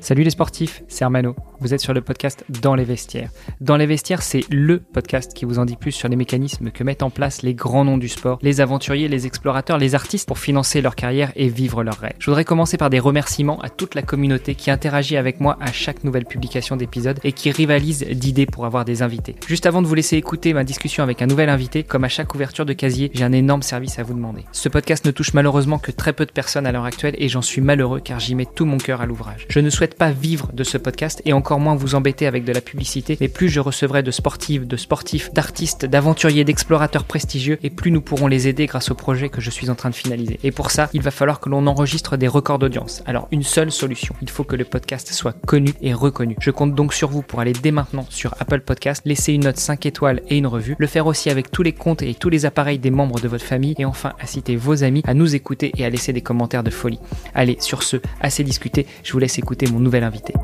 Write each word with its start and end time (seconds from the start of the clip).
Salut 0.00 0.22
les 0.22 0.30
sportifs, 0.30 0.84
c'est 0.86 1.04
Armano. 1.04 1.34
Vous 1.60 1.72
êtes 1.72 1.80
sur 1.80 1.94
le 1.94 2.02
podcast 2.02 2.44
Dans 2.60 2.74
les 2.74 2.84
vestiaires. 2.84 3.30
Dans 3.62 3.78
les 3.78 3.86
vestiaires, 3.86 4.22
c'est 4.22 4.44
LE 4.50 4.78
podcast 4.78 5.32
qui 5.32 5.46
vous 5.46 5.58
en 5.58 5.64
dit 5.64 5.76
plus 5.76 5.92
sur 5.92 6.06
les 6.08 6.16
mécanismes 6.16 6.70
que 6.70 6.84
mettent 6.84 7.02
en 7.02 7.08
place 7.08 7.40
les 7.40 7.54
grands 7.54 7.84
noms 7.84 7.96
du 7.96 8.08
sport, 8.08 8.38
les 8.42 8.60
aventuriers, 8.60 9.08
les 9.08 9.26
explorateurs, 9.26 9.78
les 9.78 9.94
artistes 9.94 10.28
pour 10.28 10.38
financer 10.38 10.82
leur 10.82 10.94
carrière 10.94 11.32
et 11.34 11.48
vivre 11.48 11.82
leurs 11.82 11.98
rêves. 11.98 12.12
Je 12.18 12.26
voudrais 12.26 12.44
commencer 12.44 12.76
par 12.76 12.90
des 12.90 12.98
remerciements 12.98 13.58
à 13.62 13.70
toute 13.70 13.94
la 13.94 14.02
communauté 14.02 14.54
qui 14.54 14.70
interagit 14.70 15.16
avec 15.16 15.40
moi 15.40 15.56
à 15.60 15.72
chaque 15.72 16.04
nouvelle 16.04 16.26
publication 16.26 16.76
d'épisode 16.76 17.20
et 17.24 17.32
qui 17.32 17.50
rivalise 17.50 18.04
d'idées 18.04 18.46
pour 18.46 18.66
avoir 18.66 18.84
des 18.84 19.00
invités. 19.00 19.34
Juste 19.46 19.64
avant 19.64 19.80
de 19.80 19.86
vous 19.86 19.94
laisser 19.94 20.16
écouter 20.16 20.52
ma 20.52 20.62
discussion 20.62 21.02
avec 21.02 21.22
un 21.22 21.26
nouvel 21.26 21.48
invité, 21.48 21.84
comme 21.84 22.04
à 22.04 22.08
chaque 22.08 22.34
ouverture 22.34 22.66
de 22.66 22.74
casier, 22.74 23.10
j'ai 23.14 23.24
un 23.24 23.32
énorme 23.32 23.62
service 23.62 23.98
à 23.98 24.02
vous 24.02 24.14
demander. 24.14 24.44
Ce 24.52 24.68
podcast 24.68 25.06
ne 25.06 25.10
touche 25.10 25.32
malheureusement 25.32 25.78
que 25.78 25.90
très 25.90 26.12
peu 26.12 26.26
de 26.26 26.32
personnes 26.32 26.66
à 26.66 26.72
l'heure 26.72 26.84
actuelle 26.84 27.14
et 27.16 27.30
j'en 27.30 27.42
suis 27.42 27.62
malheureux 27.62 28.00
car 28.00 28.20
j'y 28.20 28.34
mets 28.34 28.46
tout 28.46 28.66
mon 28.66 28.76
cœur 28.76 29.00
à 29.00 29.06
l'ouvrage. 29.06 29.46
Je 29.48 29.60
ne 29.60 29.70
souhaite 29.70 29.96
pas 29.96 30.10
vivre 30.10 30.50
de 30.52 30.62
ce 30.62 30.76
podcast 30.76 31.22
et 31.24 31.32
encore 31.32 31.45
moins 31.54 31.76
vous 31.76 31.94
embêter 31.94 32.26
avec 32.26 32.44
de 32.44 32.52
la 32.52 32.60
publicité, 32.60 33.16
mais 33.20 33.28
plus 33.28 33.48
je 33.48 33.60
recevrai 33.60 34.02
de 34.02 34.10
sportives, 34.10 34.66
de 34.66 34.76
sportifs, 34.76 35.32
d'artistes, 35.32 35.86
d'aventuriers, 35.86 36.44
d'explorateurs 36.44 37.04
prestigieux 37.04 37.58
et 37.62 37.70
plus 37.70 37.90
nous 37.90 38.00
pourrons 38.00 38.26
les 38.26 38.48
aider 38.48 38.66
grâce 38.66 38.90
au 38.90 38.94
projet 38.94 39.28
que 39.28 39.40
je 39.40 39.50
suis 39.50 39.70
en 39.70 39.74
train 39.74 39.90
de 39.90 39.94
finaliser. 39.94 40.38
Et 40.42 40.50
pour 40.50 40.70
ça, 40.70 40.90
il 40.92 41.02
va 41.02 41.10
falloir 41.10 41.40
que 41.40 41.48
l'on 41.48 41.66
enregistre 41.66 42.16
des 42.16 42.28
records 42.28 42.58
d'audience. 42.58 43.02
Alors 43.06 43.28
une 43.30 43.42
seule 43.42 43.70
solution, 43.70 44.14
il 44.22 44.30
faut 44.30 44.44
que 44.44 44.56
le 44.56 44.64
podcast 44.64 45.12
soit 45.12 45.36
connu 45.46 45.72
et 45.80 45.94
reconnu. 45.94 46.36
Je 46.40 46.50
compte 46.50 46.74
donc 46.74 46.92
sur 46.92 47.08
vous 47.08 47.22
pour 47.22 47.40
aller 47.40 47.52
dès 47.52 47.70
maintenant 47.70 48.06
sur 48.10 48.34
Apple 48.40 48.60
Podcast, 48.60 49.02
laisser 49.04 49.32
une 49.32 49.44
note 49.44 49.58
5 49.58 49.86
étoiles 49.86 50.22
et 50.28 50.36
une 50.36 50.46
revue, 50.46 50.76
le 50.78 50.86
faire 50.86 51.06
aussi 51.06 51.30
avec 51.30 51.50
tous 51.50 51.62
les 51.62 51.72
comptes 51.72 52.02
et 52.02 52.14
tous 52.14 52.28
les 52.28 52.46
appareils 52.46 52.78
des 52.78 52.90
membres 52.90 53.20
de 53.20 53.28
votre 53.28 53.44
famille 53.44 53.74
et 53.78 53.84
enfin 53.84 54.12
inciter 54.20 54.56
vos 54.56 54.82
amis 54.82 55.02
à 55.06 55.14
nous 55.14 55.34
écouter 55.34 55.72
et 55.76 55.84
à 55.84 55.90
laisser 55.90 56.12
des 56.12 56.22
commentaires 56.22 56.64
de 56.64 56.70
folie. 56.70 57.00
Allez, 57.34 57.56
sur 57.60 57.82
ce, 57.82 57.98
assez 58.20 58.44
discuté, 58.44 58.86
je 59.02 59.12
vous 59.12 59.18
laisse 59.18 59.38
écouter 59.38 59.66
mon 59.70 59.80
nouvel 59.80 60.04
invité. 60.04 60.34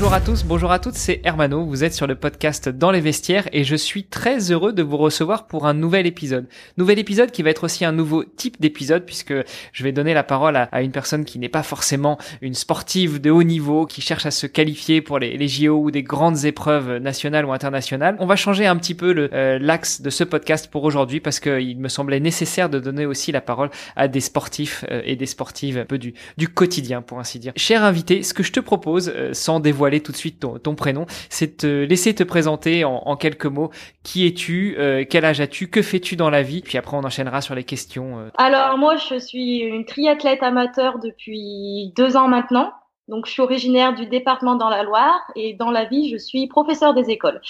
Bonjour 0.00 0.14
à 0.14 0.20
tous, 0.22 0.44
bonjour 0.44 0.72
à 0.72 0.78
toutes, 0.78 0.94
c'est 0.94 1.20
Hermano, 1.24 1.62
vous 1.62 1.84
êtes 1.84 1.92
sur 1.92 2.06
le 2.06 2.14
podcast 2.14 2.70
Dans 2.70 2.90
les 2.90 3.02
vestiaires 3.02 3.46
et 3.52 3.64
je 3.64 3.76
suis 3.76 4.04
très 4.04 4.50
heureux 4.50 4.72
de 4.72 4.82
vous 4.82 4.96
recevoir 4.96 5.46
pour 5.46 5.66
un 5.66 5.74
nouvel 5.74 6.06
épisode. 6.06 6.46
Nouvel 6.78 6.98
épisode 6.98 7.30
qui 7.30 7.42
va 7.42 7.50
être 7.50 7.64
aussi 7.64 7.84
un 7.84 7.92
nouveau 7.92 8.24
type 8.24 8.58
d'épisode 8.62 9.04
puisque 9.04 9.34
je 9.72 9.84
vais 9.84 9.92
donner 9.92 10.14
la 10.14 10.22
parole 10.22 10.56
à, 10.56 10.80
une 10.80 10.90
personne 10.90 11.26
qui 11.26 11.38
n'est 11.38 11.50
pas 11.50 11.62
forcément 11.62 12.16
une 12.40 12.54
sportive 12.54 13.20
de 13.20 13.30
haut 13.30 13.42
niveau, 13.42 13.84
qui 13.84 14.00
cherche 14.00 14.24
à 14.24 14.30
se 14.30 14.46
qualifier 14.46 15.02
pour 15.02 15.18
les, 15.18 15.48
JO 15.48 15.76
ou 15.78 15.90
des 15.90 16.02
grandes 16.02 16.46
épreuves 16.46 16.96
nationales 16.96 17.44
ou 17.44 17.52
internationales. 17.52 18.16
On 18.20 18.26
va 18.26 18.36
changer 18.36 18.66
un 18.66 18.76
petit 18.76 18.94
peu 18.94 19.28
euh, 19.34 19.58
l'axe 19.60 20.00
de 20.00 20.08
ce 20.08 20.24
podcast 20.24 20.68
pour 20.70 20.84
aujourd'hui 20.84 21.20
parce 21.20 21.40
qu'il 21.40 21.78
me 21.78 21.88
semblait 21.88 22.20
nécessaire 22.20 22.70
de 22.70 22.80
donner 22.80 23.04
aussi 23.04 23.32
la 23.32 23.42
parole 23.42 23.68
à 23.96 24.08
des 24.08 24.20
sportifs 24.20 24.82
euh, 24.90 25.02
et 25.04 25.16
des 25.16 25.26
sportives 25.26 25.76
un 25.76 25.84
peu 25.84 25.98
du, 25.98 26.14
quotidien 26.54 27.02
pour 27.02 27.20
ainsi 27.20 27.38
dire. 27.38 27.52
Ce 27.58 28.32
que 28.32 28.42
je 28.42 28.52
te 28.52 28.60
propose, 28.60 29.12
euh, 29.14 29.34
sans 29.34 29.60
dévoiler 29.60 29.89
tout 29.98 30.12
de 30.12 30.16
suite 30.16 30.46
ton, 30.62 30.74
prénom, 30.76 31.06
c'est 31.28 31.56
te 31.56 31.66
laisser 31.66 32.14
te 32.14 32.22
présenter 32.22 32.84
en, 32.84 33.16
quelques 33.16 33.46
mots. 33.46 33.70
Qui 34.04 34.26
es-tu 34.26 34.76
euh, 34.78 35.04
Quel 35.08 35.24
âge 35.24 35.40
as-tu 35.40 35.66
Que 35.66 35.82
fais-tu 35.82 36.14
dans 36.14 36.30
la 36.30 36.42
vie? 36.42 36.60
Puis 36.60 36.78
après, 36.78 36.96
on 36.96 37.04
enchaînera 37.04 37.40
sur 37.40 37.56
les 37.56 37.64
questions. 37.64 38.20
Euh. 38.20 38.28
Alors 38.38 38.78
moi, 38.78 38.94
je 38.96 39.18
suis 39.18 39.58
une 39.58 39.84
triathlète 39.84 40.44
amateur 40.44 41.00
depuis 41.00 41.92
deux 41.96 42.16
ans 42.16 42.28
maintenant. 42.28 42.72
Donc, 43.10 43.26
je 43.26 43.32
suis 43.32 43.42
originaire 43.42 43.94
du 43.94 44.06
département 44.06 44.54
dans 44.54 44.68
la 44.68 44.84
Loire 44.84 45.20
et 45.34 45.54
dans 45.54 45.70
la 45.70 45.84
vie, 45.84 46.08
je 46.08 46.16
suis 46.16 46.46
professeur 46.46 46.94
des 46.94 47.10
écoles. 47.10 47.40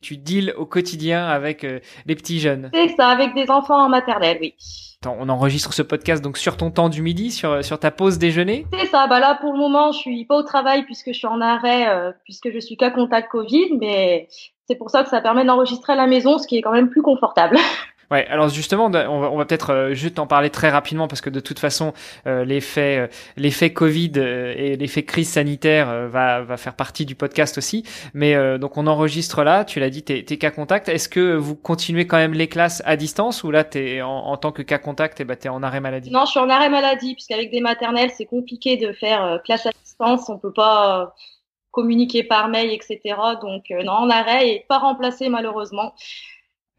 Tu 0.00 0.16
deals 0.16 0.54
au 0.56 0.64
quotidien 0.64 1.26
avec 1.26 1.62
euh, 1.62 1.80
les 2.06 2.16
petits 2.16 2.40
jeunes. 2.40 2.70
C'est 2.72 2.96
ça, 2.96 3.08
avec 3.08 3.34
des 3.34 3.50
enfants 3.50 3.84
en 3.84 3.90
maternelle, 3.90 4.38
oui. 4.40 4.54
On 5.06 5.28
enregistre 5.28 5.72
ce 5.72 5.82
podcast 5.82 6.22
donc 6.22 6.36
sur 6.36 6.56
ton 6.56 6.70
temps 6.70 6.88
du 6.90 7.02
midi, 7.02 7.30
sur, 7.30 7.64
sur 7.64 7.78
ta 7.78 7.90
pause 7.90 8.18
déjeuner? 8.18 8.66
C'est 8.72 8.86
ça, 8.86 9.06
bah 9.06 9.18
là 9.18 9.38
pour 9.40 9.54
le 9.54 9.58
moment 9.58 9.92
je 9.92 9.98
suis 9.98 10.26
pas 10.26 10.36
au 10.36 10.42
travail 10.42 10.84
puisque 10.84 11.12
je 11.12 11.16
suis 11.16 11.26
en 11.26 11.40
arrêt, 11.40 11.88
euh, 11.88 12.12
puisque 12.24 12.52
je 12.52 12.58
suis 12.58 12.76
qu'à 12.76 12.90
contact 12.90 13.30
Covid, 13.30 13.78
mais 13.78 14.28
c'est 14.66 14.74
pour 14.76 14.90
ça 14.90 15.02
que 15.02 15.08
ça 15.08 15.22
permet 15.22 15.46
d'enregistrer 15.46 15.94
à 15.94 15.96
la 15.96 16.06
maison, 16.06 16.36
ce 16.36 16.46
qui 16.46 16.58
est 16.58 16.60
quand 16.60 16.72
même 16.72 16.90
plus 16.90 17.00
confortable. 17.00 17.56
Ouais, 18.10 18.26
alors 18.26 18.48
justement, 18.48 18.86
on 18.86 19.36
va, 19.36 19.44
peut-être 19.44 19.70
euh, 19.70 19.94
juste 19.94 20.18
en 20.18 20.26
parler 20.26 20.50
très 20.50 20.68
rapidement 20.68 21.06
parce 21.06 21.20
que 21.20 21.30
de 21.30 21.38
toute 21.38 21.60
façon, 21.60 21.92
euh, 22.26 22.44
l'effet, 22.44 23.08
euh, 23.38 23.68
Covid 23.68 24.12
et 24.16 24.76
l'effet 24.76 25.04
crise 25.04 25.28
sanitaire 25.28 26.08
va, 26.08 26.56
faire 26.56 26.74
partie 26.74 27.06
du 27.06 27.14
podcast 27.14 27.56
aussi. 27.56 27.84
Mais 28.12 28.58
donc 28.58 28.76
on 28.76 28.86
enregistre 28.86 29.44
là, 29.44 29.64
tu 29.64 29.78
l'as 29.78 29.90
dit, 29.90 30.02
t'es, 30.02 30.24
t'es 30.24 30.38
cas 30.38 30.50
contact. 30.50 30.88
Est-ce 30.88 31.08
que 31.08 31.36
vous 31.36 31.54
continuez 31.54 32.06
quand 32.06 32.16
même 32.16 32.32
les 32.32 32.48
classes 32.48 32.82
à 32.84 32.96
distance 32.96 33.44
ou 33.44 33.50
là 33.50 33.62
t'es 33.62 34.02
en, 34.02 34.36
tant 34.36 34.50
que 34.50 34.62
cas 34.62 34.78
contact 34.78 35.20
et 35.20 35.24
bah 35.24 35.36
t'es 35.36 35.48
en 35.48 35.62
arrêt 35.62 35.80
maladie? 35.80 36.10
Non, 36.10 36.24
je 36.24 36.32
suis 36.32 36.40
en 36.40 36.50
arrêt 36.50 36.68
maladie 36.68 37.14
puisqu'avec 37.14 37.50
des 37.50 37.60
maternelles 37.60 38.10
c'est 38.16 38.26
compliqué 38.26 38.76
de 38.76 38.92
faire 38.92 39.40
classe 39.44 39.66
à 39.66 39.70
distance. 39.84 40.28
On 40.28 40.38
peut 40.38 40.52
pas 40.52 41.14
communiquer 41.70 42.24
par 42.24 42.48
mail, 42.48 42.72
etc. 42.72 43.00
Donc 43.40 43.64
non, 43.84 43.92
en 43.92 44.10
arrêt 44.10 44.48
et 44.48 44.64
pas 44.68 44.78
remplacé 44.78 45.28
malheureusement. 45.28 45.94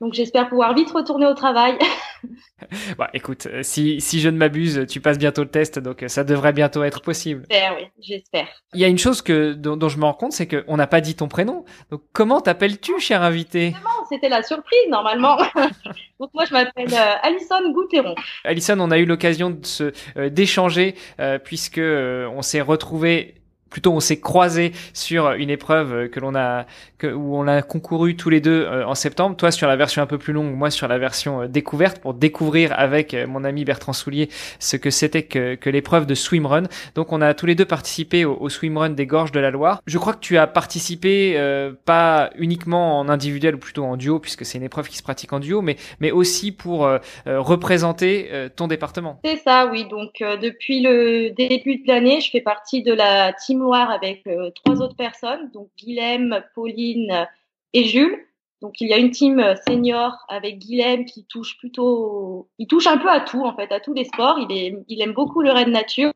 Donc 0.02 0.14
j'espère 0.14 0.50
pouvoir 0.50 0.74
vite 0.74 0.90
retourner 0.90 1.28
au 1.28 1.36
travail. 1.36 1.78
bah, 2.98 3.12
écoute, 3.14 3.46
euh, 3.46 3.62
si, 3.62 4.02
si 4.02 4.20
je 4.20 4.30
ne 4.30 4.38
m'abuse, 4.38 4.88
tu 4.90 5.00
passes 5.00 5.20
bientôt 5.20 5.44
le 5.44 5.50
test, 5.50 5.78
donc 5.78 6.02
euh, 6.02 6.08
ça 6.08 6.24
devrait 6.24 6.54
bientôt 6.54 6.82
être 6.82 7.02
possible. 7.02 7.46
J'espère, 7.52 7.76
oui, 7.78 7.88
j'espère. 8.02 8.48
Il 8.74 8.80
y 8.80 8.84
a 8.84 8.88
une 8.88 8.98
chose 8.98 9.22
que 9.22 9.54
dont, 9.54 9.90
je 9.90 10.00
me 10.00 10.06
rends 10.06 10.16
compte, 10.16 10.32
c'est 10.32 10.48
qu'on 10.48 10.76
n'a 10.76 10.88
pas 10.88 11.02
dit 11.02 11.14
ton 11.14 11.28
prénom. 11.28 11.66
Donc 11.92 12.02
comment 12.14 12.42
t'appelles-tu, 12.42 13.00
cher 13.00 13.22
invité? 13.22 13.76
C'était 14.10 14.28
la 14.28 14.42
surprise 14.42 14.90
normalement. 14.90 15.38
donc 16.20 16.32
moi 16.34 16.46
je 16.46 16.54
m'appelle 16.54 16.92
euh, 16.92 17.14
Alison 17.22 17.72
Gouteron. 17.72 18.16
Alison, 18.44 18.80
on 18.80 18.90
a 18.90 18.98
eu 18.98 19.06
l'occasion 19.06 19.52
de 19.52 19.64
se 19.64 19.92
d'échanger 20.30 20.96
puisque 21.44 21.80
on 21.80 22.42
s'est 22.42 22.62
retrouvé 22.62 23.41
plutôt 23.72 23.94
on 23.94 24.00
s'est 24.00 24.20
croisé 24.20 24.74
sur 24.94 25.32
une 25.32 25.50
épreuve 25.50 26.10
que 26.10 26.20
l'on 26.20 26.36
a 26.36 26.66
que, 27.00 27.08
où 27.08 27.36
on 27.36 27.48
a 27.48 27.64
concouru 27.64 28.16
tous 28.16 28.30
les 28.30 28.42
deux 28.42 28.64
euh, 28.64 28.86
en 28.86 28.94
septembre. 28.94 29.36
Toi 29.36 29.50
sur 29.50 29.68
la 29.68 29.76
version 29.76 30.04
un 30.04 30.06
peu 30.06 30.20
plus 30.20 30.34
longue 30.34 30.54
moi 30.54 30.70
sur 30.70 30.88
la 30.88 31.00
version 31.00 31.42
euh, 31.42 31.48
découverte 31.48 32.00
pour 32.00 32.14
découvrir 32.14 32.78
avec 32.78 33.14
euh, 33.14 33.26
mon 33.26 33.44
ami 33.44 33.66
Bertrand 33.66 33.94
Soulier 33.94 34.30
ce 34.60 34.78
que 34.78 34.92
c'était 34.92 35.24
que, 35.24 35.56
que 35.56 35.70
l'épreuve 35.70 36.06
de 36.06 36.14
swimrun. 36.14 36.64
Donc 36.94 37.12
on 37.12 37.22
a 37.22 37.34
tous 37.34 37.46
les 37.48 37.56
deux 37.56 37.66
participé 37.66 38.26
au, 38.26 38.38
au 38.40 38.50
swimrun 38.50 38.90
des 38.90 39.08
gorges 39.08 39.32
de 39.32 39.40
la 39.40 39.50
Loire. 39.50 39.82
Je 39.88 39.98
crois 39.98 40.14
que 40.14 40.20
tu 40.20 40.38
as 40.38 40.48
participé 40.48 41.40
pas 41.86 42.30
uniquement 42.38 43.00
en 43.00 43.08
individuel 43.08 43.56
ou 43.56 43.58
plutôt 43.58 43.86
en 43.86 43.96
duo 43.96 44.20
puisque 44.20 44.46
c'est 44.46 44.58
une 44.58 44.64
épreuve 44.64 44.90
qui 44.90 44.98
se 44.98 45.04
pratique 45.04 45.32
en 45.32 45.40
duo 45.40 45.62
mais 45.62 45.78
mais 46.00 46.12
aussi 46.12 46.52
pour 46.52 46.90
représenter 47.26 48.30
ton 48.56 48.68
département. 48.68 49.20
C'est 49.24 49.38
ça 49.38 49.70
oui. 49.72 49.86
Donc 49.90 50.12
depuis 50.20 50.82
le 50.82 51.30
début 51.30 51.78
de 51.78 51.88
l'année 51.88 52.20
je 52.20 52.30
fais 52.30 52.42
partie 52.42 52.84
de 52.84 52.94
la 52.94 53.34
team 53.34 53.61
avec 53.70 54.26
euh, 54.28 54.50
trois 54.52 54.82
autres 54.82 54.96
personnes, 54.96 55.52
donc 55.52 55.70
Guilhem, 55.78 56.44
Pauline 56.56 57.28
et 57.74 57.84
Jules. 57.84 58.26
Donc 58.62 58.80
il 58.80 58.90
y 58.90 58.94
a 58.94 58.98
une 58.98 59.10
team 59.10 59.44
senior 59.68 60.14
avec 60.30 60.60
Guilhem 60.60 61.06
qui 61.06 61.26
touche 61.26 61.58
plutôt, 61.58 62.48
il 62.60 62.68
touche 62.68 62.88
un 62.88 62.98
peu 62.98 63.10
à 63.10 63.20
tout 63.20 63.44
en 63.44 63.56
fait, 63.56 63.72
à 63.72 63.80
tous 63.80 63.94
les 63.94 64.06
sports. 64.06 64.38
Il 64.50 65.02
aime 65.02 65.14
beaucoup 65.14 65.42
le 65.42 65.52
raid 65.52 65.68
nature 65.68 66.12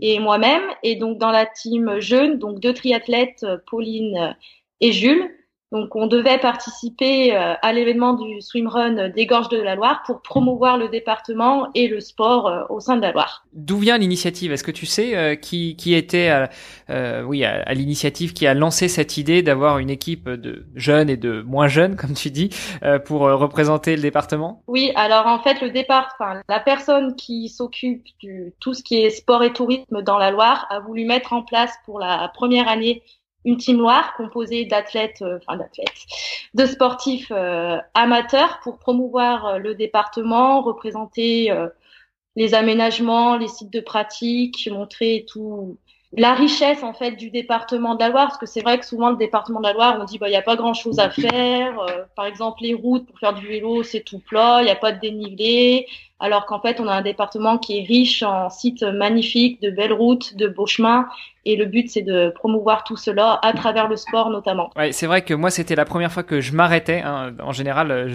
et 0.00 0.18
moi-même. 0.18 0.64
Et 0.82 0.96
donc 0.96 1.18
dans 1.18 1.30
la 1.30 1.46
team 1.46 2.00
jeune, 2.00 2.38
donc 2.38 2.58
deux 2.58 2.74
triathlètes, 2.74 3.46
Pauline 3.68 4.36
et 4.80 4.92
Jules. 4.92 5.30
Donc, 5.72 5.94
on 5.94 6.08
devait 6.08 6.38
participer 6.38 7.36
euh, 7.36 7.54
à 7.62 7.72
l'événement 7.72 8.14
du 8.14 8.40
swimrun 8.40 9.08
des 9.08 9.26
Gorges 9.26 9.50
de 9.50 9.60
la 9.60 9.76
Loire 9.76 10.02
pour 10.04 10.20
promouvoir 10.20 10.76
le 10.76 10.88
département 10.88 11.68
et 11.74 11.86
le 11.86 12.00
sport 12.00 12.48
euh, 12.48 12.62
au 12.70 12.80
sein 12.80 12.96
de 12.96 13.02
la 13.02 13.12
Loire. 13.12 13.44
D'où 13.52 13.78
vient 13.78 13.96
l'initiative? 13.96 14.50
Est-ce 14.50 14.64
que 14.64 14.72
tu 14.72 14.86
sais 14.86 15.16
euh, 15.16 15.36
qui, 15.36 15.76
qui 15.76 15.94
était, 15.94 16.48
oui, 17.24 17.44
à, 17.44 17.72
l'initiative 17.72 18.32
qui 18.32 18.48
a 18.48 18.54
lancé 18.54 18.88
cette 18.88 19.16
idée 19.16 19.42
d'avoir 19.42 19.78
une 19.78 19.90
équipe 19.90 20.28
de 20.28 20.66
jeunes 20.74 21.08
et 21.08 21.16
de 21.16 21.42
moins 21.42 21.68
jeunes, 21.68 21.94
comme 21.94 22.14
tu 22.14 22.30
dis, 22.30 22.50
pour 23.04 23.20
représenter 23.20 23.94
le 23.94 24.02
département? 24.02 24.62
Oui, 24.66 24.92
alors 24.96 25.26
en 25.26 25.38
fait, 25.38 25.60
le 25.60 25.70
départ, 25.70 26.08
enfin, 26.18 26.40
la 26.48 26.60
personne 26.60 27.14
qui 27.14 27.48
s'occupe 27.48 28.04
de 28.22 28.52
tout 28.60 28.74
ce 28.74 28.82
qui 28.82 29.02
est 29.02 29.10
sport 29.10 29.42
et 29.44 29.52
tourisme 29.52 30.02
dans 30.02 30.18
la 30.18 30.30
Loire 30.30 30.66
a 30.70 30.80
voulu 30.80 31.04
mettre 31.04 31.32
en 31.32 31.42
place 31.42 31.72
pour 31.84 32.00
la 32.00 32.30
première 32.34 32.68
année 32.68 33.02
une 33.44 33.56
team 33.56 33.78
noire 33.78 34.14
composée 34.16 34.64
d'athlètes, 34.64 35.22
euh, 35.22 35.38
enfin 35.38 35.56
d'athlètes, 35.56 36.06
de 36.54 36.66
sportifs 36.66 37.32
euh, 37.34 37.78
amateurs 37.94 38.60
pour 38.62 38.78
promouvoir 38.78 39.46
euh, 39.46 39.58
le 39.58 39.74
département, 39.74 40.62
représenter 40.62 41.52
les 42.36 42.54
aménagements, 42.54 43.36
les 43.36 43.48
sites 43.48 43.72
de 43.72 43.80
pratique, 43.80 44.68
montrer 44.70 45.24
tout 45.28 45.78
la 46.12 46.34
richesse 46.34 46.82
en 46.82 46.92
fait 46.92 47.12
du 47.12 47.30
département 47.30 47.94
de 47.94 48.00
la 48.00 48.08
Loire, 48.08 48.26
parce 48.26 48.38
que 48.38 48.46
c'est 48.46 48.62
vrai 48.62 48.80
que 48.80 48.86
souvent 48.86 49.10
le 49.10 49.16
département 49.16 49.60
de 49.60 49.66
la 49.66 49.72
Loire, 49.72 49.98
on 50.00 50.04
dit 50.04 50.18
bah 50.18 50.28
il 50.28 50.32
y 50.32 50.36
a 50.36 50.42
pas 50.42 50.56
grand 50.56 50.74
chose 50.74 50.98
à 50.98 51.10
faire. 51.10 52.06
par 52.16 52.26
exemple 52.26 52.62
les 52.62 52.74
routes 52.74 53.06
pour 53.06 53.18
faire 53.18 53.32
du 53.32 53.46
vélo 53.46 53.82
c'est 53.84 54.00
tout 54.00 54.18
plat, 54.18 54.58
il 54.60 54.64
n'y 54.64 54.70
a 54.70 54.76
pas 54.76 54.92
de 54.92 55.00
dénivelé. 55.00 55.86
Alors 56.20 56.46
qu'en 56.46 56.60
fait, 56.60 56.80
on 56.80 56.86
a 56.86 56.92
un 56.92 57.02
département 57.02 57.58
qui 57.58 57.78
est 57.78 57.82
riche 57.82 58.22
en 58.22 58.50
sites 58.50 58.82
magnifiques, 58.82 59.60
de 59.62 59.70
belles 59.70 59.92
routes, 59.92 60.36
de 60.36 60.46
beaux 60.46 60.66
chemins. 60.66 61.08
Et 61.46 61.56
le 61.56 61.64
but, 61.64 61.88
c'est 61.90 62.02
de 62.02 62.30
promouvoir 62.34 62.84
tout 62.84 62.98
cela 62.98 63.38
à 63.42 63.54
travers 63.54 63.88
le 63.88 63.96
sport 63.96 64.28
notamment. 64.28 64.70
Ouais, 64.76 64.92
c'est 64.92 65.06
vrai 65.06 65.22
que 65.22 65.32
moi, 65.32 65.50
c'était 65.50 65.74
la 65.74 65.86
première 65.86 66.12
fois 66.12 66.22
que 66.22 66.42
je 66.42 66.52
m'arrêtais. 66.52 67.00
Hein. 67.00 67.32
En 67.42 67.52
général, 67.52 68.12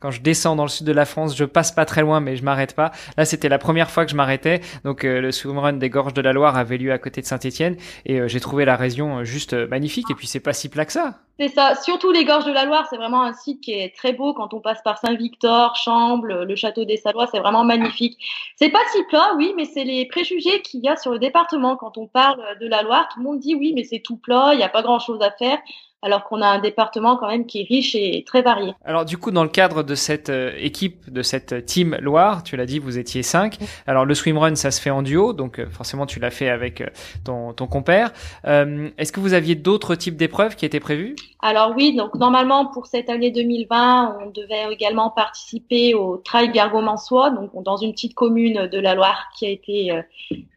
quand 0.00 0.10
je 0.10 0.20
descends 0.20 0.56
dans 0.56 0.64
le 0.64 0.68
sud 0.68 0.84
de 0.86 0.92
la 0.92 1.04
France, 1.04 1.36
je 1.36 1.44
passe 1.44 1.70
pas 1.70 1.84
très 1.84 2.00
loin, 2.00 2.18
mais 2.18 2.34
je 2.34 2.42
m'arrête 2.42 2.74
pas. 2.74 2.90
Là, 3.16 3.24
c'était 3.24 3.48
la 3.48 3.58
première 3.58 3.90
fois 3.90 4.04
que 4.04 4.10
je 4.10 4.16
m'arrêtais. 4.16 4.60
Donc, 4.84 5.04
euh, 5.04 5.20
le 5.20 5.30
swimrun 5.30 5.74
des 5.74 5.88
Gorges 5.88 6.14
de 6.14 6.20
la 6.20 6.32
Loire 6.32 6.56
avait 6.56 6.78
lieu 6.78 6.92
à 6.92 6.98
côté 6.98 7.20
de 7.20 7.26
Saint-Étienne, 7.26 7.76
et 8.06 8.20
euh, 8.20 8.28
j'ai 8.28 8.40
trouvé 8.40 8.64
la 8.64 8.74
région 8.74 9.18
euh, 9.18 9.24
juste 9.24 9.54
magnifique. 9.54 10.10
Et 10.10 10.14
puis, 10.14 10.26
c'est 10.26 10.40
pas 10.40 10.52
si 10.52 10.68
plat 10.68 10.84
que 10.84 10.92
ça. 10.92 11.20
C'est 11.38 11.48
ça. 11.48 11.74
Surtout 11.74 12.12
les 12.12 12.24
Gorges 12.24 12.44
de 12.44 12.52
la 12.52 12.64
Loire, 12.64 12.86
c'est 12.88 12.96
vraiment 12.96 13.22
un 13.22 13.32
site 13.32 13.60
qui 13.60 13.72
est 13.72 13.94
très 13.94 14.12
beau 14.12 14.34
quand 14.34 14.54
on 14.54 14.60
passe 14.60 14.80
par 14.82 14.98
Saint-Victor, 14.98 15.74
Chambles, 15.74 16.44
le 16.44 16.54
château 16.54 16.84
des 16.84 16.96
Salois, 16.96 17.26
c'est 17.26 17.40
vraiment 17.40 17.64
magnifique. 17.64 18.16
C'est 18.54 18.70
pas 18.70 18.78
si 18.92 19.02
plat, 19.04 19.32
oui, 19.36 19.52
mais 19.56 19.64
c'est 19.64 19.82
les 19.82 20.06
préjugés 20.06 20.62
qu'il 20.62 20.84
y 20.84 20.88
a 20.88 20.96
sur 20.96 21.10
le 21.10 21.18
département 21.18 21.76
quand 21.76 21.98
on 21.98 22.06
parle 22.06 22.40
de 22.60 22.68
la 22.68 22.82
Loire. 22.82 23.08
Tout 23.08 23.18
le 23.18 23.24
monde 23.24 23.40
dit 23.40 23.56
oui, 23.56 23.72
mais 23.74 23.82
c'est 23.82 23.98
tout 23.98 24.16
plat, 24.16 24.50
il 24.52 24.58
n'y 24.58 24.62
a 24.62 24.68
pas 24.68 24.82
grand 24.82 25.00
chose 25.00 25.22
à 25.22 25.32
faire 25.32 25.58
alors 26.04 26.24
qu'on 26.24 26.42
a 26.42 26.46
un 26.46 26.58
département 26.58 27.16
quand 27.16 27.28
même 27.28 27.46
qui 27.46 27.62
est 27.62 27.66
riche 27.66 27.94
et 27.94 28.24
très 28.26 28.42
varié. 28.42 28.74
Alors 28.84 29.06
du 29.06 29.16
coup, 29.16 29.30
dans 29.30 29.42
le 29.42 29.48
cadre 29.48 29.82
de 29.82 29.94
cette 29.94 30.28
euh, 30.28 30.52
équipe, 30.58 31.10
de 31.10 31.22
cette 31.22 31.64
team 31.64 31.96
Loire, 31.98 32.42
tu 32.42 32.56
l'as 32.56 32.66
dit, 32.66 32.78
vous 32.78 32.98
étiez 32.98 33.22
cinq. 33.22 33.56
Alors 33.86 34.04
le 34.04 34.14
swimrun, 34.14 34.54
ça 34.54 34.70
se 34.70 34.82
fait 34.82 34.90
en 34.90 35.00
duo, 35.02 35.32
donc 35.32 35.58
euh, 35.58 35.66
forcément 35.70 36.04
tu 36.04 36.20
l'as 36.20 36.30
fait 36.30 36.50
avec 36.50 36.82
euh, 36.82 36.86
ton, 37.24 37.54
ton 37.54 37.66
compère. 37.66 38.12
Est-ce 38.44 39.12
que 39.12 39.20
vous 39.20 39.32
aviez 39.32 39.54
d'autres 39.54 39.94
types 39.94 40.16
d'épreuves 40.16 40.56
qui 40.56 40.66
étaient 40.66 40.78
prévues? 40.78 41.16
Alors 41.40 41.72
oui, 41.74 41.96
donc 41.96 42.14
normalement 42.16 42.66
pour 42.66 42.86
cette 42.86 43.08
année 43.08 43.30
2020, 43.30 44.18
on 44.20 44.30
devait 44.30 44.70
également 44.70 45.08
participer 45.08 45.94
au 45.94 46.18
Trail 46.18 46.52
Gargomansois, 46.52 47.30
donc 47.30 47.50
dans 47.62 47.78
une 47.78 47.92
petite 47.92 48.14
commune 48.14 48.66
de 48.66 48.78
la 48.78 48.94
Loire 48.94 49.28
qui 49.34 49.46
a 49.46 49.48
été 49.48 50.02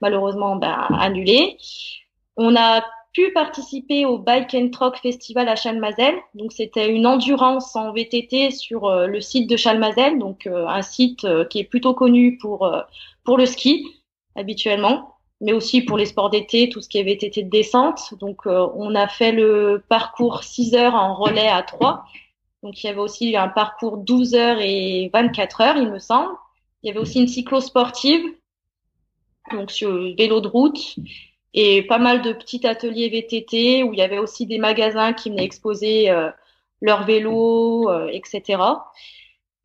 malheureusement 0.01 0.57
ben, 0.57 0.87
annulée. 0.99 1.57
On 2.35 2.55
a 2.55 2.83
pu 3.17 3.31
participer 3.31 4.05
au 4.05 4.19
Bike 4.19 4.53
and 4.53 4.69
Truck 4.69 4.97
Festival 4.97 5.49
à 5.49 5.55
Chalmazel. 5.55 6.13
Donc 6.35 6.53
c'était 6.53 6.87
une 6.87 7.07
endurance 7.07 7.75
en 7.75 7.91
VTT 7.91 8.51
sur 8.51 8.85
euh, 8.85 9.07
le 9.07 9.21
site 9.21 9.49
de 9.49 9.57
Chalmazel, 9.57 10.19
donc 10.19 10.45
euh, 10.45 10.67
un 10.67 10.83
site 10.83 11.23
euh, 11.23 11.43
qui 11.43 11.57
est 11.57 11.63
plutôt 11.63 11.95
connu 11.95 12.37
pour 12.37 12.71
pour 13.23 13.37
le 13.39 13.47
ski 13.47 13.87
habituellement, 14.35 15.15
mais 15.41 15.51
aussi 15.51 15.81
pour 15.81 15.97
les 15.97 16.05
sports 16.05 16.29
d'été, 16.29 16.69
tout 16.69 16.79
ce 16.79 16.87
qui 16.87 16.99
est 16.99 17.03
VTT 17.03 17.41
de 17.41 17.49
descente. 17.49 18.13
Donc 18.19 18.45
on 18.45 18.93
a 18.93 19.07
fait 19.07 19.31
le 19.31 19.83
parcours 19.89 20.43
6 20.43 20.75
heures 20.75 20.93
en 20.93 21.15
relais 21.15 21.47
à 21.47 21.63
3. 21.63 22.05
Donc 22.61 22.83
il 22.83 22.85
y 22.85 22.89
avait 22.91 22.99
aussi 22.99 23.35
un 23.35 23.47
parcours 23.47 23.97
12 23.97 24.35
heures 24.35 24.59
et 24.61 25.09
24 25.11 25.61
heures, 25.61 25.77
il 25.77 25.89
me 25.89 25.97
semble. 25.97 26.35
Il 26.83 26.87
y 26.87 26.89
avait 26.91 26.99
aussi 26.99 27.19
une 27.19 27.27
cyclo-sportive, 27.27 28.23
donc 29.51 29.71
sur 29.71 29.91
vélo 30.15 30.39
de 30.39 30.47
route 30.47 30.97
et 31.59 31.81
pas 31.81 31.97
mal 31.97 32.21
de 32.21 32.33
petits 32.33 32.67
ateliers 32.67 33.09
VTT 33.09 33.81
où 33.81 33.91
il 33.91 33.97
y 33.97 34.03
avait 34.03 34.19
aussi 34.19 34.45
des 34.45 34.59
magasins 34.59 35.13
qui 35.13 35.31
venaient 35.31 35.43
exposer 35.43 36.11
euh, 36.11 36.29
leurs 36.81 37.03
vélos, 37.03 37.89
euh, 37.89 38.07
etc. 38.13 38.61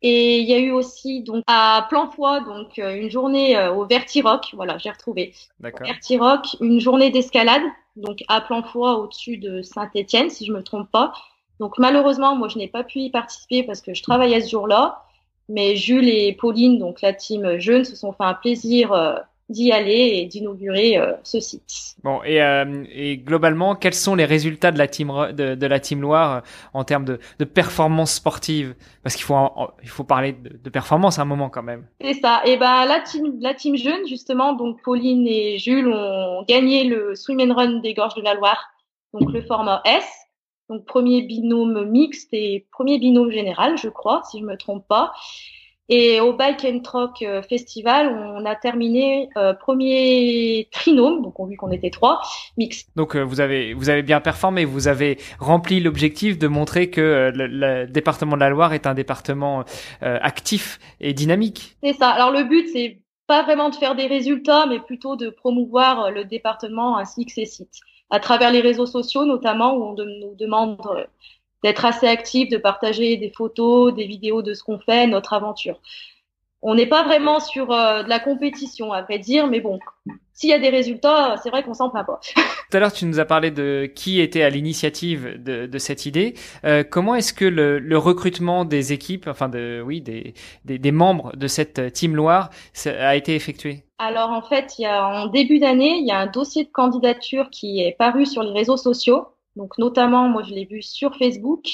Et 0.01 0.39
il 0.39 0.49
y 0.49 0.55
a 0.55 0.57
eu 0.57 0.71
aussi 0.71 1.21
donc 1.21 1.43
à 1.45 1.85
Planfoy 1.89 2.43
donc 2.45 2.79
euh, 2.79 2.95
une 2.95 3.11
journée 3.11 3.67
au 3.67 3.85
Vertirock, 3.85 4.49
voilà, 4.53 4.79
j'ai 4.79 4.89
retrouvé. 4.89 5.35
Vertirock, 5.59 6.57
une 6.61 6.79
journée 6.79 7.11
d'escalade 7.11 7.61
donc 7.95 8.23
à 8.27 8.41
Planfoy 8.41 8.97
au-dessus 8.97 9.37
de 9.37 9.61
Saint-Étienne 9.61 10.31
si 10.31 10.47
je 10.47 10.51
me 10.51 10.63
trompe 10.63 10.89
pas. 10.89 11.13
Donc 11.59 11.77
malheureusement, 11.77 12.35
moi 12.35 12.47
je 12.47 12.57
n'ai 12.57 12.67
pas 12.67 12.83
pu 12.83 13.01
y 13.01 13.11
participer 13.11 13.61
parce 13.61 13.81
que 13.83 13.93
je 13.93 14.01
travaillais 14.01 14.41
ce 14.41 14.49
jour-là, 14.49 15.03
mais 15.47 15.75
Jules 15.75 16.09
et 16.09 16.33
Pauline 16.33 16.79
donc 16.79 17.03
la 17.03 17.13
team 17.13 17.59
jeune 17.59 17.85
se 17.85 17.95
sont 17.95 18.13
fait 18.13 18.23
un 18.23 18.33
plaisir 18.33 19.23
d'y 19.49 19.71
aller 19.71 20.11
et 20.15 20.25
d'inaugurer 20.25 20.97
euh, 20.97 21.13
ce 21.23 21.39
site. 21.39 21.95
Bon, 22.03 22.21
et, 22.23 22.41
euh, 22.41 22.83
et, 22.91 23.17
globalement, 23.17 23.75
quels 23.75 23.93
sont 23.93 24.15
les 24.15 24.25
résultats 24.25 24.71
de 24.71 24.77
la 24.77 24.87
team 24.87 25.11
de, 25.33 25.55
de 25.55 25.67
la 25.67 25.79
team 25.79 26.01
Loire 26.01 26.37
euh, 26.37 26.39
en 26.73 26.83
termes 26.83 27.05
de, 27.05 27.19
de 27.39 27.45
performance 27.45 28.13
sportive? 28.13 28.75
Parce 29.03 29.15
qu'il 29.15 29.25
faut 29.25 29.35
il 29.81 29.89
faut 29.89 30.03
parler 30.05 30.33
de, 30.33 30.57
de, 30.57 30.69
performance 30.69 31.19
à 31.19 31.23
un 31.23 31.25
moment 31.25 31.49
quand 31.49 31.63
même. 31.63 31.85
C'est 31.99 32.13
ça. 32.13 32.41
Et 32.45 32.57
ben 32.57 32.85
la 32.85 33.01
team 33.01 33.37
la 33.41 33.53
team 33.53 33.75
jeune 33.75 34.07
justement, 34.07 34.53
donc 34.53 34.81
Pauline 34.81 35.27
et 35.27 35.57
Jules 35.57 35.89
ont 35.89 36.43
gagné 36.47 36.85
le 36.85 37.15
swim 37.15 37.39
and 37.41 37.53
run 37.53 37.79
des 37.79 37.93
Gorges 37.93 38.15
de 38.15 38.21
la 38.21 38.35
Loire, 38.35 38.69
donc 39.13 39.31
le 39.31 39.41
format 39.41 39.81
S. 39.85 40.05
Donc 40.69 40.85
premier 40.85 41.21
binôme 41.21 41.89
mixte 41.89 42.29
et 42.31 42.65
premier 42.71 42.97
binôme 42.97 43.31
général, 43.31 43.77
je 43.77 43.89
crois, 43.89 44.21
si 44.31 44.39
je 44.39 44.45
me 44.45 44.55
trompe 44.55 44.87
pas. 44.87 45.11
Et 45.89 46.21
au 46.21 46.31
Bike 46.33 46.63
and 46.63 46.79
Truck 46.79 47.21
euh, 47.23 47.41
Festival, 47.41 48.07
on 48.07 48.45
a 48.45 48.55
terminé 48.55 49.29
euh, 49.35 49.53
premier 49.53 50.69
trinôme, 50.71 51.21
donc 51.21 51.37
on 51.41 51.45
vu 51.45 51.57
qu'on 51.57 51.71
était 51.71 51.89
trois, 51.89 52.21
mix. 52.57 52.85
Donc 52.95 53.15
euh, 53.15 53.21
vous 53.21 53.41
avez 53.41 53.73
vous 53.73 53.89
avez 53.89 54.01
bien 54.01 54.21
performé, 54.21 54.63
vous 54.63 54.87
avez 54.87 55.17
rempli 55.39 55.81
l'objectif 55.81 56.39
de 56.39 56.47
montrer 56.47 56.89
que 56.89 57.31
le, 57.35 57.85
département 57.85 58.35
de 58.35 58.39
la 58.39 58.49
Loire 58.49 58.73
est 58.73 58.87
un 58.87 58.93
département 58.93 59.65
actif 60.01 60.79
et 61.01 61.13
dynamique. 61.13 61.75
C'est 61.83 61.93
ça. 61.93 62.09
Alors 62.09 62.31
le 62.31 62.43
but 62.45 62.69
c'est 62.71 63.01
pas 63.27 63.43
vraiment 63.43 63.69
de 63.69 63.75
faire 63.75 63.95
des 63.95 64.07
résultats, 64.07 64.65
mais 64.67 64.79
plutôt 64.79 65.17
de 65.17 65.29
promouvoir 65.29 66.11
le 66.11 66.23
département 66.23 66.97
ainsi 66.97 67.25
que 67.25 67.33
ses 67.33 67.45
sites 67.45 67.79
à 68.09 68.19
travers 68.19 68.51
les 68.51 68.61
réseaux 68.61 68.85
sociaux 68.85 69.25
notamment 69.25 69.75
où 69.75 69.83
on 69.83 69.95
nous 69.95 70.35
demande 70.35 70.79
d'être 71.63 71.85
assez 71.85 72.07
actif, 72.07 72.49
de 72.49 72.57
partager 72.57 73.17
des 73.17 73.31
photos, 73.31 73.93
des 73.93 74.05
vidéos 74.05 74.41
de 74.41 74.53
ce 74.53 74.63
qu'on 74.63 74.79
fait, 74.79 75.07
notre 75.07 75.33
aventure. 75.33 75.79
On 76.61 76.75
n'est 76.75 76.87
pas 76.87 77.03
vraiment 77.03 77.41
sur 77.41 77.71
euh, 77.71 78.03
de 78.03 78.09
la 78.09 78.19
compétition, 78.19 78.93
à 78.93 79.01
vrai 79.01 79.19
dire, 79.19 79.47
mais 79.47 79.59
bon, 79.59 79.79
s'il 80.31 80.49
y 80.49 80.53
a 80.53 80.59
des 80.59 80.69
résultats, 80.69 81.35
c'est 81.43 81.49
vrai 81.49 81.61
qu'on 81.61 81.73
s'en 81.73 81.89
plaint 81.89 82.05
pas. 82.05 82.21
Tout 82.35 82.77
à 82.77 82.79
l'heure, 82.79 82.93
tu 82.93 83.05
nous 83.05 83.19
as 83.19 83.25
parlé 83.25 83.51
de 83.51 83.91
qui 83.93 84.21
était 84.21 84.43
à 84.43 84.49
l'initiative 84.49 85.43
de, 85.43 85.65
de, 85.65 85.77
cette 85.77 86.05
idée. 86.05 86.35
Euh, 86.63 86.83
comment 86.89 87.15
est-ce 87.15 87.33
que 87.33 87.43
le, 87.43 87.79
le, 87.79 87.97
recrutement 87.97 88.63
des 88.63 88.93
équipes, 88.93 89.27
enfin 89.27 89.49
de, 89.49 89.83
oui, 89.85 89.99
des, 89.99 90.35
des, 90.63 90.79
des 90.79 90.91
membres 90.93 91.35
de 91.35 91.47
cette 91.47 91.91
Team 91.91 92.15
Loire 92.15 92.49
a 92.85 93.15
été 93.17 93.35
effectué? 93.35 93.83
Alors 93.99 94.31
en 94.31 94.41
fait, 94.41 94.75
il 94.79 94.83
y 94.83 94.85
a 94.85 95.05
en 95.05 95.27
début 95.27 95.59
d'année, 95.59 95.97
il 95.97 96.07
y 96.07 96.11
a 96.11 96.17
un 96.17 96.27
dossier 96.27 96.63
de 96.63 96.71
candidature 96.71 97.49
qui 97.51 97.81
est 97.81 97.95
paru 97.97 98.25
sur 98.25 98.41
les 98.41 98.51
réseaux 98.51 98.77
sociaux 98.77 99.27
donc 99.55 99.77
notamment, 99.77 100.27
moi 100.29 100.43
je 100.43 100.53
l'ai 100.53 100.65
vu 100.65 100.81
sur 100.81 101.15
Facebook, 101.15 101.65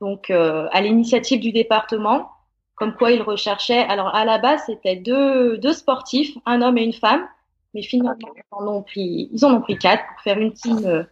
donc 0.00 0.30
euh, 0.30 0.68
à 0.72 0.80
l'initiative 0.80 1.40
du 1.40 1.52
département, 1.52 2.30
comme 2.76 2.94
quoi 2.94 3.12
ils 3.12 3.22
recherchaient. 3.22 3.84
Alors 3.84 4.14
à 4.14 4.24
la 4.24 4.38
base, 4.38 4.62
c'était 4.66 4.96
deux, 4.96 5.58
deux 5.58 5.72
sportifs, 5.72 6.36
un 6.46 6.62
homme 6.62 6.78
et 6.78 6.84
une 6.84 6.92
femme, 6.92 7.26
mais 7.72 7.82
finalement 7.82 8.28
ils 8.36 8.42
en 8.50 8.68
ont 8.68 8.82
pris, 8.82 9.28
ils 9.32 9.44
en 9.44 9.54
ont 9.54 9.60
pris 9.60 9.78
quatre 9.78 10.04
pour 10.08 10.20
faire 10.22 10.38
une 10.38 10.52
team, 10.52 10.84
euh, 10.84 11.02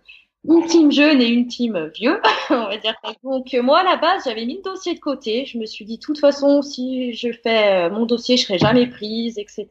une 0.45 0.65
team 0.67 0.93
jeune 0.93 1.21
et 1.21 1.29
une 1.29 1.49
team 1.49 1.91
vieux, 1.95 2.21
on 2.51 2.67
va 2.67 2.77
dire. 2.77 2.95
Donc 3.25 3.53
moi 3.55 3.81
à 3.81 3.85
la 3.85 3.97
base, 3.97 4.23
j'avais 4.25 4.47
mis 4.47 4.57
le 4.57 4.63
dossier 4.63 4.95
de 4.95 5.01
côté. 5.01 5.45
Je 5.47 5.59
me 5.59 5.67
suis 5.67 5.85
dit, 5.85 5.99
de 5.99 6.03
toute 6.03 6.19
façon, 6.19 6.63
si 6.63 7.15
je 7.15 7.33
fais 7.33 7.89
euh, 7.89 7.91
mon 7.91 8.07
dossier, 8.07 8.37
je 8.37 8.45
serai 8.45 8.59
jamais 8.59 8.87
prise, 8.87 9.39
etc. 9.39 9.67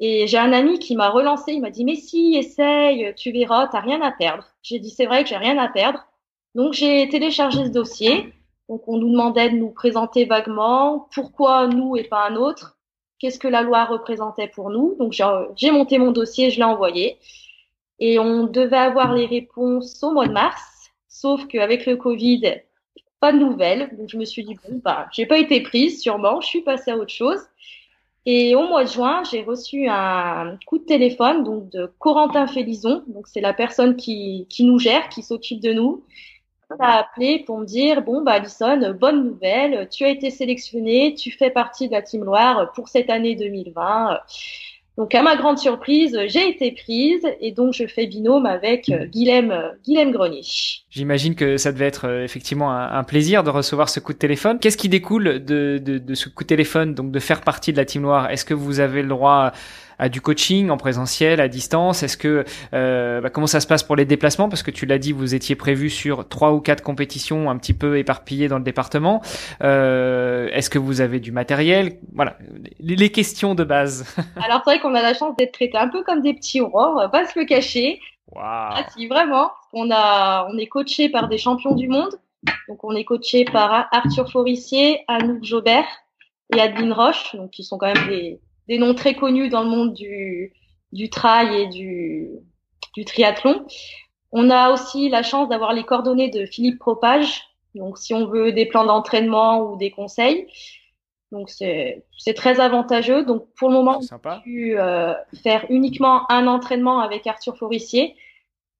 Et 0.00 0.26
j'ai 0.26 0.38
un 0.38 0.52
ami 0.52 0.78
qui 0.78 0.96
m'a 0.96 1.08
relancé, 1.08 1.52
il 1.52 1.60
m'a 1.60 1.70
dit 1.70 1.84
mais 1.84 1.94
si, 1.94 2.36
essaye, 2.36 3.14
tu 3.16 3.32
verras, 3.32 3.68
t'as 3.68 3.80
rien 3.80 4.00
à 4.02 4.10
perdre. 4.10 4.44
J'ai 4.62 4.78
dit 4.78 4.90
c'est 4.90 5.06
vrai 5.06 5.22
que 5.22 5.28
j'ai 5.28 5.36
rien 5.36 5.56
à 5.58 5.68
perdre. 5.68 6.04
Donc 6.54 6.72
j'ai 6.72 7.08
téléchargé 7.08 7.64
ce 7.64 7.70
dossier. 7.70 8.32
Donc 8.68 8.88
on 8.88 8.96
nous 8.96 9.10
demandait 9.10 9.50
de 9.50 9.56
nous 9.56 9.70
présenter 9.70 10.24
vaguement 10.24 11.08
pourquoi 11.14 11.66
nous 11.66 11.96
et 11.96 12.04
pas 12.04 12.26
un 12.26 12.36
autre, 12.36 12.78
qu'est-ce 13.18 13.38
que 13.38 13.48
la 13.48 13.62
loi 13.62 13.84
représentait 13.84 14.48
pour 14.48 14.70
nous? 14.70 14.96
Donc 14.98 15.12
j'ai 15.56 15.70
monté 15.70 15.98
mon 15.98 16.12
dossier, 16.12 16.50
je 16.50 16.58
l'ai 16.58 16.64
envoyé 16.64 17.18
et 17.98 18.18
on 18.18 18.44
devait 18.44 18.76
avoir 18.76 19.14
les 19.14 19.26
réponses 19.26 20.02
au 20.02 20.12
mois 20.12 20.26
de 20.26 20.32
mars. 20.32 20.90
Sauf 21.08 21.46
qu'avec 21.46 21.86
le 21.86 21.96
Covid, 21.96 22.62
pas 23.20 23.32
de 23.32 23.38
nouvelles. 23.38 23.94
Donc 23.96 24.08
je 24.08 24.16
me 24.16 24.24
suis 24.24 24.44
dit 24.44 24.56
bon 24.66 24.80
bah 24.82 25.08
j'ai 25.12 25.26
pas 25.26 25.38
été 25.38 25.60
prise 25.60 26.00
sûrement, 26.00 26.40
je 26.40 26.46
suis 26.46 26.62
passée 26.62 26.90
à 26.90 26.96
autre 26.96 27.12
chose. 27.12 27.40
Et 28.26 28.54
au 28.54 28.66
mois 28.66 28.84
de 28.84 28.88
juin, 28.88 29.22
j'ai 29.30 29.42
reçu 29.42 29.86
un 29.88 30.56
coup 30.66 30.78
de 30.78 30.84
téléphone 30.84 31.44
donc 31.44 31.68
de 31.68 31.92
Corentin 31.98 32.46
Félison, 32.46 33.04
donc 33.06 33.26
c'est 33.26 33.42
la 33.42 33.52
personne 33.52 33.96
qui, 33.96 34.46
qui 34.48 34.64
nous 34.64 34.78
gère, 34.78 35.08
qui 35.10 35.22
s'occupe 35.22 35.60
de 35.60 35.72
nous. 35.74 36.04
M'a 36.78 37.00
appelé 37.00 37.44
pour 37.44 37.58
me 37.58 37.66
dire 37.66 38.02
bon 38.02 38.22
bah 38.22 38.32
Alison, 38.32 38.94
bonne 38.98 39.24
nouvelle, 39.24 39.88
tu 39.90 40.04
as 40.04 40.08
été 40.08 40.30
sélectionnée, 40.30 41.14
tu 41.14 41.30
fais 41.30 41.50
partie 41.50 41.88
de 41.88 41.92
la 41.92 42.02
Team 42.02 42.24
Loire 42.24 42.72
pour 42.72 42.88
cette 42.88 43.10
année 43.10 43.36
2020. 43.36 44.18
Donc 44.96 45.12
à 45.14 45.22
ma 45.22 45.34
grande 45.34 45.58
surprise, 45.58 46.16
j'ai 46.28 46.48
été 46.48 46.70
prise 46.70 47.26
et 47.40 47.50
donc 47.50 47.74
je 47.74 47.84
fais 47.86 48.06
binôme 48.06 48.46
avec 48.46 48.88
euh, 48.90 49.06
Guilhem, 49.06 49.50
euh, 49.50 49.70
Guilhem 49.84 50.12
Grenier. 50.12 50.42
J'imagine 50.88 51.34
que 51.34 51.56
ça 51.56 51.72
devait 51.72 51.86
être 51.86 52.06
euh, 52.06 52.22
effectivement 52.22 52.72
un, 52.72 53.02
plaisir 53.02 53.42
de 53.42 53.50
recevoir 53.50 53.88
ce 53.88 53.98
coup 53.98 54.12
de 54.12 54.18
téléphone. 54.18 54.60
Qu'est-ce 54.60 54.76
qui 54.76 54.88
découle 54.88 55.44
de, 55.44 55.78
de, 55.78 55.98
de, 55.98 56.14
ce 56.14 56.28
coup 56.28 56.44
de 56.44 56.48
téléphone, 56.48 56.94
donc 56.94 57.10
de 57.10 57.18
faire 57.18 57.40
partie 57.40 57.72
de 57.72 57.76
la 57.76 57.84
Team 57.84 58.02
Noire? 58.02 58.30
Est-ce 58.30 58.44
que 58.44 58.54
vous 58.54 58.78
avez 58.78 59.02
le 59.02 59.08
droit 59.08 59.50
à 59.98 60.08
du 60.08 60.20
coaching 60.20 60.70
en 60.70 60.76
présentiel, 60.76 61.40
à 61.40 61.48
distance? 61.48 62.02
Est-ce 62.02 62.16
que 62.16 62.44
euh, 62.72 63.20
bah, 63.20 63.30
comment 63.30 63.46
ça 63.46 63.60
se 63.60 63.66
passe 63.66 63.82
pour 63.82 63.96
les 63.96 64.04
déplacements? 64.04 64.48
Parce 64.48 64.62
que 64.62 64.70
tu 64.70 64.86
l'as 64.86 64.98
dit, 64.98 65.12
vous 65.12 65.34
étiez 65.34 65.56
prévu 65.56 65.90
sur 65.90 66.28
trois 66.28 66.52
ou 66.52 66.60
quatre 66.60 66.82
compétitions 66.82 67.50
un 67.50 67.56
petit 67.56 67.74
peu 67.74 67.98
éparpillées 67.98 68.48
dans 68.48 68.58
le 68.58 68.64
département. 68.64 69.22
Euh, 69.62 70.48
Est-ce 70.52 70.70
que 70.70 70.78
vous 70.78 71.00
avez 71.00 71.20
du 71.20 71.32
matériel? 71.32 71.98
Voilà, 72.12 72.36
les, 72.80 73.10
questions 73.10 73.54
de 73.54 73.64
base. 73.64 74.04
Alors 74.44 74.62
c'est 74.64 74.70
vrai 74.70 74.80
qu'on 74.80 74.94
a 74.94 75.02
la 75.02 75.14
chance 75.14 75.36
d'être 75.36 75.52
traités 75.52 75.78
un 75.78 75.88
peu 75.88 76.02
comme 76.02 76.22
des 76.22 76.34
petits 76.34 76.60
rois, 76.60 76.92
on 76.92 76.96
va 76.96 77.08
pas 77.08 77.26
se 77.26 77.38
le 77.38 77.44
cacher. 77.44 78.00
Wow. 78.32 78.40
Ah 78.42 78.86
si, 78.94 79.06
vraiment. 79.06 79.50
On 79.72 79.90
a, 79.90 80.46
on 80.50 80.56
est 80.58 80.66
coaché 80.66 81.08
par 81.08 81.28
des 81.28 81.38
champions 81.38 81.74
du 81.74 81.88
monde. 81.88 82.18
Donc 82.68 82.82
on 82.84 82.94
est 82.94 83.04
coaché 83.04 83.44
par 83.44 83.88
Arthur 83.92 84.30
Forissier, 84.30 85.04
Anouk 85.08 85.44
Jobert 85.44 85.86
et 86.54 86.60
Adeline 86.60 86.92
Roche, 86.92 87.34
donc 87.34 87.50
qui 87.50 87.64
sont 87.64 87.78
quand 87.78 87.92
même 87.92 88.08
des, 88.08 88.40
des 88.68 88.78
noms 88.78 88.94
très 88.94 89.14
connus 89.14 89.48
dans 89.48 89.62
le 89.62 89.68
monde 89.68 89.94
du, 89.94 90.52
du 90.92 91.10
trail 91.10 91.62
et 91.62 91.66
du, 91.68 92.30
du 92.94 93.04
triathlon. 93.04 93.66
On 94.32 94.50
a 94.50 94.72
aussi 94.72 95.08
la 95.08 95.22
chance 95.22 95.48
d'avoir 95.48 95.72
les 95.72 95.84
coordonnées 95.84 96.30
de 96.30 96.46
Philippe 96.46 96.78
Propage. 96.78 97.42
Donc, 97.74 97.98
si 97.98 98.14
on 98.14 98.26
veut 98.26 98.52
des 98.52 98.66
plans 98.66 98.84
d'entraînement 98.84 99.60
ou 99.60 99.76
des 99.76 99.90
conseils, 99.90 100.46
donc 101.32 101.50
c'est 101.50 102.04
très 102.34 102.60
avantageux. 102.60 103.24
Donc, 103.24 103.46
pour 103.56 103.68
le 103.68 103.74
moment, 103.74 104.00
on 104.00 104.28
a 104.28 104.40
pu 104.40 104.78
euh, 104.78 105.14
faire 105.42 105.66
uniquement 105.68 106.30
un 106.30 106.46
entraînement 106.46 107.00
avec 107.00 107.26
Arthur 107.26 107.56
Forissier. 107.56 108.14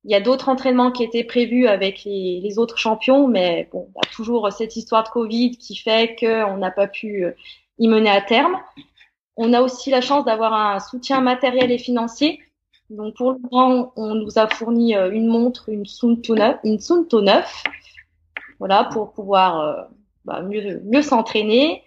Il 0.04 0.10
y 0.12 0.14
a 0.14 0.20
d'autres 0.20 0.48
entraînements 0.48 0.92
qui 0.92 1.02
étaient 1.02 1.24
prévus 1.24 1.66
avec 1.66 2.04
les, 2.04 2.40
les 2.40 2.58
autres 2.58 2.78
champions, 2.78 3.26
mais 3.26 3.68
bon, 3.72 3.88
a 4.02 4.06
toujours 4.14 4.52
cette 4.52 4.76
histoire 4.76 5.02
de 5.02 5.08
Covid 5.08 5.56
qui 5.56 5.76
fait 5.76 6.14
qu'on 6.18 6.56
n'a 6.58 6.70
pas 6.70 6.86
pu 6.86 7.24
euh, 7.24 7.32
y 7.78 7.88
mener 7.88 8.10
à 8.10 8.20
terme. 8.20 8.56
On 9.36 9.52
a 9.52 9.62
aussi 9.62 9.90
la 9.90 10.00
chance 10.00 10.24
d'avoir 10.24 10.52
un 10.52 10.80
soutien 10.80 11.20
matériel 11.20 11.70
et 11.70 11.78
financier. 11.78 12.40
Donc 12.90 13.16
pour 13.16 13.32
le 13.32 13.38
moment, 13.50 13.92
on 13.96 14.14
nous 14.14 14.38
a 14.38 14.46
fourni 14.46 14.94
euh, 14.94 15.10
une 15.10 15.26
montre, 15.26 15.68
une 15.68 15.86
Sunto 15.86 16.34
9, 16.34 16.58
une 16.64 16.78
Sunto 16.78 17.20
9, 17.20 17.64
voilà, 18.58 18.84
pour 18.84 19.12
pouvoir 19.12 19.60
euh, 19.60 19.82
bah, 20.24 20.42
mieux, 20.42 20.80
mieux 20.84 21.02
s'entraîner. 21.02 21.82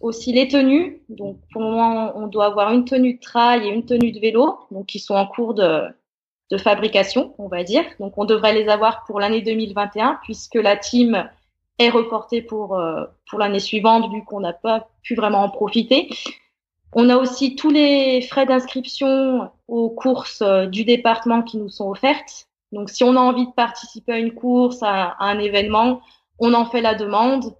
Aussi 0.00 0.32
les 0.32 0.48
tenues. 0.48 1.00
Donc 1.08 1.38
pour 1.52 1.62
le 1.62 1.68
moment, 1.68 2.12
on 2.16 2.26
doit 2.26 2.46
avoir 2.46 2.72
une 2.72 2.84
tenue 2.84 3.14
de 3.14 3.20
trail 3.20 3.68
et 3.68 3.70
une 3.70 3.86
tenue 3.86 4.10
de 4.10 4.18
vélo, 4.18 4.58
donc 4.72 4.86
qui 4.86 4.98
sont 4.98 5.14
en 5.14 5.26
cours 5.26 5.54
de, 5.54 5.84
de 6.50 6.58
fabrication, 6.58 7.34
on 7.38 7.46
va 7.46 7.62
dire. 7.62 7.84
Donc 8.00 8.18
on 8.18 8.24
devrait 8.24 8.52
les 8.52 8.68
avoir 8.68 9.04
pour 9.04 9.20
l'année 9.20 9.42
2021, 9.42 10.18
puisque 10.24 10.56
la 10.56 10.76
team 10.76 11.30
est 11.78 11.88
reportée 11.88 12.42
pour 12.42 12.76
euh, 12.76 13.04
pour 13.30 13.38
l'année 13.38 13.60
suivante, 13.60 14.12
vu 14.12 14.24
qu'on 14.24 14.40
n'a 14.40 14.52
pas 14.52 14.88
pu 15.02 15.14
vraiment 15.14 15.44
en 15.44 15.50
profiter. 15.50 16.10
On 16.94 17.08
a 17.08 17.16
aussi 17.16 17.56
tous 17.56 17.70
les 17.70 18.20
frais 18.22 18.44
d'inscription 18.44 19.50
aux 19.66 19.90
courses 19.90 20.42
euh, 20.42 20.66
du 20.66 20.84
département 20.84 21.42
qui 21.42 21.56
nous 21.56 21.70
sont 21.70 21.88
offertes. 21.88 22.48
Donc, 22.70 22.90
si 22.90 23.02
on 23.02 23.16
a 23.16 23.20
envie 23.20 23.46
de 23.46 23.52
participer 23.52 24.12
à 24.12 24.18
une 24.18 24.34
course, 24.34 24.82
à, 24.82 25.16
un 25.20 25.38
événement, 25.38 26.00
on 26.38 26.52
en 26.54 26.66
fait 26.66 26.80
la 26.80 26.94
demande 26.94 27.54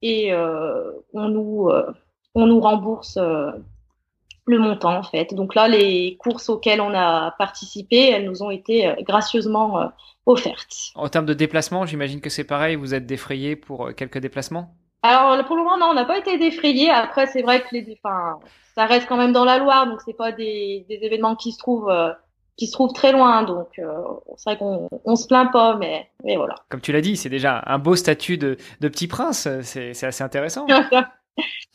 et 0.00 0.32
euh, 0.32 0.90
on 1.12 1.28
nous 1.28 1.68
euh, 1.68 1.92
on 2.34 2.46
nous 2.46 2.60
rembourse 2.60 3.18
le 3.18 4.58
montant 4.58 4.96
en 4.96 5.02
fait. 5.02 5.34
Donc 5.34 5.54
là, 5.54 5.68
les 5.68 6.16
courses 6.16 6.48
auxquelles 6.48 6.80
on 6.80 6.94
a 6.94 7.32
participé, 7.32 8.10
elles 8.10 8.24
nous 8.24 8.42
ont 8.42 8.50
été 8.50 8.94
gracieusement 9.02 9.92
offertes. 10.24 10.92
En 10.94 11.08
termes 11.10 11.26
de 11.26 11.34
déplacement, 11.34 11.84
j'imagine 11.84 12.22
que 12.22 12.30
c'est 12.30 12.44
pareil. 12.44 12.76
Vous 12.76 12.94
êtes 12.94 13.04
défrayé 13.04 13.54
pour 13.54 13.94
quelques 13.94 14.18
déplacements? 14.18 14.74
Alors 15.02 15.44
pour 15.46 15.56
le 15.56 15.62
moment 15.62 15.78
non, 15.78 15.86
on 15.86 15.94
n'a 15.94 16.04
pas 16.04 16.18
été 16.18 16.38
défrayé. 16.38 16.90
Après 16.90 17.26
c'est 17.26 17.42
vrai 17.42 17.62
que 17.62 17.68
les, 17.72 17.98
enfin, 18.02 18.38
ça 18.74 18.86
reste 18.86 19.06
quand 19.08 19.16
même 19.16 19.32
dans 19.32 19.44
la 19.44 19.58
Loire, 19.58 19.86
donc 19.86 20.00
c'est 20.04 20.16
pas 20.16 20.32
des, 20.32 20.86
des 20.88 20.98
événements 21.02 21.36
qui 21.36 21.52
se 21.52 21.58
trouvent 21.58 21.90
euh, 21.90 22.12
qui 22.56 22.66
se 22.66 22.72
trouvent 22.72 22.92
très 22.92 23.12
loin. 23.12 23.42
Donc 23.42 23.68
euh, 23.78 24.02
c'est 24.36 24.50
vrai 24.50 24.58
qu'on 24.58 24.88
on 25.04 25.16
se 25.16 25.26
plaint 25.26 25.50
pas, 25.52 25.76
mais 25.76 26.10
mais 26.24 26.36
voilà. 26.36 26.54
Comme 26.68 26.80
tu 26.80 26.92
l'as 26.92 27.00
dit, 27.00 27.16
c'est 27.16 27.28
déjà 27.28 27.62
un 27.66 27.78
beau 27.78 27.96
statut 27.96 28.38
de, 28.38 28.56
de 28.80 28.88
petit 28.88 29.08
prince. 29.08 29.48
C'est 29.62 30.04
assez 30.04 30.24
intéressant. 30.24 30.66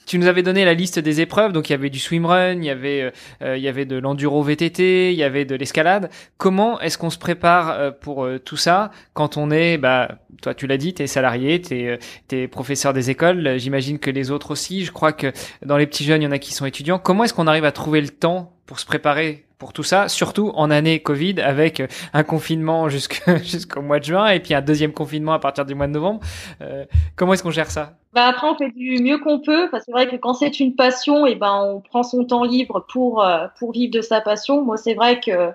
Tu 0.07 0.17
nous 0.17 0.27
avais 0.27 0.41
donné 0.41 0.63
la 0.63 0.73
liste 0.73 0.99
des 0.99 1.19
épreuves, 1.19 1.51
donc 1.51 1.69
il 1.69 1.73
y 1.73 1.75
avait 1.75 1.89
du 1.89 1.99
swimrun, 1.99 2.53
il 2.53 2.63
y 2.63 2.69
avait 2.69 3.11
euh, 3.41 3.57
il 3.57 3.61
y 3.61 3.67
avait 3.67 3.83
de 3.83 3.97
l'enduro 3.97 4.41
VTT, 4.41 5.11
il 5.11 5.19
y 5.19 5.23
avait 5.23 5.43
de 5.43 5.53
l'escalade. 5.53 6.09
Comment 6.37 6.79
est-ce 6.79 6.97
qu'on 6.97 7.09
se 7.09 7.17
prépare 7.17 7.71
euh, 7.71 7.91
pour 7.91 8.23
euh, 8.23 8.39
tout 8.39 8.55
ça 8.55 8.91
quand 9.13 9.35
on 9.35 9.51
est 9.51 9.77
bah 9.77 10.17
toi 10.41 10.53
tu 10.53 10.65
l'as 10.65 10.77
dit, 10.77 10.93
tu 10.93 11.03
es 11.03 11.07
salarié, 11.07 11.59
tu 11.59 11.75
es, 11.75 11.99
es, 12.31 12.47
professeur 12.47 12.93
des 12.93 13.09
écoles, 13.09 13.57
j'imagine 13.57 13.99
que 13.99 14.09
les 14.09 14.31
autres 14.31 14.51
aussi, 14.51 14.85
je 14.85 14.93
crois 14.93 15.11
que 15.11 15.33
dans 15.65 15.75
les 15.75 15.87
petits 15.87 16.05
jeunes, 16.05 16.21
il 16.21 16.25
y 16.25 16.27
en 16.27 16.31
a 16.31 16.39
qui 16.39 16.53
sont 16.53 16.65
étudiants. 16.65 16.99
Comment 16.99 17.25
est-ce 17.25 17.33
qu'on 17.33 17.47
arrive 17.47 17.65
à 17.65 17.73
trouver 17.73 17.99
le 17.99 18.09
temps 18.09 18.56
pour 18.67 18.79
se 18.79 18.85
préparer 18.85 19.47
pour 19.57 19.73
tout 19.73 19.83
ça, 19.83 20.07
surtout 20.07 20.51
en 20.53 20.69
année 20.69 21.01
Covid 21.01 21.41
avec 21.41 21.81
un 22.13 22.23
confinement 22.23 22.89
jusqu'au 22.89 23.81
mois 23.81 23.99
de 23.99 24.03
juin 24.03 24.27
et 24.27 24.39
puis 24.39 24.53
un 24.53 24.61
deuxième 24.61 24.93
confinement 24.93 25.33
à 25.33 25.39
partir 25.39 25.65
du 25.65 25.73
mois 25.73 25.87
de 25.87 25.93
novembre. 25.93 26.19
Euh, 26.61 26.85
comment 27.15 27.33
est-ce 27.33 27.41
qu'on 27.43 27.51
gère 27.51 27.71
ça? 27.71 27.93
Bah 28.13 28.27
Après, 28.27 28.47
on 28.47 28.55
fait 28.55 28.69
du 28.71 29.01
mieux 29.01 29.17
qu'on 29.17 29.39
peut 29.39 29.69
c'est 29.83 29.91
vrai 29.91 30.07
que 30.07 30.15
quand 30.15 30.33
c'est 30.33 30.59
une 30.59 30.75
passion, 30.75 31.25
et 31.25 31.31
eh 31.31 31.35
ben 31.35 31.53
on 31.63 31.81
prend 31.81 32.03
son 32.03 32.25
temps 32.25 32.43
libre 32.43 32.85
pour 32.91 33.23
euh, 33.23 33.47
pour 33.57 33.71
vivre 33.71 33.91
de 33.91 34.01
sa 34.01 34.21
passion. 34.21 34.63
Moi, 34.63 34.77
c'est 34.77 34.93
vrai 34.93 35.19
que 35.19 35.51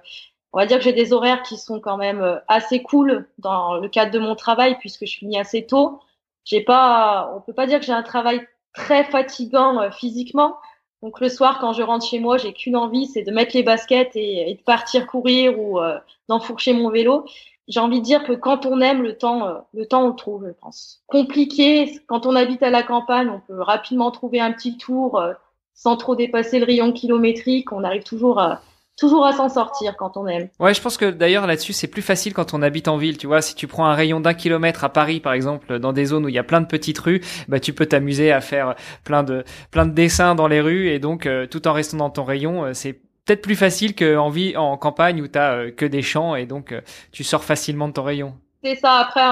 on 0.53 0.59
va 0.59 0.67
dire 0.67 0.79
que 0.79 0.85
j'ai 0.85 0.93
des 0.93 1.13
horaires 1.13 1.43
qui 1.43 1.57
sont 1.57 1.81
quand 1.81 1.97
même 1.97 2.21
euh, 2.21 2.39
assez 2.49 2.83
cool 2.83 3.29
dans 3.39 3.77
le 3.79 3.89
cadre 3.89 4.11
de 4.11 4.19
mon 4.19 4.35
travail 4.35 4.77
puisque 4.81 5.07
je 5.07 5.17
finis 5.19 5.39
assez 5.39 5.65
tôt. 5.67 6.01
J'ai 6.45 6.61
pas, 6.61 7.33
on 7.37 7.41
peut 7.41 7.53
pas 7.53 7.67
dire 7.67 7.79
que 7.79 7.87
j'ai 7.87 7.93
un 7.93 8.03
travail 8.03 8.45
très 8.75 9.05
fatigant 9.05 9.91
physiquement, 9.93 10.57
donc 11.03 11.21
le 11.21 11.29
soir, 11.29 11.59
quand 11.59 11.73
je 11.73 11.83
rentre 11.83 12.07
chez 12.07 12.21
moi, 12.21 12.39
j'ai 12.39 12.53
qu'une 12.53 12.77
envie, 12.77 13.07
c'est 13.07 13.23
de 13.23 13.33
mettre 13.33 13.57
les 13.57 13.65
baskets 13.65 14.15
et, 14.15 14.55
de 14.55 14.63
partir 14.63 15.07
courir 15.07 15.59
ou 15.59 15.81
euh, 15.81 15.99
d'enfourcher 16.29 16.73
mon 16.73 16.91
vélo. 16.91 17.25
J'ai 17.67 17.81
envie 17.81 17.99
de 17.99 18.05
dire 18.05 18.23
que 18.25 18.33
quand 18.33 18.67
on 18.67 18.81
aime 18.81 19.03
le 19.03 19.19
temps, 19.19 19.47
euh, 19.47 19.55
le 19.75 19.87
temps 19.87 20.05
on 20.05 20.09
le 20.09 20.15
trouve, 20.15 20.47
je 20.47 20.53
pense. 20.53 21.03
Compliqué, 21.09 22.01
quand 22.07 22.25
on 22.25 22.37
habite 22.37 22.63
à 22.63 22.71
la 22.71 22.85
campagne, 22.85 23.29
on 23.29 23.41
peut 23.41 23.61
rapidement 23.61 24.13
trouver 24.13 24.41
un 24.41 24.53
petit 24.53 24.77
tour 24.77 25.19
euh, 25.19 25.33
sans 25.75 25.97
trop 25.97 26.15
dépasser 26.15 26.61
le 26.61 26.67
rayon 26.67 26.93
kilométrique. 26.93 27.73
On 27.73 27.83
arrive 27.83 28.05
toujours 28.05 28.39
à, 28.39 28.61
toujours 28.97 29.25
à 29.27 29.33
s'en 29.33 29.49
sortir 29.49 29.97
quand 29.97 30.17
on 30.17 30.27
aime. 30.27 30.49
Ouais, 30.61 30.75
je 30.75 30.81
pense 30.81 30.97
que 30.97 31.11
d'ailleurs 31.11 31.47
là-dessus 31.47 31.73
c'est 31.73 31.89
plus 31.89 32.03
facile 32.03 32.35
quand 32.35 32.55
on 32.55 32.63
habite 32.63 32.89
en 32.89 32.97
ville. 32.97 33.19
Tu 33.19 33.27
vois, 33.27 33.43
si 33.43 33.55
tu 33.55 33.67
prends 33.67 33.87
un 33.87 33.95
rayon 33.95 34.21
d'un 34.21 34.35
kilomètre 34.35 34.85
à 34.85 34.91
Paris 34.91 35.21
par 35.21 35.33
exemple, 35.33 35.79
dans 35.79 35.93
des 35.93 36.07
zones 36.07 36.25
où 36.25 36.29
il 36.29 36.35
y 36.35 36.39
a 36.39 36.45
plein 36.45 36.61
de 36.61 36.67
petites 36.67 36.99
rues, 36.99 37.21
bah 37.49 37.61
tu 37.61 37.73
peux 37.73 37.87
t'amuser 37.87 38.33
à 38.33 38.41
faire 38.41 38.75
plein 39.05 39.23
de 39.23 39.45
plein 39.71 39.87
de 39.87 39.93
dessins 39.93 40.35
dans 40.35 40.49
les 40.49 40.61
rues 40.61 40.89
et 40.89 40.99
donc 40.99 41.27
euh, 41.27 41.47
tout 41.47 41.67
en 41.67 41.73
restant 41.73 41.97
dans 41.97 42.11
ton 42.11 42.25
rayon, 42.25 42.65
euh, 42.65 42.75
c'est 42.75 43.01
peut-être 43.25 43.43
plus 43.43 43.57
facile 43.57 43.95
qu'en 43.95 44.29
vie 44.29 44.57
en 44.57 44.77
campagne 44.77 45.23
où 45.23 45.29
t'as 45.29 45.55
euh, 45.55 45.71
que 45.71 45.87
des 45.87 46.03
champs 46.03 46.35
et 46.35 46.47
donc 46.47 46.75
tu 47.13 47.25
sors 47.25 47.45
facilement 47.45 47.89
de 47.89 47.95
ton 47.95 48.03
rayon. 48.03 48.35
C'est 48.65 48.77
ça. 48.77 48.99
Après, 48.99 49.23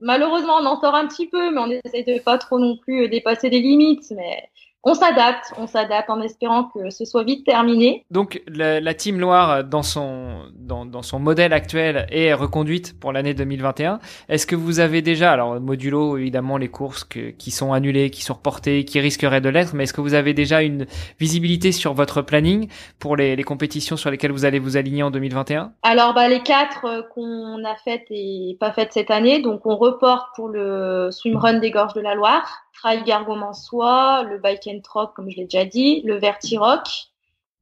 malheureusement 0.00 0.58
on 0.60 0.66
en 0.66 0.80
sort 0.80 0.94
un 0.94 1.06
petit 1.06 1.28
peu, 1.28 1.50
mais 1.50 1.60
on 1.60 1.70
essaie 1.70 2.02
de 2.02 2.20
pas 2.20 2.38
trop 2.38 2.58
non 2.58 2.76
plus 2.76 3.08
dépasser 3.08 3.48
les 3.48 3.60
limites, 3.60 4.10
mais 4.10 4.48
on 4.88 4.94
s'adapte, 4.94 5.52
on 5.58 5.66
s'adapte 5.66 6.08
en 6.08 6.20
espérant 6.22 6.64
que 6.64 6.88
ce 6.90 7.04
soit 7.04 7.22
vite 7.22 7.44
terminé. 7.44 8.04
Donc 8.10 8.42
la, 8.48 8.80
la 8.80 8.94
Team 8.94 9.20
Loire 9.20 9.62
dans 9.64 9.82
son 9.82 10.46
dans, 10.54 10.86
dans, 10.86 11.02
son 11.02 11.18
modèle 11.18 11.52
actuel 11.52 12.06
est 12.10 12.32
reconduite 12.32 12.98
pour 12.98 13.12
l'année 13.12 13.34
2021. 13.34 14.00
Est-ce 14.28 14.46
que 14.46 14.56
vous 14.56 14.80
avez 14.80 15.02
déjà 15.02 15.32
alors 15.32 15.60
modulo 15.60 16.16
évidemment 16.16 16.56
les 16.56 16.68
courses 16.68 17.04
que, 17.04 17.30
qui 17.30 17.50
sont 17.50 17.72
annulées, 17.72 18.10
qui 18.10 18.22
sont 18.22 18.34
reportées, 18.34 18.84
qui 18.84 18.98
risqueraient 18.98 19.42
de 19.42 19.50
l'être, 19.50 19.74
mais 19.74 19.84
est-ce 19.84 19.92
que 19.92 20.00
vous 20.00 20.14
avez 20.14 20.32
déjà 20.32 20.62
une 20.62 20.86
visibilité 21.20 21.70
sur 21.72 21.92
votre 21.92 22.22
planning 22.22 22.68
pour 22.98 23.16
les, 23.16 23.36
les 23.36 23.44
compétitions 23.44 23.96
sur 23.96 24.10
lesquelles 24.10 24.32
vous 24.32 24.46
allez 24.46 24.58
vous 24.58 24.76
aligner 24.78 25.02
en 25.02 25.10
2021 25.10 25.72
Alors 25.82 26.14
bah 26.14 26.28
les 26.28 26.40
quatre 26.40 26.86
euh, 26.86 27.02
qu'on 27.14 27.62
a 27.64 27.76
faites 27.84 28.06
et 28.10 28.56
pas 28.58 28.72
faites 28.72 28.94
cette 28.94 29.10
année, 29.10 29.42
donc 29.42 29.66
on 29.66 29.76
reporte 29.76 30.28
pour 30.34 30.48
le 30.48 31.10
swimrun 31.10 31.58
des 31.58 31.70
gorges 31.70 31.94
de 31.94 32.00
la 32.00 32.14
Loire 32.14 32.64
trail 32.78 33.02
Gargomansois, 33.04 34.22
le 34.24 34.38
bike 34.38 34.68
and 34.68 34.80
troc, 34.80 35.14
comme 35.14 35.30
je 35.30 35.36
l'ai 35.36 35.44
déjà 35.44 35.64
dit, 35.64 36.02
le 36.02 36.16
vertirock. 36.16 37.10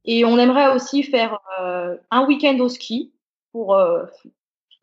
Et 0.05 0.23
on 0.23 0.37
aimerait 0.37 0.73
aussi 0.73 1.03
faire 1.03 1.39
euh, 1.59 1.97
un 2.11 2.25
week-end 2.25 2.57
au 2.59 2.69
ski 2.69 3.11
pour 3.51 3.75
euh, 3.75 4.05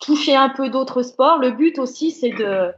toucher 0.00 0.34
un 0.34 0.50
peu 0.50 0.68
d'autres 0.68 1.02
sports. 1.02 1.38
Le 1.38 1.50
but 1.50 1.78
aussi, 1.78 2.10
c'est 2.10 2.30
de, 2.30 2.72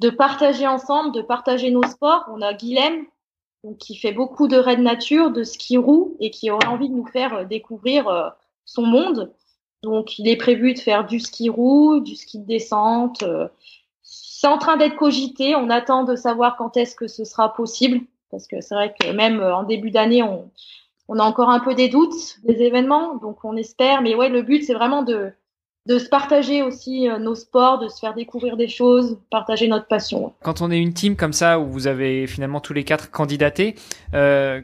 de 0.00 0.10
partager 0.10 0.66
ensemble, 0.66 1.14
de 1.14 1.22
partager 1.22 1.70
nos 1.70 1.84
sports. 1.84 2.24
On 2.28 2.40
a 2.40 2.54
Guilhem, 2.54 3.06
qui 3.78 3.96
fait 3.96 4.12
beaucoup 4.12 4.48
de 4.48 4.56
raids 4.56 4.76
nature, 4.78 5.30
de 5.30 5.44
ski 5.44 5.76
roue 5.76 6.16
et 6.18 6.30
qui 6.30 6.50
aurait 6.50 6.66
envie 6.66 6.88
de 6.88 6.94
nous 6.94 7.06
faire 7.06 7.34
euh, 7.34 7.44
découvrir 7.44 8.34
son 8.64 8.82
monde. 8.82 9.32
Donc, 9.82 10.18
il 10.18 10.28
est 10.28 10.36
prévu 10.36 10.74
de 10.74 10.78
faire 10.78 11.04
du 11.04 11.20
ski 11.20 11.48
roue, 11.48 12.00
du 12.00 12.14
ski 12.16 12.38
de 12.38 12.46
descente, 12.46 13.24
c'est 14.42 14.48
en 14.48 14.58
train 14.58 14.76
d'être 14.76 14.96
cogité. 14.96 15.54
On 15.54 15.70
attend 15.70 16.02
de 16.02 16.16
savoir 16.16 16.56
quand 16.56 16.76
est-ce 16.76 16.96
que 16.96 17.06
ce 17.06 17.24
sera 17.24 17.54
possible. 17.54 18.00
Parce 18.32 18.48
que 18.48 18.60
c'est 18.60 18.74
vrai 18.74 18.92
que 18.98 19.12
même 19.12 19.38
euh, 19.38 19.54
en 19.54 19.62
début 19.62 19.92
d'année, 19.92 20.24
on, 20.24 20.50
a 21.16 21.22
encore 21.22 21.48
un 21.48 21.60
peu 21.60 21.76
des 21.76 21.88
doutes 21.88 22.40
des 22.42 22.60
événements. 22.60 23.14
Donc 23.18 23.44
on 23.44 23.56
espère. 23.56 24.02
Mais 24.02 24.16
ouais, 24.16 24.28
le 24.28 24.42
but, 24.42 24.64
c'est 24.64 24.74
vraiment 24.74 25.04
de, 25.04 25.30
de 25.86 25.96
se 25.96 26.08
partager 26.08 26.60
aussi 26.60 27.08
euh, 27.08 27.18
nos 27.18 27.36
sports, 27.36 27.78
de 27.78 27.86
se 27.86 28.00
faire 28.00 28.14
découvrir 28.14 28.56
des 28.56 28.66
choses, 28.66 29.16
partager 29.30 29.68
notre 29.68 29.86
passion. 29.86 30.32
Quand 30.42 30.60
on 30.60 30.72
est 30.72 30.78
une 30.78 30.92
team 30.92 31.14
comme 31.14 31.32
ça, 31.32 31.60
où 31.60 31.66
vous 31.66 31.86
avez 31.86 32.26
finalement 32.26 32.58
tous 32.58 32.72
les 32.72 32.82
quatre 32.82 33.12
candidatés, 33.12 33.76
euh, 34.12 34.60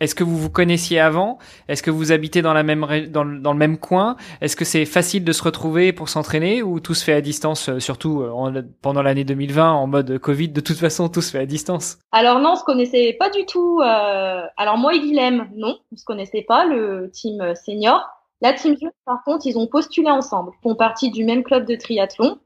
Est-ce 0.00 0.14
que 0.14 0.24
vous 0.24 0.36
vous 0.36 0.50
connaissiez 0.50 0.98
avant? 0.98 1.38
Est-ce 1.68 1.82
que 1.82 1.90
vous 1.90 2.10
habitez 2.10 2.42
dans, 2.42 2.52
la 2.52 2.62
même 2.62 2.86
dans, 3.08 3.24
dans 3.24 3.52
le 3.52 3.58
même 3.58 3.78
coin? 3.78 4.16
Est-ce 4.40 4.56
que 4.56 4.64
c'est 4.64 4.84
facile 4.84 5.24
de 5.24 5.32
se 5.32 5.42
retrouver 5.42 5.92
pour 5.92 6.08
s'entraîner 6.08 6.62
ou 6.62 6.80
tout 6.80 6.94
se 6.94 7.04
fait 7.04 7.12
à 7.12 7.20
distance, 7.20 7.68
euh, 7.68 7.78
surtout 7.78 8.22
euh, 8.22 8.62
pendant 8.82 9.02
l'année 9.02 9.24
2020 9.24 9.72
en 9.72 9.86
mode 9.86 10.18
Covid? 10.18 10.48
De 10.48 10.60
toute 10.60 10.78
façon, 10.78 11.08
tout 11.08 11.22
se 11.22 11.30
fait 11.30 11.38
à 11.38 11.46
distance. 11.46 11.98
Alors 12.10 12.40
non, 12.40 12.52
on 12.52 12.56
se 12.56 12.64
connaissait 12.64 13.16
pas 13.18 13.30
du 13.30 13.46
tout. 13.46 13.80
Euh... 13.82 14.42
Alors 14.56 14.78
moi 14.78 14.94
et 14.94 15.00
Guilhem, 15.00 15.48
non, 15.54 15.78
on 15.92 15.96
se 15.96 16.04
connaissait 16.04 16.44
pas, 16.46 16.66
le 16.66 17.10
team 17.12 17.54
senior. 17.54 18.02
La 18.40 18.52
team 18.52 18.76
jeune, 18.80 18.90
par 19.06 19.22
contre, 19.24 19.46
ils 19.46 19.56
ont 19.56 19.66
postulé 19.66 20.10
ensemble. 20.10 20.50
Font 20.62 20.74
partie 20.74 21.10
du 21.10 21.24
même 21.24 21.42
club 21.44 21.66
de 21.66 21.76
triathlon. 21.76 22.38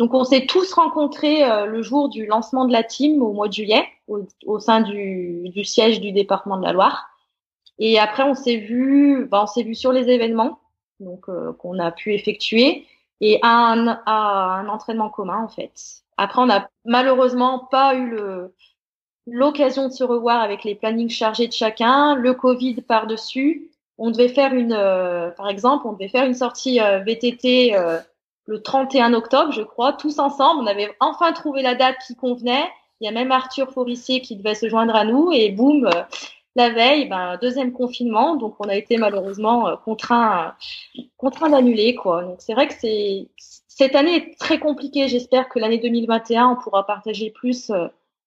Donc 0.00 0.14
on 0.14 0.24
s'est 0.24 0.46
tous 0.46 0.72
rencontrés 0.72 1.44
euh, 1.44 1.66
le 1.66 1.82
jour 1.82 2.08
du 2.08 2.24
lancement 2.24 2.64
de 2.64 2.72
la 2.72 2.82
team 2.82 3.22
au 3.22 3.34
mois 3.34 3.48
de 3.48 3.52
juillet 3.52 3.84
au, 4.46 4.58
sein 4.58 4.80
du, 4.80 5.50
du, 5.50 5.62
siège 5.62 6.00
du 6.00 6.10
département 6.10 6.56
de 6.56 6.64
la 6.64 6.72
Loire. 6.72 7.10
Et 7.78 7.98
après 7.98 8.22
on 8.22 8.34
s'est 8.34 8.56
vu, 8.56 9.26
bah, 9.26 9.42
on 9.42 9.46
s'est 9.46 9.62
vu 9.62 9.74
sur 9.74 9.92
les 9.92 10.08
événements 10.08 10.58
donc 11.00 11.28
euh, 11.28 11.52
qu'on 11.52 11.78
a 11.78 11.92
pu 11.92 12.14
effectuer 12.14 12.86
et 13.20 13.40
à 13.42 13.72
un, 13.72 13.88
à 14.06 14.60
un 14.60 14.68
entraînement 14.70 15.10
commun 15.10 15.44
en 15.44 15.48
fait. 15.48 16.02
Après 16.16 16.40
on 16.40 16.46
n'a 16.46 16.70
malheureusement 16.86 17.68
pas 17.70 17.94
eu 17.94 18.08
le 18.08 18.54
l'occasion 19.26 19.88
de 19.88 19.92
se 19.92 20.02
revoir 20.02 20.40
avec 20.40 20.64
les 20.64 20.74
plannings 20.74 21.10
chargés 21.10 21.46
de 21.46 21.52
chacun, 21.52 22.14
le 22.14 22.32
Covid 22.32 22.80
par 22.80 23.06
dessus. 23.06 23.70
On 23.98 24.10
devait 24.10 24.28
faire 24.28 24.54
une, 24.54 24.72
euh, 24.72 25.30
par 25.32 25.50
exemple, 25.50 25.86
on 25.86 25.92
devait 25.92 26.08
faire 26.08 26.24
une 26.24 26.32
sortie 26.32 26.78
VTT 26.78 27.76
le 28.50 28.60
31 28.60 29.14
octobre, 29.14 29.52
je 29.52 29.62
crois, 29.62 29.92
tous 29.92 30.18
ensemble. 30.18 30.62
On 30.62 30.66
avait 30.66 30.90
enfin 30.98 31.32
trouvé 31.32 31.62
la 31.62 31.76
date 31.76 31.94
qui 32.04 32.16
convenait. 32.16 32.68
Il 33.00 33.06
y 33.06 33.08
a 33.08 33.12
même 33.12 33.30
Arthur 33.30 33.70
Forissier 33.70 34.20
qui 34.22 34.34
devait 34.34 34.56
se 34.56 34.68
joindre 34.68 34.96
à 34.96 35.04
nous 35.04 35.30
et 35.32 35.50
boum, 35.50 35.86
euh, 35.86 36.02
la 36.56 36.70
veille, 36.70 37.08
ben, 37.08 37.38
deuxième 37.40 37.72
confinement. 37.72 38.34
Donc, 38.34 38.56
on 38.58 38.68
a 38.68 38.74
été 38.74 38.96
malheureusement 38.96 39.68
euh, 39.68 39.76
contraint, 39.76 40.56
contraint 41.16 41.48
d'annuler, 41.48 41.94
quoi. 41.94 42.24
Donc, 42.24 42.38
c'est 42.40 42.54
vrai 42.54 42.66
que 42.66 42.74
c'est, 42.74 43.28
cette 43.36 43.94
année 43.94 44.16
est 44.16 44.38
très 44.40 44.58
compliquée. 44.58 45.06
J'espère 45.06 45.48
que 45.48 45.60
l'année 45.60 45.78
2021, 45.78 46.48
on 46.48 46.56
pourra 46.56 46.84
partager 46.84 47.30
plus 47.30 47.70
euh, 47.70 47.86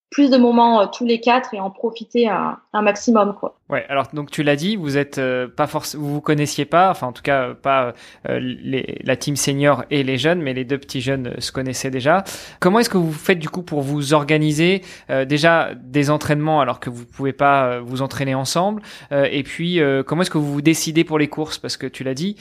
plus 0.10 0.30
de 0.30 0.38
moments 0.38 0.88
tous 0.88 1.06
les 1.06 1.20
quatre 1.20 1.54
et 1.54 1.60
en 1.60 1.72
profiter 1.72 2.30
un, 2.30 2.60
un 2.72 2.82
maximum 2.84 3.36
quoi. 3.40 3.56
Ouais, 3.74 3.86
alors 3.90 4.06
donc 4.14 4.30
tu 4.30 4.44
l'as 4.44 4.56
dit, 4.56 4.76
vous 4.76 4.98
êtes 4.98 5.18
euh, 5.18 5.48
pas 5.48 5.66
forcément 5.66 6.04
vous 6.04 6.14
vous 6.14 6.22
connaissiez 6.22 6.66
pas, 6.66 6.92
enfin 6.92 7.08
en 7.08 7.12
tout 7.12 7.24
cas 7.24 7.56
pas 7.56 7.96
euh, 8.30 8.40
les, 8.40 9.00
la 9.04 9.16
team 9.16 9.36
senior 9.36 9.84
et 9.90 10.04
les 10.04 10.20
jeunes, 10.20 10.44
mais 10.44 10.54
les 10.54 10.64
deux 10.64 10.78
petits 10.78 11.02
jeunes 11.02 11.34
se 11.40 11.52
connaissaient 11.52 11.90
déjà. 11.90 12.24
Comment 12.60 12.78
est-ce 12.78 12.90
que 12.92 12.98
vous 13.00 13.12
faites 13.12 13.40
du 13.40 13.50
coup 13.50 13.64
pour 13.64 13.82
vous 13.82 14.14
organiser 14.14 14.84
déjà 15.28 15.72
des 15.76 16.12
entraînements 16.12 16.62
alors 16.62 16.80
que 16.80 16.92
vous 16.92 17.06
pouvez 17.06 17.34
pas 17.34 17.80
vous 17.80 18.04
entraîner 18.04 18.36
ensemble 18.36 18.84
et 19.12 19.42
puis 19.44 19.80
comment 20.06 20.22
est-ce 20.22 20.30
que 20.30 20.38
vous 20.38 20.54
vous 20.54 20.62
décidez 20.62 21.04
pour 21.04 21.18
les 21.18 21.28
courses? 21.28 21.58
Parce 21.58 21.78
que 21.78 21.88
tu 21.88 22.04
l'as 22.04 22.14
dit, 22.14 22.36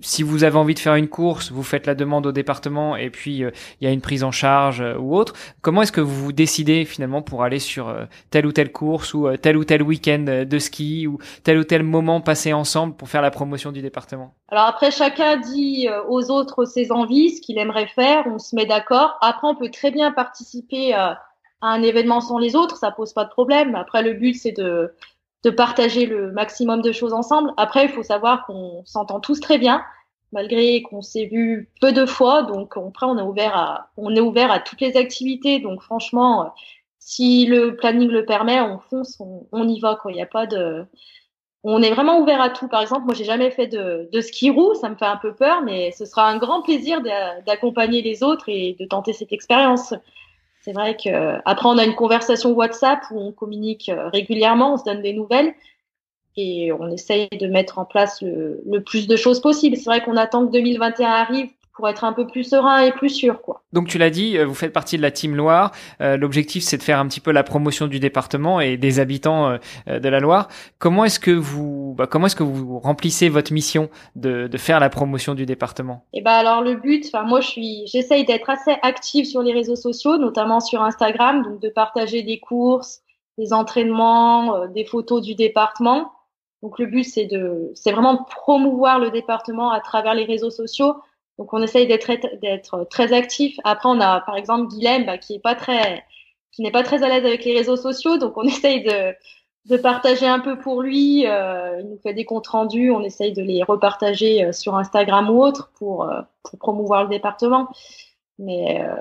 si 0.00 0.22
vous 0.22 0.44
avez 0.44 0.56
envie 0.56 0.74
de 0.74 0.78
faire 0.78 0.94
une 0.94 1.08
course, 1.08 1.50
vous 1.50 1.62
faites 1.62 1.86
la 1.86 1.94
demande 1.94 2.26
au 2.26 2.32
département 2.32 2.96
et 2.96 3.10
puis 3.10 3.38
il 3.38 3.84
y 3.84 3.86
a 3.86 3.90
une 3.90 4.00
prise 4.00 4.22
en 4.22 4.30
charge 4.30 4.84
ou 4.98 5.16
autre. 5.16 5.34
Comment 5.62 5.82
est-ce 5.82 5.92
que 5.92 6.00
vous 6.00 6.24
vous 6.24 6.32
décidez 6.32 6.84
finalement 6.84 7.22
pour 7.22 7.42
aller 7.42 7.58
sur 7.58 7.88
euh, 7.88 8.04
telle 8.30 8.46
ou 8.46 8.52
telle 8.52 8.72
course 8.72 9.14
ou 9.14 9.26
euh, 9.26 9.36
tel 9.36 9.56
ou 9.56 9.64
tel 9.64 9.82
week-end 9.82 10.24
euh, 10.28 10.43
de 10.44 10.58
ski 10.58 11.06
ou 11.06 11.18
tel 11.42 11.58
ou 11.58 11.64
tel 11.64 11.82
moment 11.82 12.20
passé 12.20 12.52
ensemble 12.52 12.94
pour 12.94 13.08
faire 13.08 13.22
la 13.22 13.30
promotion 13.30 13.72
du 13.72 13.82
département 13.82 14.34
Alors 14.48 14.66
après, 14.66 14.90
chacun 14.90 15.36
dit 15.36 15.88
aux 16.08 16.30
autres 16.30 16.64
ses 16.64 16.92
envies, 16.92 17.36
ce 17.36 17.40
qu'il 17.40 17.58
aimerait 17.58 17.88
faire, 17.88 18.24
on 18.26 18.38
se 18.38 18.54
met 18.54 18.66
d'accord. 18.66 19.16
Après, 19.20 19.46
on 19.48 19.54
peut 19.54 19.70
très 19.70 19.90
bien 19.90 20.12
participer 20.12 20.94
à 20.94 21.20
un 21.60 21.82
événement 21.82 22.20
sans 22.20 22.38
les 22.38 22.56
autres, 22.56 22.76
ça 22.76 22.90
pose 22.90 23.12
pas 23.12 23.24
de 23.24 23.30
problème. 23.30 23.74
Après, 23.74 24.02
le 24.02 24.12
but, 24.12 24.34
c'est 24.34 24.52
de, 24.52 24.94
de 25.44 25.50
partager 25.50 26.06
le 26.06 26.30
maximum 26.32 26.82
de 26.82 26.92
choses 26.92 27.12
ensemble. 27.12 27.52
Après, 27.56 27.84
il 27.84 27.90
faut 27.90 28.02
savoir 28.02 28.44
qu'on 28.46 28.82
s'entend 28.84 29.20
tous 29.20 29.40
très 29.40 29.58
bien 29.58 29.82
malgré 30.32 30.82
qu'on 30.82 31.00
s'est 31.00 31.26
vu 31.26 31.70
peu 31.80 31.92
de 31.92 32.04
fois. 32.04 32.42
Donc 32.42 32.76
après, 32.76 33.06
on 33.06 33.16
est 33.16 33.22
ouvert 33.22 33.56
à, 33.56 33.90
on 33.96 34.14
est 34.14 34.20
ouvert 34.20 34.50
à 34.50 34.58
toutes 34.58 34.80
les 34.80 34.96
activités. 34.96 35.60
Donc 35.60 35.80
franchement, 35.80 36.52
si 37.06 37.44
le 37.44 37.76
planning 37.76 38.08
le 38.08 38.24
permet, 38.24 38.62
on 38.62 38.78
fonce, 38.78 39.20
on, 39.52 39.68
y 39.68 39.78
va. 39.78 39.94
Quoi. 40.00 40.10
Il 40.10 40.14
n'y 40.14 40.22
a 40.22 40.26
pas 40.26 40.46
de, 40.46 40.86
on 41.62 41.82
est 41.82 41.90
vraiment 41.90 42.18
ouvert 42.18 42.40
à 42.40 42.48
tout. 42.48 42.66
Par 42.66 42.80
exemple, 42.80 43.04
moi, 43.04 43.12
j'ai 43.12 43.24
jamais 43.24 43.50
fait 43.50 43.66
de, 43.66 44.08
de 44.10 44.20
ski 44.22 44.48
roue, 44.48 44.72
ça 44.72 44.88
me 44.88 44.96
fait 44.96 45.04
un 45.04 45.18
peu 45.18 45.34
peur, 45.34 45.60
mais 45.60 45.92
ce 45.92 46.06
sera 46.06 46.26
un 46.26 46.38
grand 46.38 46.62
plaisir 46.62 47.02
d'accompagner 47.46 48.00
les 48.00 48.22
autres 48.22 48.48
et 48.48 48.74
de 48.80 48.86
tenter 48.86 49.12
cette 49.12 49.34
expérience. 49.34 49.92
C'est 50.62 50.72
vrai 50.72 50.96
que 50.96 51.40
après, 51.44 51.68
on 51.68 51.76
a 51.76 51.84
une 51.84 51.94
conversation 51.94 52.52
WhatsApp 52.52 53.00
où 53.10 53.20
on 53.20 53.32
communique 53.32 53.90
régulièrement, 54.14 54.72
on 54.72 54.76
se 54.78 54.84
donne 54.84 55.02
des 55.02 55.12
nouvelles 55.12 55.52
et 56.38 56.72
on 56.72 56.90
essaye 56.90 57.28
de 57.28 57.46
mettre 57.48 57.78
en 57.78 57.84
place 57.84 58.22
le, 58.22 58.62
le 58.64 58.82
plus 58.82 59.06
de 59.08 59.16
choses 59.16 59.42
possible. 59.42 59.76
C'est 59.76 59.90
vrai 59.90 60.02
qu'on 60.02 60.16
attend 60.16 60.46
que 60.46 60.52
2021 60.52 61.06
arrive 61.06 61.50
pour 61.74 61.86
être 61.86 62.04
un 62.04 62.14
peu 62.14 62.26
plus 62.26 62.44
serein 62.44 62.78
et 62.78 62.92
plus 62.92 63.10
sûr 63.10 63.42
quoi. 63.42 63.62
Donc 63.74 63.88
tu 63.88 63.98
l'as 63.98 64.10
dit, 64.10 64.38
euh, 64.38 64.46
vous 64.46 64.54
faites 64.54 64.72
partie 64.72 64.96
de 64.96 65.02
la 65.02 65.10
Team 65.10 65.34
Loire. 65.34 65.72
Euh, 66.00 66.16
l'objectif 66.16 66.62
c'est 66.62 66.78
de 66.78 66.82
faire 66.84 67.00
un 67.00 67.08
petit 67.08 67.18
peu 67.18 67.32
la 67.32 67.42
promotion 67.42 67.88
du 67.88 67.98
département 67.98 68.60
et 68.60 68.76
des 68.76 69.00
habitants 69.00 69.58
euh, 69.88 69.98
de 69.98 70.08
la 70.08 70.20
Loire. 70.20 70.46
Comment 70.78 71.04
est-ce 71.04 71.18
que 71.18 71.32
vous 71.32 71.92
bah, 71.98 72.06
comment 72.06 72.26
est-ce 72.26 72.36
que 72.36 72.44
vous 72.44 72.78
remplissez 72.78 73.28
votre 73.28 73.52
mission 73.52 73.90
de, 74.14 74.46
de 74.46 74.58
faire 74.58 74.78
la 74.78 74.90
promotion 74.90 75.34
du 75.34 75.44
département? 75.44 76.04
Et 76.12 76.18
eh 76.18 76.22
ben 76.22 76.30
alors 76.30 76.62
le 76.62 76.76
but, 76.76 77.04
enfin 77.12 77.24
moi 77.24 77.40
je 77.40 77.48
suis 77.48 77.82
j'essaye 77.88 78.24
d'être 78.24 78.48
assez 78.48 78.76
active 78.82 79.24
sur 79.24 79.42
les 79.42 79.52
réseaux 79.52 79.76
sociaux, 79.76 80.18
notamment 80.18 80.60
sur 80.60 80.80
Instagram, 80.80 81.42
donc 81.42 81.60
de 81.60 81.68
partager 81.68 82.22
des 82.22 82.38
courses, 82.38 83.02
des 83.38 83.52
entraînements, 83.52 84.68
des 84.68 84.84
photos 84.84 85.20
du 85.20 85.34
département. 85.34 86.12
Donc 86.62 86.78
le 86.78 86.86
but 86.86 87.02
c'est 87.02 87.26
de 87.26 87.72
c'est 87.74 87.90
vraiment 87.90 88.22
promouvoir 88.22 89.00
le 89.00 89.10
département 89.10 89.72
à 89.72 89.80
travers 89.80 90.14
les 90.14 90.24
réseaux 90.24 90.50
sociaux 90.50 90.94
donc 91.38 91.52
on 91.52 91.62
essaye 91.62 91.86
d'être 91.86 92.84
très 92.90 93.12
actif. 93.12 93.56
Après 93.64 93.88
on 93.88 94.00
a 94.00 94.20
par 94.20 94.36
exemple 94.36 94.68
Guilhem 94.68 95.06
bah, 95.06 95.18
qui 95.18 95.34
est 95.34 95.40
pas 95.40 95.54
très 95.54 96.04
qui 96.52 96.62
n'est 96.62 96.70
pas 96.70 96.84
très 96.84 97.02
à 97.02 97.08
l'aise 97.08 97.24
avec 97.24 97.44
les 97.44 97.54
réseaux 97.54 97.76
sociaux, 97.76 98.18
donc 98.18 98.36
on 98.36 98.42
essaye 98.44 98.82
de 98.84 99.14
de 99.66 99.76
partager 99.78 100.26
un 100.26 100.40
peu 100.40 100.58
pour 100.58 100.82
lui. 100.82 101.26
Euh, 101.26 101.80
il 101.80 101.88
nous 101.88 101.98
fait 101.98 102.14
des 102.14 102.24
comptes 102.24 102.48
rendus, 102.48 102.90
on 102.90 103.02
essaye 103.02 103.32
de 103.32 103.42
les 103.42 103.62
repartager 103.62 104.44
euh, 104.44 104.52
sur 104.52 104.76
Instagram 104.76 105.30
ou 105.30 105.42
autre 105.42 105.70
pour 105.74 106.04
euh, 106.04 106.20
pour 106.42 106.58
promouvoir 106.58 107.04
le 107.04 107.08
département. 107.10 107.68
Mais 108.38 108.82
euh, 108.82 108.96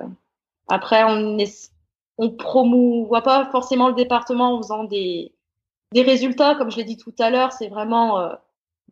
après 0.69 1.03
on 1.03 1.37
est 1.37 1.71
on 2.17 2.31
promouvoit 2.31 3.23
pas 3.23 3.45
forcément 3.51 3.89
le 3.89 3.95
département 3.95 4.55
en 4.55 4.61
faisant 4.61 4.83
des 4.85 5.33
des 5.93 6.01
résultats, 6.03 6.55
comme 6.55 6.71
je 6.71 6.77
l'ai 6.77 6.83
dit 6.83 6.97
tout 6.97 7.13
à 7.19 7.29
l'heure, 7.29 7.51
c'est 7.51 7.67
vraiment 7.67 8.31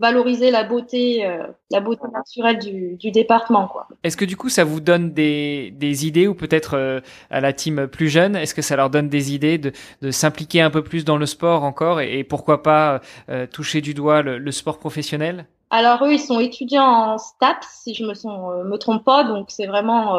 valoriser 0.02 0.50
la 0.50 0.64
beauté, 0.64 1.26
euh, 1.26 1.44
la 1.70 1.80
beauté 1.80 2.02
naturelle 2.12 2.58
du, 2.58 2.96
du 2.98 3.12
département. 3.12 3.68
Quoi. 3.68 3.88
Est-ce 4.04 4.18
que 4.18 4.26
du 4.26 4.36
coup, 4.36 4.50
ça 4.50 4.64
vous 4.64 4.82
donne 4.82 5.12
des, 5.12 5.72
des 5.78 6.08
idées 6.08 6.28
ou 6.28 6.34
peut-être 6.34 6.76
euh, 6.76 7.00
à 7.30 7.40
la 7.40 7.54
team 7.54 7.88
plus 7.88 8.10
jeune, 8.10 8.36
est-ce 8.36 8.56
que 8.56 8.64
ça 8.64 8.76
leur 8.76 8.90
donne 8.90 9.10
des 9.10 9.34
idées 9.34 9.60
de, 9.60 9.72
de 10.02 10.12
s'impliquer 10.12 10.62
un 10.62 10.72
peu 10.72 10.84
plus 10.84 11.06
dans 11.06 11.18
le 11.18 11.28
sport 11.28 11.64
encore 11.64 12.02
et, 12.02 12.24
pourquoi 12.24 12.64
pas 12.64 13.02
euh, 13.30 13.46
toucher 13.46 13.82
du 13.82 13.94
doigt 13.94 14.22
le, 14.22 14.38
le, 14.38 14.52
sport 14.52 14.80
professionnel? 14.80 15.46
Alors 15.70 16.04
eux, 16.04 16.14
ils 16.14 16.20
sont 16.20 16.40
étudiants 16.40 16.84
en 16.84 17.18
STAPS, 17.18 17.68
si 17.84 17.94
je 17.94 18.04
me, 18.04 18.64
me 18.64 18.78
trompe 18.78 19.04
pas, 19.04 19.24
donc 19.24 19.52
c'est 19.52 19.68
vraiment... 19.68 20.18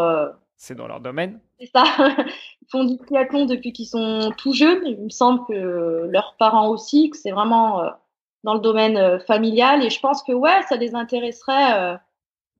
c'est 0.56 0.74
dans 0.74 0.86
leur 0.86 1.00
domaine 1.00 1.40
C'est 1.58 1.70
ça. 1.74 1.84
Ils 2.62 2.70
font 2.70 2.84
du 2.84 2.96
triathlon 2.96 3.46
depuis 3.46 3.72
qu'ils 3.72 3.86
sont 3.86 4.32
tout 4.36 4.52
jeunes. 4.52 4.80
Il 4.84 5.04
me 5.04 5.10
semble 5.10 5.40
que 5.46 6.08
leurs 6.10 6.36
parents 6.38 6.68
aussi, 6.68 7.10
que 7.10 7.16
c'est 7.16 7.32
vraiment 7.32 7.82
dans 8.44 8.54
le 8.54 8.60
domaine 8.60 8.96
euh, 8.96 9.18
familial. 9.20 9.84
Et 9.84 9.90
je 9.90 10.00
pense 10.00 10.22
que 10.22 10.32
ouais, 10.32 10.62
ça 10.68 10.76
les 10.76 10.94
intéresserait 10.94 11.78
euh, 11.78 11.96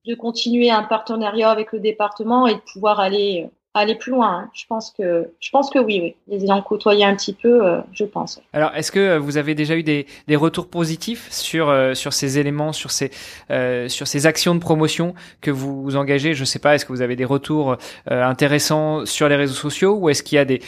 de 0.07 0.14
continuer 0.14 0.71
un 0.71 0.83
partenariat 0.83 1.51
avec 1.51 1.73
le 1.73 1.81
département 1.81 2.47
et 2.47 2.55
de 2.55 2.61
pouvoir 2.61 3.01
aller 3.01 3.45
euh, 3.47 3.51
aller 3.75 3.95
plus 3.95 4.13
loin. 4.13 4.39
Hein. 4.39 4.51
Je 4.53 4.65
pense 4.69 4.91
que 4.91 5.31
je 5.41 5.51
pense 5.51 5.71
que 5.71 5.79
oui, 5.79 6.01
oui. 6.03 6.15
Les 6.29 6.45
ayant 6.45 6.61
côtoyé 6.63 7.05
un 7.05 7.15
petit 7.17 7.33
peu, 7.33 7.81
je 7.93 8.05
pense. 8.05 8.41
Alors, 8.53 8.75
est-ce 8.75 8.93
que 8.93 9.17
vous 9.17 9.37
avez 9.37 9.55
déjà 9.55 9.77
eu 9.77 9.83
des, 9.83 10.07
des 10.29 10.37
retours 10.37 10.69
positifs 10.69 11.31
sur 11.31 11.75
sur 11.95 12.13
ces 12.13 12.39
éléments, 12.39 12.73
sur 12.73 12.91
ces 12.91 13.11
euh, 13.51 13.89
sur 13.89 14.07
ces 14.07 14.27
actions 14.27 14.55
de 14.55 14.61
promotion 14.61 15.15
que 15.41 15.51
vous, 15.51 15.83
vous 15.83 15.97
engagez? 15.97 16.35
Je 16.35 16.45
sais 16.45 16.59
pas. 16.59 16.75
Est-ce 16.75 16.85
que 16.85 16.93
vous 16.93 17.03
avez 17.03 17.17
des 17.17 17.25
retours 17.25 17.77
intéressants 18.07 19.07
sur 19.07 19.29
les 19.29 19.37
réseaux 19.37 19.55
sociaux 19.55 19.97
ou 19.97 20.09
est-ce 20.11 20.23
qu'il 20.23 20.37
y 20.37 20.39
a 20.39 20.45
des 20.45 20.61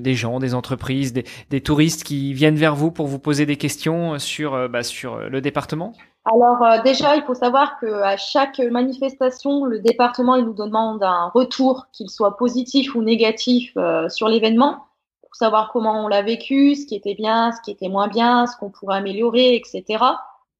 des 0.00 0.14
gens, 0.14 0.38
des 0.38 0.54
entreprises, 0.54 1.12
des, 1.12 1.24
des 1.50 1.60
touristes 1.60 2.04
qui 2.04 2.34
viennent 2.34 2.56
vers 2.56 2.74
vous 2.74 2.90
pour 2.90 3.06
vous 3.06 3.18
poser 3.18 3.46
des 3.46 3.56
questions 3.56 4.18
sur 4.18 4.68
bah, 4.68 4.82
sur 4.82 5.16
le 5.16 5.40
département? 5.40 5.94
Alors 6.26 6.60
euh, 6.62 6.82
déjà, 6.82 7.14
il 7.14 7.22
faut 7.22 7.34
savoir 7.34 7.78
que 7.78 7.86
à 8.02 8.16
chaque 8.16 8.58
manifestation, 8.58 9.64
le 9.64 9.78
département 9.78 10.34
il 10.34 10.44
nous 10.44 10.54
demande 10.54 11.02
un 11.04 11.28
retour, 11.28 11.86
qu'il 11.92 12.10
soit 12.10 12.36
positif 12.36 12.96
ou 12.96 13.02
négatif, 13.02 13.72
euh, 13.76 14.08
sur 14.08 14.28
l'événement, 14.28 14.86
pour 15.22 15.36
savoir 15.36 15.70
comment 15.72 16.04
on 16.04 16.08
l'a 16.08 16.22
vécu, 16.22 16.74
ce 16.74 16.84
qui 16.84 16.96
était 16.96 17.14
bien, 17.14 17.52
ce 17.52 17.60
qui 17.62 17.70
était 17.70 17.88
moins 17.88 18.08
bien, 18.08 18.46
ce 18.48 18.56
qu'on 18.56 18.70
pourrait 18.70 18.96
améliorer, 18.96 19.54
etc. 19.54 20.02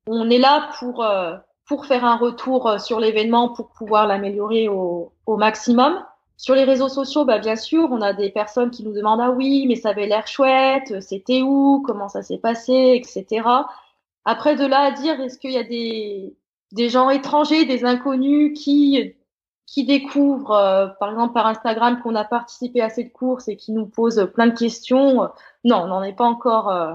On 0.07 0.31
est 0.31 0.39
là 0.39 0.71
pour 0.79 1.03
euh, 1.03 1.35
pour 1.67 1.87
faire 1.87 2.05
un 2.05 2.17
retour 2.17 2.79
sur 2.79 3.01
l'événement, 3.01 3.49
pour 3.49 3.71
pouvoir 3.71 4.07
l'améliorer 4.07 4.69
au, 4.69 5.11
au 5.27 5.37
maximum. 5.37 6.01
Sur 6.37 6.55
les 6.55 6.63
réseaux 6.63 6.89
sociaux, 6.89 7.25
bah, 7.25 7.39
bien 7.39 7.57
sûr, 7.57 7.89
on 7.91 8.03
a 8.03 8.13
des 8.13 8.31
personnes 8.31 8.71
qui 8.71 8.85
nous 8.85 8.93
demandent 8.93 9.21
ah 9.21 9.33
oui, 9.33 9.65
mais 9.67 9.75
ça 9.75 9.89
avait 9.89 10.07
l'air 10.07 10.29
chouette, 10.29 11.03
c'était 11.03 11.43
où, 11.43 11.83
comment 11.85 12.09
ça 12.09 12.23
s'est 12.23 12.39
passé, 12.39 13.03
etc. 13.03 13.43
Après, 14.27 14.57
de 14.57 14.67
là 14.67 14.81
à 14.81 14.91
dire, 14.91 15.19
est-ce 15.21 15.39
qu'il 15.39 15.53
y 15.53 15.59
a 15.59 15.63
des, 15.63 16.37
des 16.73 16.89
gens 16.91 17.09
étrangers, 17.09 17.65
des 17.65 17.85
inconnus 17.85 18.59
qui 18.59 19.15
qui 19.67 19.85
découvrent, 19.85 20.53
euh, 20.53 20.87
par 21.01 21.11
exemple 21.11 21.35
par 21.35 21.47
Instagram, 21.47 22.01
qu'on 22.01 22.15
a 22.15 22.25
participé 22.25 22.81
à 22.81 22.89
cette 22.89 23.13
course 23.13 23.49
et 23.49 23.57
qui 23.57 23.73
nous 23.73 23.87
posent 23.87 24.31
plein 24.33 24.47
de 24.47 24.57
questions. 24.57 25.29
non, 25.65 25.83
on 25.83 25.87
n'en 25.89 26.03
est 26.03 26.13
pas 26.13 26.25
encore, 26.25 26.71
euh, 26.71 26.95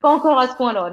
pas 0.00 0.10
encore 0.10 0.38
à 0.38 0.46
ce 0.46 0.56
point-là. 0.56 0.92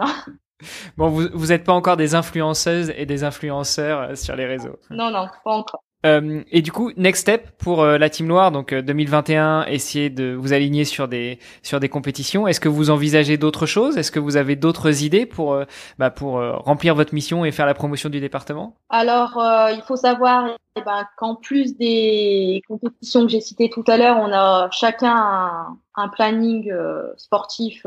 Bon, 0.97 1.09
vous 1.09 1.27
vous 1.33 1.47
n'êtes 1.47 1.65
pas 1.65 1.73
encore 1.73 1.97
des 1.97 2.15
influenceuses 2.15 2.91
et 2.95 3.05
des 3.05 3.23
influenceurs 3.23 3.99
euh, 3.99 4.15
sur 4.15 4.35
les 4.35 4.45
réseaux. 4.45 4.79
Non, 4.89 5.11
non, 5.11 5.27
pas 5.43 5.51
encore. 5.51 5.83
Euh, 6.05 6.43
et 6.51 6.61
du 6.61 6.71
coup, 6.71 6.91
next 6.95 7.21
step 7.21 7.51
pour 7.57 7.81
euh, 7.81 7.97
la 7.97 8.09
Team 8.09 8.27
Loire, 8.27 8.51
donc 8.51 8.73
2021, 8.73 9.65
essayer 9.65 10.09
de 10.09 10.33
vous 10.33 10.53
aligner 10.53 10.85
sur 10.85 11.07
des 11.07 11.39
sur 11.63 11.79
des 11.79 11.89
compétitions. 11.89 12.47
Est-ce 12.47 12.59
que 12.59 12.69
vous 12.69 12.89
envisagez 12.89 13.37
d'autres 13.37 13.65
choses? 13.65 13.97
Est-ce 13.97 14.11
que 14.11 14.19
vous 14.19 14.37
avez 14.37 14.55
d'autres 14.55 15.03
idées 15.03 15.25
pour 15.25 15.59
bah, 15.97 16.11
pour 16.11 16.33
remplir 16.33 16.93
votre 16.93 17.13
mission 17.13 17.45
et 17.45 17.51
faire 17.51 17.65
la 17.65 17.73
promotion 17.73 18.09
du 18.09 18.19
département? 18.19 18.75
Alors, 18.89 19.41
il 19.73 19.81
faut 19.87 19.95
savoir 19.95 20.55
eh 20.75 20.81
ben, 20.81 21.07
qu'en 21.17 21.35
plus 21.35 21.75
des 21.77 22.61
compétitions 22.67 23.23
que 23.23 23.31
j'ai 23.31 23.41
citées 23.41 23.69
tout 23.69 23.83
à 23.87 23.97
l'heure, 23.97 24.17
on 24.19 24.31
a 24.31 24.69
chacun 24.71 25.15
un, 25.15 25.77
un 25.95 26.07
planning 26.09 26.71
sportif 27.17 27.85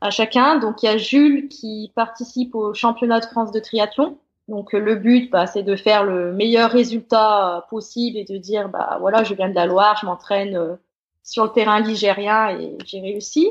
à 0.00 0.10
chacun. 0.10 0.58
Donc 0.58 0.82
il 0.82 0.86
y 0.86 0.88
a 0.88 0.96
Jules 0.96 1.48
qui 1.48 1.92
participe 1.94 2.54
au 2.54 2.74
championnat 2.74 3.20
de 3.20 3.26
France 3.26 3.52
de 3.52 3.60
triathlon. 3.60 4.18
Donc 4.48 4.72
le 4.72 4.96
but, 4.96 5.30
bah, 5.30 5.46
c'est 5.46 5.62
de 5.62 5.76
faire 5.76 6.04
le 6.04 6.32
meilleur 6.32 6.70
résultat 6.70 7.66
possible 7.68 8.16
et 8.16 8.24
de 8.24 8.38
dire, 8.38 8.70
bah 8.70 8.96
voilà, 9.00 9.22
je 9.22 9.34
viens 9.34 9.50
de 9.50 9.54
la 9.54 9.66
Loire, 9.66 9.98
je 10.00 10.06
m'entraîne 10.06 10.56
euh, 10.56 10.76
sur 11.22 11.44
le 11.44 11.50
terrain 11.50 11.80
ligérien 11.80 12.58
et 12.58 12.76
j'ai 12.86 13.00
réussi. 13.00 13.50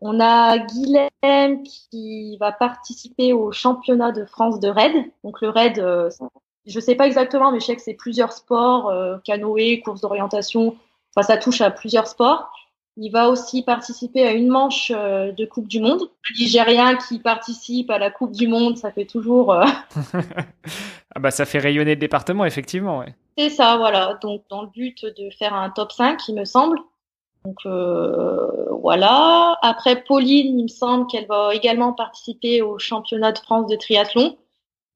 On 0.00 0.20
a 0.20 0.58
Guilhem 0.58 1.62
qui 1.64 2.36
va 2.38 2.52
participer 2.52 3.32
au 3.32 3.50
championnat 3.50 4.12
de 4.12 4.24
France 4.24 4.60
de 4.60 4.68
raid. 4.68 4.92
Donc 5.24 5.40
le 5.40 5.48
raid, 5.48 5.80
euh, 5.80 6.10
je 6.64 6.78
sais 6.78 6.94
pas 6.94 7.06
exactement, 7.06 7.50
mais 7.50 7.58
je 7.58 7.66
sais 7.66 7.76
que 7.76 7.82
c'est 7.82 7.94
plusieurs 7.94 8.32
sports, 8.32 8.90
euh, 8.90 9.16
canoë, 9.24 9.80
course 9.80 10.00
d'orientation. 10.00 10.76
Enfin, 11.16 11.26
ça 11.26 11.36
touche 11.38 11.60
à 11.60 11.70
plusieurs 11.70 12.06
sports. 12.06 12.52
Il 12.96 13.10
va 13.10 13.28
aussi 13.28 13.62
participer 13.62 14.24
à 14.24 14.32
une 14.32 14.48
manche 14.48 14.92
euh, 14.94 15.32
de 15.32 15.44
Coupe 15.44 15.66
du 15.66 15.80
Monde. 15.80 16.08
Nigérien 16.38 16.96
qui 16.96 17.18
participe 17.18 17.90
à 17.90 17.98
la 17.98 18.10
Coupe 18.10 18.32
du 18.32 18.46
Monde, 18.46 18.76
ça 18.76 18.92
fait 18.92 19.04
toujours. 19.04 19.52
Euh, 19.52 19.64
ah 21.14 21.18
bah 21.18 21.32
ça 21.32 21.44
fait 21.44 21.58
rayonner 21.58 21.94
le 21.94 22.00
département, 22.00 22.44
effectivement. 22.44 22.98
Ouais. 22.98 23.14
C'est 23.36 23.50
ça, 23.50 23.76
voilà. 23.78 24.18
Donc 24.22 24.42
dans 24.48 24.62
le 24.62 24.68
but 24.68 25.04
de 25.04 25.28
faire 25.30 25.54
un 25.54 25.70
top 25.70 25.90
5, 25.90 26.20
il 26.28 26.36
me 26.36 26.44
semble. 26.44 26.78
Donc 27.44 27.56
euh, 27.66 28.66
voilà. 28.70 29.58
Après 29.62 30.02
Pauline, 30.04 30.58
il 30.58 30.62
me 30.62 30.68
semble 30.68 31.08
qu'elle 31.08 31.26
va 31.26 31.52
également 31.52 31.92
participer 31.92 32.62
au 32.62 32.78
championnat 32.78 33.32
de 33.32 33.38
France 33.38 33.66
de 33.66 33.76
triathlon. 33.76 34.38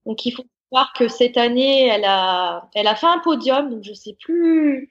Donc 0.07 0.25
il 0.25 0.31
faut 0.31 0.45
savoir 0.71 0.93
que 0.93 1.09
cette 1.09 1.37
année, 1.37 1.89
elle 1.89 2.05
a, 2.05 2.69
elle 2.75 2.87
a 2.87 2.95
fait 2.95 3.09
un 3.09 3.19
podium. 3.19 3.71
Donc 3.71 3.83
je 3.83 3.93
sais 3.93 4.17
plus 4.21 4.89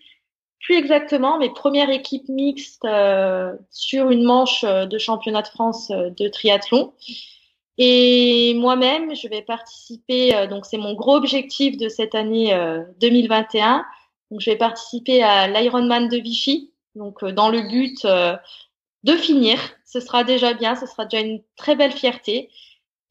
plus 0.62 0.76
exactement, 0.76 1.38
mais 1.38 1.50
première 1.50 1.90
équipe 1.90 2.28
mixte 2.30 2.86
euh, 2.86 3.56
sur 3.72 4.10
une 4.10 4.24
manche 4.24 4.64
euh, 4.64 4.86
de 4.86 4.98
championnat 4.98 5.42
de 5.42 5.48
France 5.48 5.92
euh, 5.92 6.10
de 6.10 6.28
triathlon. 6.28 6.94
Et 7.78 8.54
moi-même, 8.56 9.16
je 9.16 9.28
vais 9.28 9.44
participer, 9.44 10.48
donc 10.48 10.66
c'est 10.66 10.80
mon 10.80 10.96
gros 10.96 11.16
objectif 11.16 11.78
de 11.78 11.90
cette 11.90 12.16
année 12.16 12.60
2021. 13.00 13.86
Donc 14.32 14.42
je 14.42 14.50
vais 14.50 14.56
participer 14.56 15.22
à 15.22 15.48
l'Ironman 15.48 16.10
de 16.10 16.18
Vichy, 16.18 16.74
donc 16.96 17.24
dans 17.24 17.50
le 17.50 17.62
but 17.70 18.04
de 18.04 19.16
finir. 19.16 19.60
Ce 19.86 20.00
sera 20.00 20.24
déjà 20.24 20.56
bien, 20.56 20.76
ce 20.76 20.88
sera 20.88 21.06
déjà 21.06 21.24
une 21.24 21.44
très 21.56 21.76
belle 21.76 21.92
fierté 21.92 22.50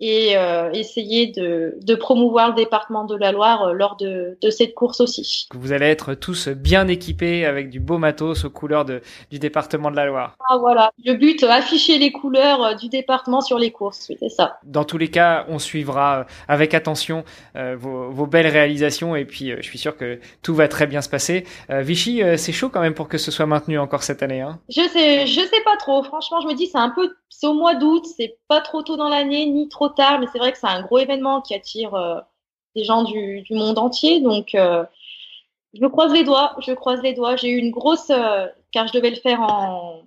et 0.00 0.36
euh, 0.36 0.70
essayer 0.72 1.28
de, 1.28 1.78
de, 1.82 1.94
promouvoir 1.94 2.50
le 2.50 2.54
département 2.54 3.04
de 3.04 3.16
la 3.16 3.32
Loire 3.32 3.62
euh, 3.62 3.72
lors 3.72 3.96
de, 3.96 4.36
de, 4.42 4.50
cette 4.50 4.74
course 4.74 5.00
aussi. 5.00 5.48
Vous 5.54 5.72
allez 5.72 5.86
être 5.86 6.14
tous 6.14 6.48
bien 6.48 6.86
équipés 6.86 7.46
avec 7.46 7.70
du 7.70 7.80
beau 7.80 7.96
matos 7.96 8.44
aux 8.44 8.50
couleurs 8.50 8.84
de, 8.84 9.00
du 9.30 9.38
département 9.38 9.90
de 9.90 9.96
la 9.96 10.04
Loire. 10.04 10.36
Ah 10.50 10.58
voilà, 10.58 10.90
le 11.04 11.14
but, 11.14 11.42
afficher 11.44 11.98
les 11.98 12.12
couleurs 12.12 12.62
euh, 12.62 12.74
du 12.74 12.88
département 12.88 13.40
sur 13.40 13.58
les 13.58 13.70
courses, 13.70 14.10
c'est 14.20 14.28
ça. 14.28 14.58
Dans 14.64 14.84
tous 14.84 14.98
les 14.98 15.08
cas, 15.08 15.46
on 15.48 15.58
suivra 15.58 16.26
avec 16.48 16.74
attention 16.74 17.24
vos, 17.54 18.10
vos, 18.10 18.26
belles 18.26 18.46
réalisations 18.46 19.16
et 19.16 19.24
puis 19.24 19.52
je 19.56 19.62
suis 19.62 19.78
sûr 19.78 19.96
que 19.96 20.18
tout 20.42 20.54
va 20.54 20.68
très 20.68 20.86
bien 20.86 21.00
se 21.00 21.08
passer. 21.08 21.44
Vichy, 21.68 22.22
c'est 22.36 22.52
chaud 22.52 22.68
quand 22.68 22.80
même 22.80 22.94
pour 22.94 23.08
que 23.08 23.18
ce 23.18 23.30
soit 23.30 23.46
maintenu 23.46 23.78
encore 23.78 24.02
cette 24.02 24.22
année. 24.22 24.40
Hein 24.40 24.58
je 24.68 24.82
sais, 24.88 25.26
je 25.26 25.40
sais 25.40 25.60
pas 25.64 25.76
trop. 25.78 26.02
Franchement, 26.02 26.40
je 26.40 26.48
me 26.48 26.54
dis 26.54 26.66
c'est 26.66 26.78
un 26.78 26.90
peu, 26.90 27.14
c'est 27.28 27.46
au 27.46 27.54
mois 27.54 27.74
d'août, 27.74 28.04
c'est 28.16 28.36
pas 28.48 28.60
trop 28.60 28.82
tôt 28.82 28.96
dans 28.96 29.08
l'année 29.08 29.46
ni 29.46 29.68
trop 29.68 29.85
tard, 29.90 30.20
mais 30.20 30.26
c'est 30.32 30.38
vrai 30.38 30.52
que 30.52 30.58
c'est 30.58 30.66
un 30.66 30.82
gros 30.82 30.98
événement 30.98 31.40
qui 31.40 31.54
attire 31.54 31.94
euh, 31.94 32.20
des 32.74 32.84
gens 32.84 33.02
du, 33.04 33.44
monde 33.50 33.78
entier. 33.78 34.20
Donc, 34.20 34.54
euh, 34.54 34.84
je 35.74 35.86
croise 35.86 36.12
les 36.12 36.24
doigts, 36.24 36.56
je 36.60 36.72
croise 36.72 37.02
les 37.02 37.12
doigts. 37.12 37.36
J'ai 37.36 37.48
eu 37.48 37.58
une 37.58 37.70
grosse, 37.70 38.10
euh, 38.10 38.46
car 38.72 38.86
je 38.86 38.92
devais 38.92 39.10
le 39.10 39.16
faire 39.16 39.40
en, 39.40 40.02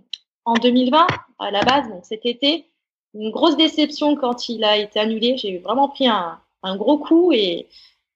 en 0.45 0.53
2020 0.53 1.07
à 1.39 1.51
la 1.51 1.61
base, 1.63 1.87
donc 1.89 2.05
cet 2.05 2.25
été, 2.25 2.65
une 3.13 3.31
grosse 3.31 3.57
déception 3.57 4.15
quand 4.15 4.49
il 4.49 4.63
a 4.63 4.77
été 4.77 4.99
annulé. 4.99 5.37
J'ai 5.37 5.57
vraiment 5.59 5.89
pris 5.89 6.07
un, 6.07 6.39
un 6.63 6.75
gros 6.75 6.97
coup 6.97 7.31
et 7.31 7.67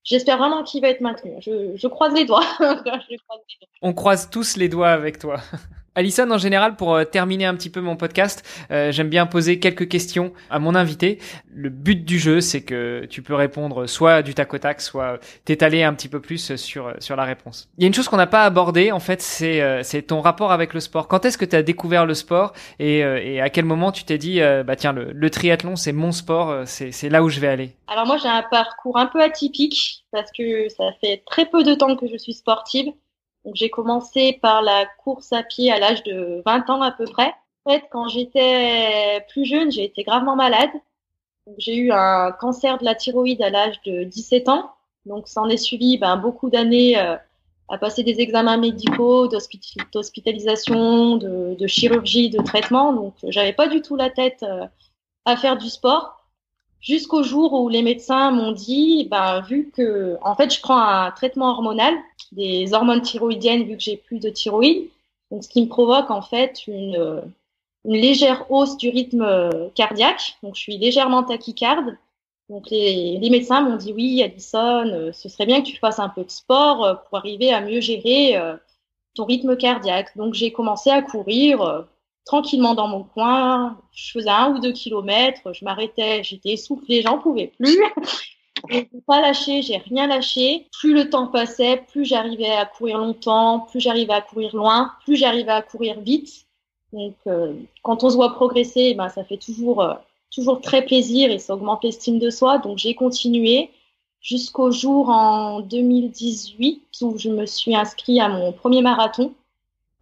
j'espère 0.04 0.38
vraiment 0.38 0.64
qu'il 0.64 0.82
va 0.82 0.90
être 0.90 1.02
maintenu. 1.02 1.34
Je, 1.40 1.76
je 1.76 1.88
croise 1.88 2.14
les 2.14 2.26
doigts. 2.26 2.46
On 3.82 3.94
croise 3.94 4.30
tous 4.30 4.58
les 4.58 4.70
doigts 4.70 4.90
avec 4.90 5.20
toi. 5.20 5.38
Alison, 5.96 6.30
en 6.32 6.38
général, 6.38 6.76
pour 6.76 6.96
euh, 6.96 7.04
terminer 7.04 7.46
un 7.46 7.56
petit 7.56 7.70
peu 7.70 7.80
mon 7.80 7.96
podcast, 7.96 8.44
euh, 8.72 8.92
j'aime 8.92 9.10
bien 9.10 9.26
poser 9.26 9.60
quelques 9.60 9.88
questions 9.88 10.34
à 10.50 10.60
mon 10.60 10.74
invité. 10.74 11.20
Le 11.54 11.70
but 11.70 12.04
du 12.04 12.18
jeu, 12.18 12.42
c'est 12.42 12.64
que 12.64 13.06
tu 13.10 13.22
peux 13.22 13.36
répondre 13.36 13.86
soit 13.86 14.24
du 14.24 14.34
tac 14.34 14.54
au 14.54 14.58
tac, 14.58 14.82
soit 14.82 15.20
t'étaler 15.46 15.84
un 15.84 15.94
petit 15.94 16.10
peu 16.10 16.20
plus 16.20 16.56
sur 16.56 16.94
sur 17.00 17.16
la 17.16 17.24
réponse. 17.26 17.70
Il 17.78 17.84
y 17.84 17.86
a 17.86 17.88
une 17.88 17.94
chose 17.94 18.08
qu'on 18.08 18.18
n'a 18.18 18.28
pas 18.28 18.44
abordée, 18.44 18.92
en 18.92 19.00
fait, 19.00 19.22
c'est 19.22 19.62
euh, 19.62 19.84
ton 20.08 20.22
rapport 20.22 20.52
avec 20.52 20.74
le 20.74 20.80
sport. 20.80 21.08
Quand 21.08 21.26
est-ce 21.26 21.38
que 21.38 21.46
tu 21.46 21.56
as 21.56 21.64
découvert 21.64 22.06
le 22.06 22.16
sport 22.16 22.54
et, 22.80 23.00
et 23.00 23.42
à 23.42 23.50
quel 23.50 23.66
moment 23.66 23.92
tu 23.92 24.04
t'es 24.04 24.18
dit, 24.18 24.40
bah 24.66 24.76
tiens, 24.76 24.94
le, 24.94 25.12
le 25.14 25.30
triathlon, 25.30 25.76
c'est 25.76 25.92
mon 25.94 26.12
sport, 26.12 26.64
c'est 26.66 27.10
là 27.10 27.24
où 27.24 27.30
je 27.30 27.40
vais 27.40 27.48
aller? 27.48 27.76
Alors 27.88 28.08
moi, 28.08 28.18
j'ai 28.18 28.28
un 28.30 28.44
parcours 28.50 28.98
un 28.98 29.06
peu 29.06 29.22
atypique 29.22 30.04
parce 30.12 30.32
que 30.32 30.68
ça 30.70 30.86
fait 31.02 31.24
très 31.26 31.46
peu 31.46 31.64
de 31.64 31.74
temps 31.76 31.96
que 31.96 32.08
je 32.08 32.18
suis 32.18 32.34
sportive. 32.34 32.88
Donc 33.46 33.56
j'ai 33.56 33.70
commencé 33.70 34.40
par 34.42 34.62
la 34.62 34.86
course 34.86 35.34
à 35.34 35.44
pied 35.44 35.72
à 35.72 35.80
l'âge 35.80 36.04
de 36.04 36.42
20 36.46 36.70
ans 36.70 36.82
à 36.82 36.92
peu 36.92 37.06
près. 37.06 37.34
En 37.66 37.72
fait, 37.72 37.84
quand 37.92 38.08
j'étais 38.08 39.26
plus 39.30 39.46
jeune, 39.46 39.72
j'ai 39.72 39.86
été 39.86 40.04
gravement 40.04 40.36
malade. 40.36 40.70
J'ai 41.58 41.76
eu 41.76 41.92
un 41.92 42.32
cancer 42.32 42.78
de 42.78 42.86
la 42.86 42.96
thyroïde 42.96 43.42
à 43.42 43.50
l'âge 43.50 43.82
de 43.86 44.04
17 44.04 44.50
ans. 44.50 44.72
Donc 45.06 45.28
ça 45.28 45.42
en 45.42 45.50
est 45.50 45.58
suivi 45.58 45.98
ben, 45.98 46.16
beaucoup 46.18 46.50
d'années 46.50 46.98
euh, 46.98 47.18
à 47.70 47.78
passer 47.78 48.04
des 48.04 48.22
examens 48.22 48.58
médicaux, 48.58 49.28
d'hospitalisation, 49.28 51.18
de, 51.18 51.68
chirurgie, 51.68 52.30
de 52.30 52.42
traitement. 52.42 52.94
Donc 52.94 53.16
j'avais 53.28 53.54
pas 53.54 53.68
du 53.68 53.82
tout 53.82 53.96
la 53.98 54.10
tête 54.10 54.44
euh, 54.44 54.66
à 55.26 55.36
faire 55.36 55.58
du 55.58 55.70
sport 55.70 56.23
jusqu'au 56.84 57.24
jour 57.24 57.54
où 57.54 57.70
les 57.70 57.82
médecins 57.82 58.30
m'ont 58.30 58.52
dit, 58.52 59.08
ben, 59.10 59.42
vu 59.42 59.72
que, 59.76 60.18
en 60.22 60.36
fait, 60.36 60.54
je 60.54 60.62
prends 60.62 60.78
un 60.80 61.12
traitement 61.12 61.50
hormonal, 61.50 61.96
des 62.32 62.74
hormones 62.74 63.02
thyroïdiennes, 63.02 63.64
vu 63.64 63.78
que 63.78 63.84
j'ai 63.84 63.98
plus 63.98 64.20
de 64.20 64.30
thyroïde, 64.30 64.90
donc 65.32 65.44
ce 65.44 65.50
qui 65.50 65.64
me 65.64 65.68
provoque 65.68 66.12
en 66.12 66.22
fait 66.22 66.68
une, 66.68 67.24
une 67.86 67.96
légère 67.96 68.46
hausse 68.52 68.78
du 68.78 68.90
rythme 68.90 69.72
cardiaque, 69.74 70.38
donc 70.44 70.56
je 70.56 70.62
suis 70.62 70.78
légèrement 70.78 71.24
tachycarde. 71.24 71.98
Donc 72.50 72.70
les, 72.70 73.18
les 73.18 73.30
médecins 73.30 73.62
m'ont 73.62 73.78
dit 73.78 73.94
oui, 73.94 74.22
Alison, 74.22 74.86
euh, 74.86 75.12
ce 75.12 75.30
serait 75.30 75.46
bien 75.46 75.62
que 75.62 75.68
tu 75.68 75.78
fasses 75.78 76.00
un 76.00 76.10
peu 76.10 76.24
de 76.24 76.30
sport 76.30 76.86
euh, 76.86 76.94
pour 76.94 77.18
arriver 77.18 77.52
à 77.52 77.62
mieux 77.62 77.80
gérer 77.80 78.38
euh, 78.38 78.56
ton 79.16 79.26
rythme 79.26 79.56
cardiaque. 79.56 80.16
Donc 80.18 80.34
j'ai 80.34 80.52
commencé 80.52 80.90
à 80.90 81.02
courir 81.02 81.88
tranquillement 82.26 82.76
dans 82.76 82.88
mon 82.88 83.04
coin. 83.04 83.78
Je 83.92 84.12
faisais 84.12 84.30
un 84.30 84.56
ou 84.56 84.60
deux 84.60 84.72
kilomètres, 84.72 85.54
je 85.54 85.66
m'arrêtais, 85.66 86.24
j'étais 86.24 86.54
essoufflée, 86.54 87.02
j'en 87.02 87.20
pouvais 87.20 87.48
plus. 87.48 87.82
J'ai 88.70 88.88
pas 89.06 89.20
lâché, 89.20 89.62
j'ai 89.62 89.76
rien 89.76 90.08
lâché. 90.08 90.68
Plus 90.80 90.94
le 90.94 91.10
temps 91.10 91.28
passait, 91.28 91.84
plus 91.92 92.06
j'arrivais 92.06 92.52
à 92.52 92.66
courir 92.66 92.98
longtemps, 92.98 93.60
plus 93.70 93.82
j'arrivais 93.82 94.14
à 94.14 94.22
courir 94.22 94.56
loin, 94.56 94.94
plus 95.04 95.18
j'arrivais 95.18 95.52
à 95.52 95.62
courir 95.62 96.00
vite. 96.00 96.46
Donc, 96.94 97.16
euh, 97.28 97.56
quand 97.82 98.04
on 98.04 98.10
se 98.10 98.16
voit 98.16 98.34
progresser, 98.34 98.94
ben, 98.94 99.10
ça 99.10 99.26
fait 99.26 99.38
toujours, 99.38 99.82
euh, 99.82 99.96
toujours 100.32 100.62
très 100.62 100.86
plaisir 100.86 101.30
et 101.30 101.40
ça 101.40 101.56
augmente 101.56 101.84
l'estime 101.84 102.20
de 102.20 102.30
soi. 102.30 102.60
Donc, 102.60 102.78
j'ai 102.78 102.96
continué 102.96 103.70
jusqu'au 104.22 104.72
jour 104.72 105.10
en 105.10 105.60
2018 105.60 106.84
où 107.02 107.18
je 107.18 107.30
me 107.30 107.46
suis 107.46 107.76
inscrit 107.76 108.22
à 108.22 108.30
mon 108.30 108.54
premier 108.54 108.82
marathon 108.82 109.34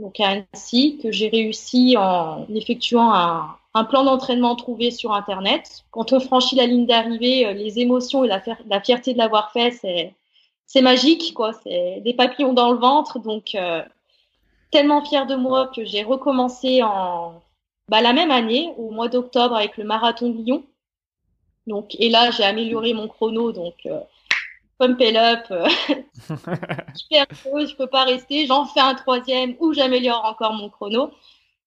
donc 0.01 0.19
à 0.19 0.29
Annecy, 0.29 0.99
que 1.01 1.11
j'ai 1.11 1.29
réussi 1.29 1.95
en 1.97 2.45
effectuant 2.53 3.13
un, 3.13 3.83
plan 3.85 4.03
d'entraînement 4.03 4.55
trouvé 4.55 4.91
sur 4.91 5.13
Internet. 5.13 5.85
Quand 5.91 6.11
on 6.11 6.19
franchit 6.19 6.55
la 6.55 6.65
ligne 6.65 6.85
d'arrivée, 6.85 7.45
euh, 7.45 7.53
les 7.53 7.79
émotions 7.79 8.25
et 8.25 8.27
la, 8.27 8.81
fierté 8.81 9.13
de 9.13 9.17
l'avoir 9.17 9.51
fait, 9.51 9.71
c'est 10.65 10.81
magique, 10.81 11.33
quoi. 11.33 11.53
C'est 11.53 12.01
des 12.03 12.13
papillons 12.13 12.53
dans 12.53 12.71
le 12.71 12.79
ventre. 12.79 13.19
Donc, 13.19 13.55
tellement 14.71 15.05
fière 15.05 15.27
de 15.27 15.35
moi 15.35 15.67
que 15.67 15.85
j'ai 15.85 16.03
recommencé 16.03 16.83
en 16.83 17.41
bah, 17.87 18.01
la 18.01 18.13
même 18.13 18.31
année, 18.31 18.73
au 18.77 18.89
mois 18.89 19.07
d'octobre, 19.07 19.55
avec 19.55 19.77
le 19.77 19.83
marathon 19.83 20.29
de 20.29 20.43
Lyon. 20.43 20.63
Donc, 21.67 21.95
et 21.99 22.09
là, 22.09 22.31
j'ai 22.31 22.43
amélioré 22.43 22.93
mon 22.93 23.07
chrono. 23.07 23.51
Donc, 23.51 23.87
pump 24.81 24.99
it 25.01 25.15
up. 25.15 25.45
super 26.95 27.25
heureux, 27.45 27.67
je 27.67 27.75
peux 27.75 27.87
pas 27.87 28.05
rester. 28.05 28.47
J'en 28.47 28.65
fais 28.65 28.79
un 28.79 28.95
troisième 28.95 29.55
ou 29.59 29.73
j'améliore 29.73 30.25
encore 30.25 30.53
mon 30.53 30.69
chrono. 30.69 31.11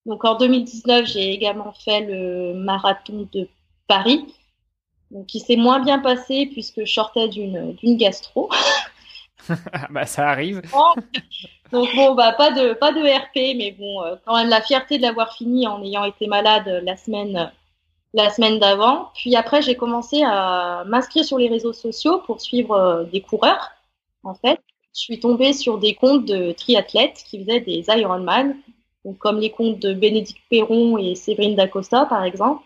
Donc 0.05 0.24
en 0.24 0.37
2019, 0.37 1.07
j'ai 1.07 1.33
également 1.33 1.72
fait 1.72 2.00
le 2.00 2.55
marathon 2.55 3.29
de 3.33 3.48
Paris, 3.87 4.27
donc 5.11 5.27
qui 5.27 5.38
s'est 5.38 5.57
moins 5.57 5.81
bien 5.81 6.00
passé 6.00 6.46
puisque 6.53 6.85
je 6.85 6.92
sortais 6.92 7.29
d'une 7.29 7.96
gastro. 7.96 8.50
bah 9.90 10.07
ça 10.07 10.29
arrive. 10.29 10.62
Donc 11.72 11.88
bon 11.96 12.14
bah 12.14 12.33
pas 12.33 12.53
de 12.53 12.72
pas 12.74 12.92
de 12.92 13.00
RP, 13.00 13.57
mais 13.57 13.72
bon 13.72 14.03
euh, 14.03 14.14
quand 14.24 14.37
même 14.37 14.48
la 14.48 14.61
fierté 14.61 14.96
de 14.96 15.03
l'avoir 15.03 15.35
fini 15.35 15.66
en 15.66 15.83
ayant 15.83 16.05
été 16.05 16.27
malade 16.29 16.83
la 16.85 16.96
semaine 16.96 17.50
la 18.14 18.31
semaine 18.31 18.59
d'avant. 18.59 19.11
Puis 19.14 19.37
après 19.37 19.61
j'ai 19.61 19.77
commencé 19.77 20.22
à 20.24 20.85
m'inscrire 20.87 21.24
sur 21.24 21.38
les 21.38 21.48
réseaux 21.48 21.74
sociaux 21.74 22.20
pour 22.27 22.40
suivre 22.40 22.72
euh, 22.74 23.05
des 23.05 23.20
coureurs. 23.20 23.72
En 24.22 24.35
fait, 24.35 24.61
je 24.94 25.00
suis 25.00 25.20
tombée 25.20 25.53
sur 25.53 25.79
des 25.79 25.94
comptes 25.94 26.24
de 26.24 26.53
triathlètes 26.53 27.22
qui 27.29 27.44
faisaient 27.44 27.61
des 27.61 27.85
Ironman 27.88 28.57
donc 29.05 29.18
comme 29.18 29.38
les 29.38 29.50
comptes 29.50 29.79
de 29.81 29.92
Bénédicte 29.92 30.40
Perron 30.50 30.96
et 30.98 31.14
Séverine 31.14 31.55
Dacosta, 31.57 32.07
par 32.07 32.24
exemple. 32.24 32.64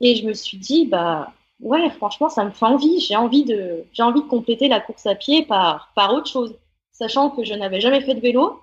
Et 0.00 0.14
je 0.16 0.26
me 0.26 0.32
suis 0.32 0.56
dit, 0.58 0.86
bah 0.86 1.32
ouais, 1.60 1.90
franchement, 1.90 2.28
ça 2.28 2.44
me 2.44 2.50
fait 2.50 2.64
envie. 2.64 3.00
J'ai 3.00 3.16
envie 3.16 3.44
de, 3.44 3.84
j'ai 3.92 4.02
envie 4.02 4.22
de 4.22 4.28
compléter 4.28 4.68
la 4.68 4.80
course 4.80 5.06
à 5.06 5.14
pied 5.14 5.44
par, 5.44 5.92
par 5.94 6.12
autre 6.14 6.28
chose, 6.30 6.56
sachant 6.92 7.30
que 7.30 7.44
je 7.44 7.54
n'avais 7.54 7.80
jamais 7.80 8.00
fait 8.00 8.14
de 8.14 8.20
vélo 8.20 8.60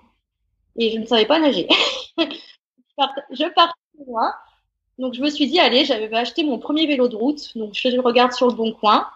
et 0.76 0.90
je 0.90 0.98
ne 0.98 1.06
savais 1.06 1.26
pas 1.26 1.38
nager. 1.38 1.68
je 2.18 3.54
partais 3.54 3.74
loin. 4.06 4.32
Donc 4.98 5.14
je 5.14 5.20
me 5.20 5.30
suis 5.30 5.46
dit, 5.46 5.58
allez, 5.58 5.84
j'avais 5.84 6.14
acheté 6.14 6.44
mon 6.44 6.58
premier 6.58 6.86
vélo 6.86 7.08
de 7.08 7.16
route. 7.16 7.56
Donc 7.56 7.74
je 7.74 7.98
regarde 7.98 8.32
sur 8.32 8.48
le 8.48 8.54
bon 8.54 8.72
coin 8.72 9.06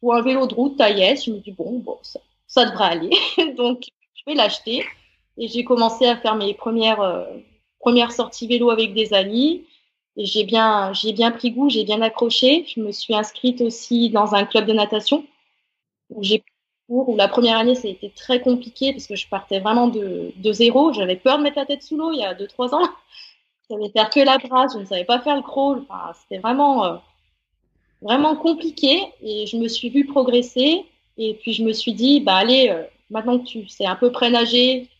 pour 0.00 0.14
un 0.14 0.22
vélo 0.22 0.46
de 0.46 0.54
route 0.54 0.76
taillesse. 0.76 1.26
Je 1.26 1.32
me 1.32 1.38
dis, 1.38 1.52
bon, 1.52 1.78
bon, 1.78 1.98
ça, 2.46 2.64
devrait 2.64 2.84
aller. 2.84 3.10
donc 3.56 3.84
je 4.14 4.22
vais 4.26 4.34
l'acheter. 4.34 4.84
Et 5.38 5.48
j'ai 5.48 5.64
commencé 5.64 6.06
à 6.06 6.16
faire 6.16 6.34
mes 6.34 6.54
premières, 6.54 7.00
euh, 7.00 7.24
premières 7.80 8.12
sorties 8.12 8.46
vélo 8.46 8.70
avec 8.70 8.94
des 8.94 9.12
amis. 9.12 9.64
J'ai 10.16 10.44
bien, 10.44 10.94
j'ai 10.94 11.12
bien 11.12 11.30
pris 11.30 11.50
goût, 11.50 11.68
j'ai 11.68 11.84
bien 11.84 12.00
accroché. 12.00 12.64
Je 12.74 12.80
me 12.80 12.90
suis 12.90 13.14
inscrite 13.14 13.60
aussi 13.60 14.08
dans 14.10 14.34
un 14.34 14.44
club 14.46 14.66
de 14.66 14.72
natation 14.72 15.26
où 16.10 16.22
j'ai 16.22 16.38
cours. 16.40 17.08
Où 17.08 17.16
la 17.16 17.26
première 17.26 17.58
année, 17.58 17.74
ça 17.74 17.88
a 17.88 17.90
été 17.90 18.10
très 18.10 18.40
compliqué 18.40 18.92
parce 18.92 19.08
que 19.08 19.16
je 19.16 19.28
partais 19.28 19.58
vraiment 19.58 19.88
de, 19.88 20.32
de 20.36 20.52
zéro. 20.52 20.92
J'avais 20.92 21.16
peur 21.16 21.38
de 21.38 21.42
mettre 21.42 21.58
la 21.58 21.66
tête 21.66 21.82
sous 21.82 21.96
l'eau 21.96 22.12
il 22.12 22.20
y 22.20 22.24
a 22.24 22.32
deux, 22.32 22.46
trois 22.46 22.74
ans. 22.74 22.88
Je 23.68 23.74
savais 23.74 23.90
faire 23.90 24.10
que 24.10 24.20
la 24.20 24.38
brasse, 24.38 24.74
je 24.74 24.80
ne 24.80 24.84
savais 24.84 25.04
pas 25.04 25.20
faire 25.20 25.36
le 25.36 25.42
crawl. 25.42 25.84
Enfin, 25.88 26.12
c'était 26.20 26.38
vraiment, 26.38 26.84
euh, 26.84 26.96
vraiment 28.00 28.36
compliqué. 28.36 29.02
Et 29.22 29.46
je 29.46 29.56
me 29.56 29.68
suis 29.68 29.90
vue 29.90 30.06
progresser. 30.06 30.84
Et 31.18 31.34
puis 31.34 31.52
je 31.52 31.62
me 31.62 31.72
suis 31.72 31.94
dit, 31.94 32.20
bah 32.20 32.36
allez, 32.36 32.68
euh, 32.70 32.84
maintenant 33.10 33.38
que 33.38 33.44
tu 33.44 33.68
sais 33.68 33.86
un 33.86 33.96
peu 33.96 34.12
près 34.12 34.30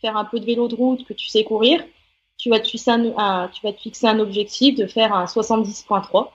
faire 0.01 0.17
un 0.17 0.25
peu 0.25 0.39
de 0.39 0.45
vélo 0.45 0.67
de 0.67 0.75
route, 0.75 1.05
que 1.05 1.13
tu 1.13 1.27
sais 1.27 1.43
courir, 1.43 1.83
tu 2.37 2.49
vas 2.49 2.59
te 2.59 2.67
fixer 2.67 2.91
un, 2.91 3.49
tu 3.49 3.61
vas 3.63 3.73
te 3.73 3.81
fixer 3.81 4.07
un 4.07 4.19
objectif 4.19 4.75
de 4.75 4.85
faire 4.87 5.13
un 5.13 5.25
70.3. 5.25 6.29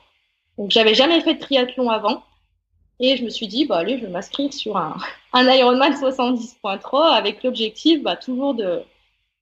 Donc 0.59 0.71
j'avais 0.71 0.95
jamais 0.95 1.21
fait 1.21 1.35
de 1.35 1.41
triathlon 1.41 1.91
avant 1.91 2.23
et 3.01 3.17
je 3.17 3.25
me 3.25 3.31
suis 3.31 3.49
dit 3.49 3.65
bah 3.65 3.79
allez 3.79 3.99
je 3.99 4.05
vais 4.05 4.11
m'inscrire 4.13 4.53
sur 4.53 4.77
un, 4.77 4.97
un 5.33 5.51
Ironman 5.51 5.95
70.3 5.95 7.15
avec 7.15 7.43
l'objectif 7.43 8.03
bah 8.03 8.17
toujours 8.17 8.55
de 8.55 8.83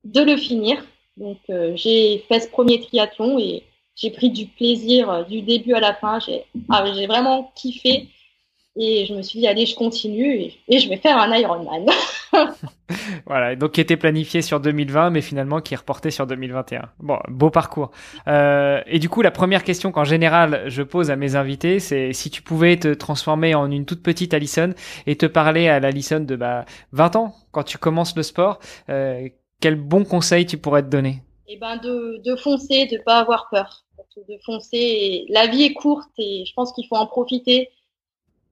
de 0.05 0.21
le 0.23 0.37
finir. 0.37 0.83
Donc 1.17 1.39
euh, 1.51 1.73
j'ai 1.77 2.25
fait 2.29 2.41
ce 2.41 2.49
premier 2.49 2.81
triathlon 2.81 3.39
et 3.39 3.65
j'ai 3.95 4.11
pris 4.11 4.31
du 4.31 4.47
plaisir 4.47 5.11
euh, 5.11 5.25
du 5.25 5.43
début 5.43 5.75
à 5.75 5.81
la 5.81 5.95
fin. 5.95 6.19
J'ai 6.21 6.45
ah, 6.69 6.85
j'ai 6.95 7.07
vraiment 7.07 7.53
kiffé. 7.55 8.09
Et 8.77 9.05
je 9.05 9.15
me 9.15 9.23
suis 9.23 9.41
dit, 9.41 9.49
allez, 9.49 9.67
je 9.67 9.75
continue 9.75 10.53
et, 10.69 10.79
je 10.79 10.89
vais 10.89 10.97
faire 10.97 11.19
un 11.19 11.37
Ironman. 11.37 11.87
voilà, 13.27 13.57
donc 13.57 13.73
qui 13.73 13.81
était 13.81 13.97
planifié 13.97 14.43
sur 14.43 14.61
2020, 14.61 15.11
mais 15.11 15.23
finalement 15.23 15.61
qui 15.61 15.75
est 15.75 15.77
reporté 15.77 16.13
sur 16.13 16.25
2021. 16.27 16.89
Bon, 17.01 17.19
beau 17.29 17.51
parcours. 17.51 17.91
Euh, 18.29 18.81
et 18.87 19.01
du 19.01 19.09
coup, 19.09 19.23
la 19.23 19.33
première 19.33 19.65
question 19.65 19.91
qu'en 19.91 20.05
général 20.05 20.63
je 20.67 20.83
pose 20.83 21.11
à 21.11 21.17
mes 21.17 21.35
invités, 21.35 21.81
c'est 21.81 22.13
si 22.13 22.31
tu 22.31 22.43
pouvais 22.43 22.77
te 22.77 22.95
transformer 22.95 23.57
en 23.57 23.69
une 23.71 23.87
toute 23.87 24.05
petite 24.05 24.35
Alison 24.35 24.73
et 25.07 25.17
te 25.17 25.27
parler 25.27 25.69
à 25.69 25.81
l'Alison 25.81 26.21
de 26.21 26.37
bah, 26.37 26.65
20 26.93 27.17
ans, 27.17 27.35
quand 27.51 27.65
tu 27.65 27.77
commences 27.77 28.17
le 28.17 28.23
sport, 28.23 28.61
quel 29.61 29.77
bon 29.77 30.05
conseil 30.05 30.47
tu 30.47 30.59
pourrais 30.59 30.83
te 30.83 30.89
donner? 30.89 31.23
Eh 31.49 31.57
ben, 31.57 31.77
de, 31.77 32.21
de 32.25 32.37
foncer, 32.37 32.87
de 32.87 32.99
pas 32.99 33.19
avoir 33.19 33.49
peur. 33.51 33.85
De 34.17 34.39
foncer. 34.45 35.25
La 35.29 35.47
vie 35.47 35.63
est 35.65 35.75
courte 35.75 36.11
et 36.19 36.45
je 36.47 36.53
pense 36.55 36.73
qu'il 36.73 36.87
faut 36.89 36.97
en 36.97 37.07
profiter 37.07 37.71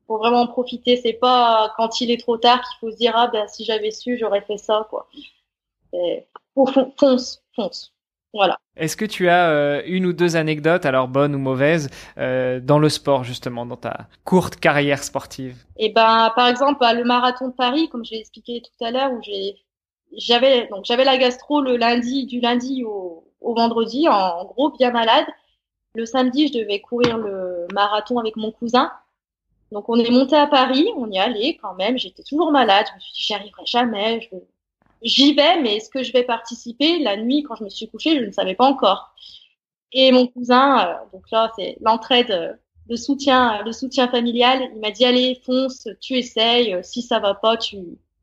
faut 0.09 0.19
vraiment 0.19 0.41
en 0.41 0.47
profiter. 0.47 0.97
C'est 0.97 1.13
pas 1.13 1.73
quand 1.77 2.01
il 2.01 2.11
est 2.11 2.21
trop 2.21 2.39
tard 2.39 2.63
qu'il 2.63 2.79
faut 2.81 2.91
se 2.91 2.97
dire 2.97 3.13
ah 3.15 3.29
ben 3.33 3.47
si 3.47 3.65
j'avais 3.65 3.91
su 3.91 4.19
j'aurais 4.19 4.41
fait 4.41 4.57
ça 4.57 4.87
quoi. 4.91 5.09
fonce, 6.99 7.43
fonce. 7.55 7.93
Voilà. 8.35 8.59
Est-ce 8.77 8.97
que 8.97 9.07
tu 9.07 9.29
as 9.29 9.51
euh, 9.51 9.83
une 9.87 10.05
ou 10.05 10.13
deux 10.13 10.37
anecdotes, 10.37 10.85
alors 10.85 11.09
bonnes 11.09 11.35
ou 11.35 11.39
mauvaises, 11.39 11.89
euh, 12.19 12.61
dans 12.61 12.79
le 12.79 12.91
sport 12.91 13.25
justement, 13.25 13.65
dans 13.65 13.77
ta 13.77 14.07
courte 14.25 14.57
carrière 14.57 15.03
sportive? 15.03 15.57
Eh 15.79 15.89
ben, 15.89 16.31
par 16.37 16.47
exemple, 16.47 16.85
le 16.95 17.05
marathon 17.05 17.49
de 17.49 17.55
Paris, 17.55 17.89
comme 17.89 18.05
je 18.05 18.13
l'ai 18.13 18.19
expliqué 18.19 18.61
tout 18.61 18.85
à 18.85 18.91
l'heure, 18.91 19.13
où 19.13 19.23
j'ai, 19.23 19.57
j'avais 20.17 20.67
donc 20.69 20.85
j'avais 20.85 21.05
la 21.05 21.19
gastro 21.19 21.61
le 21.61 21.77
lundi, 21.77 22.27
du 22.27 22.41
lundi 22.41 22.85
au, 22.85 23.25
au 23.41 23.55
vendredi, 23.55 24.09
en 24.09 24.45
gros 24.45 24.71
bien 24.71 24.91
malade. 24.91 25.27
Le 25.95 26.07
samedi, 26.07 26.49
je 26.49 26.59
devais 26.59 26.81
courir 26.81 27.19
le 27.19 27.67
marathon 27.73 28.19
avec 28.19 28.37
mon 28.37 28.53
cousin. 28.53 28.93
Donc 29.73 29.89
on 29.89 29.97
est 29.97 30.11
monté 30.11 30.37
à 30.37 30.47
Paris, 30.47 30.89
on 30.97 31.11
y 31.11 31.19
allait 31.19 31.57
quand 31.61 31.75
même. 31.75 31.99
J'étais 31.99 32.23
toujours 32.23 32.53
malade. 32.53 32.87
Je 32.91 32.95
me 32.95 33.01
suis 33.01 33.13
dit 33.15 33.23
j'y 33.23 33.35
arriverai 33.35 33.67
jamais. 33.67 34.31
J'y 35.03 35.35
vais, 35.35 35.61
mais 35.61 35.77
est-ce 35.77 35.91
que 35.91 36.03
je 36.03 36.13
vais 36.13 36.25
participer? 36.25 36.99
La 37.01 37.17
nuit, 37.17 37.43
quand 37.43 37.55
je 37.57 37.65
me 37.65 37.69
suis 37.69 37.89
couchée, 37.89 38.19
je 38.19 38.25
ne 38.25 38.33
savais 38.33 38.55
pas 38.55 38.65
encore. 38.65 39.15
Et 39.93 40.13
mon 40.13 40.27
cousin, 40.27 40.89
euh, 40.89 40.95
donc 41.13 41.31
là 41.31 41.51
c'est 41.57 41.77
l'entraide, 41.81 42.31
euh, 42.31 42.53
le 42.89 42.97
soutien, 42.97 43.63
le 43.63 43.73
soutien 43.73 44.09
familial. 44.09 44.71
Il 44.75 44.81
m'a 44.81 44.91
dit 44.91 45.05
allez 45.05 45.41
fonce, 45.45 45.89
tu 46.01 46.15
essayes. 46.15 46.79
Si 46.83 47.03
ça 47.03 47.19
va 47.21 47.35
pas, 47.35 47.57
tu 47.57 47.79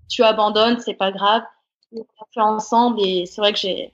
tu 0.09 0.23
abandonnes, 0.23 0.79
c'est 0.79 0.93
pas 0.93 1.11
grave. 1.11 1.43
On 1.95 2.01
a 2.01 2.25
fait 2.33 2.41
ensemble 2.41 3.01
et 3.01 3.25
c'est 3.25 3.41
vrai 3.41 3.53
que 3.53 3.59
j'ai 3.59 3.91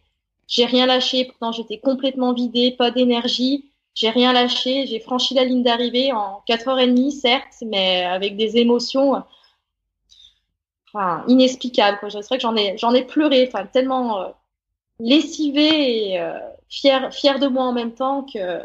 j'ai 0.48 0.66
rien 0.66 0.86
lâché. 0.86 1.26
Pourtant 1.26 1.52
j'étais 1.52 1.80
complètement 1.80 2.34
vidée, 2.34 2.72
pas 2.72 2.92
d'énergie. 2.92 3.66
J'ai 3.94 4.10
rien 4.10 4.34
lâché, 4.34 4.86
j'ai 4.88 5.00
franchi 5.00 5.34
la 5.34 5.44
ligne 5.44 5.64
d'arrivée 5.64 6.14
en 6.14 6.42
4h30, 6.48 7.12
certes, 7.12 7.64
mais 7.66 8.04
avec 8.06 8.38
des 8.38 8.58
émotions 8.58 9.22
enfin, 10.94 11.24
inexplicables. 11.28 11.98
Quoi. 12.00 12.10
Je 12.10 12.18
vrai 12.18 12.38
que 12.38 12.42
j'en 12.42 12.56
ai, 12.56 12.78
j'en 12.78 12.94
ai 12.94 13.04
pleuré, 13.04 13.48
enfin, 13.48 13.66
tellement 13.66 14.22
euh, 14.22 14.28
lessivée 15.00 16.12
et 16.12 16.20
euh, 16.20 16.34
fière, 16.70 17.14
fière 17.14 17.40
de 17.40 17.48
moi 17.48 17.66
en 17.66 17.74
même 17.74 17.94
temps 17.94 18.24
que 18.24 18.62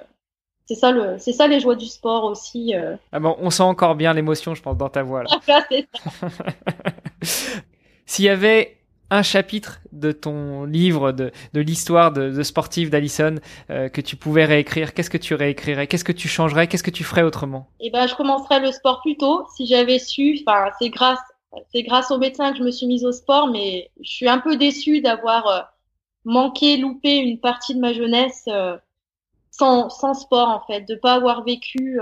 c'est 0.66 0.74
ça, 0.74 0.90
le, 0.90 1.16
c'est 1.18 1.32
ça 1.32 1.46
les 1.46 1.60
joies 1.60 1.76
du 1.76 1.86
sport 1.86 2.24
aussi. 2.24 2.74
Euh. 2.74 2.96
Ah 3.12 3.20
bon, 3.20 3.36
on 3.40 3.50
sent 3.50 3.62
encore 3.62 3.94
bien 3.94 4.12
l'émotion, 4.12 4.54
je 4.54 4.62
pense, 4.62 4.76
dans 4.76 4.88
ta 4.88 5.02
voix. 5.02 5.22
Là. 5.22 5.30
S'il 8.06 8.24
y 8.24 8.28
avait 8.28 8.76
un 9.10 9.22
chapitre 9.22 9.80
de 9.92 10.12
ton 10.12 10.64
livre, 10.64 11.12
de, 11.12 11.30
de 11.52 11.60
l'histoire 11.60 12.12
de, 12.12 12.42
sportif 12.42 12.90
d'Alison 12.90 13.36
euh, 13.70 13.88
que 13.88 14.00
tu 14.00 14.16
pouvais 14.16 14.44
réécrire, 14.44 14.94
qu'est-ce 14.94 15.10
que 15.10 15.18
tu 15.18 15.34
réécrirais? 15.34 15.86
Qu'est-ce 15.86 16.04
que 16.04 16.12
tu 16.12 16.28
changerais? 16.28 16.66
Qu'est-ce 16.66 16.82
que 16.82 16.90
tu 16.90 17.04
ferais 17.04 17.22
autrement? 17.22 17.68
Eh 17.80 17.90
ben, 17.90 18.06
je 18.06 18.14
commencerais 18.14 18.60
le 18.60 18.72
sport 18.72 19.00
plus 19.02 19.16
tôt 19.16 19.46
si 19.54 19.66
j'avais 19.66 19.98
su. 19.98 20.40
Enfin, 20.46 20.70
c'est 20.80 20.90
grâce, 20.90 21.20
c'est 21.72 21.82
grâce 21.82 22.10
au 22.10 22.18
médecin 22.18 22.52
que 22.52 22.58
je 22.58 22.64
me 22.64 22.70
suis 22.70 22.86
mise 22.86 23.04
au 23.04 23.12
sport, 23.12 23.48
mais 23.48 23.90
je 24.00 24.10
suis 24.10 24.28
un 24.28 24.38
peu 24.38 24.56
déçue 24.56 25.00
d'avoir 25.00 25.46
euh, 25.46 25.60
manqué, 26.24 26.76
loupé 26.76 27.16
une 27.16 27.38
partie 27.38 27.74
de 27.74 27.80
ma 27.80 27.92
jeunesse 27.92 28.44
euh, 28.48 28.76
sans, 29.52 29.88
sans 29.88 30.14
sport 30.14 30.48
en 30.48 30.60
fait, 30.66 30.82
de 30.82 30.96
pas 30.96 31.14
avoir 31.14 31.44
vécu 31.44 31.98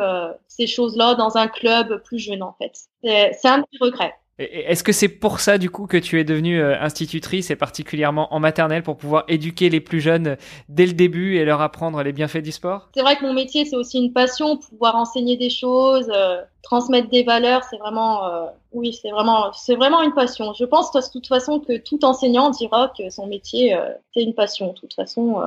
ces 0.48 0.66
choses-là 0.66 1.14
dans 1.14 1.36
un 1.36 1.46
club 1.46 2.02
plus 2.02 2.18
jeune 2.18 2.42
en 2.42 2.56
fait. 2.58 2.72
C'est 3.02 3.46
un 3.46 3.62
petit 3.62 3.78
regret. 3.80 4.14
Est-ce 4.38 4.82
que 4.82 4.90
c'est 4.90 5.08
pour 5.08 5.38
ça 5.38 5.58
du 5.58 5.70
coup 5.70 5.86
que 5.86 5.96
tu 5.96 6.18
es 6.18 6.24
devenue 6.24 6.60
euh, 6.60 6.76
institutrice 6.80 7.50
et 7.50 7.56
particulièrement 7.56 8.34
en 8.34 8.40
maternelle 8.40 8.82
pour 8.82 8.96
pouvoir 8.96 9.24
éduquer 9.28 9.70
les 9.70 9.80
plus 9.80 10.00
jeunes 10.00 10.36
dès 10.68 10.86
le 10.86 10.92
début 10.92 11.36
et 11.36 11.44
leur 11.44 11.60
apprendre 11.60 12.02
les 12.02 12.12
bienfaits 12.12 12.42
du 12.42 12.50
sport? 12.50 12.88
C'est 12.94 13.02
vrai 13.02 13.16
que 13.16 13.24
mon 13.24 13.32
métier 13.32 13.64
c'est 13.64 13.76
aussi 13.76 13.98
une 13.98 14.12
passion, 14.12 14.56
pouvoir 14.56 14.96
enseigner 14.96 15.36
des 15.36 15.50
choses, 15.50 16.10
euh, 16.12 16.42
transmettre 16.62 17.08
des 17.10 17.22
valeurs, 17.22 17.62
c'est 17.70 17.78
vraiment 17.78 18.26
euh, 18.26 18.46
oui, 18.72 18.92
c'est 18.92 19.10
vraiment 19.10 19.52
c'est 19.52 19.76
vraiment 19.76 20.02
une 20.02 20.14
passion. 20.14 20.52
Je 20.52 20.64
pense 20.64 20.90
de 20.90 21.00
toute 21.12 21.28
façon 21.28 21.60
que 21.60 21.76
tout 21.76 22.04
enseignant 22.04 22.50
dira 22.50 22.92
que 22.98 23.10
son 23.10 23.28
métier 23.28 23.78
c'est 24.12 24.22
une 24.22 24.34
passion. 24.34 24.72
De 24.72 24.80
toute 24.80 24.94
façon 24.94 25.40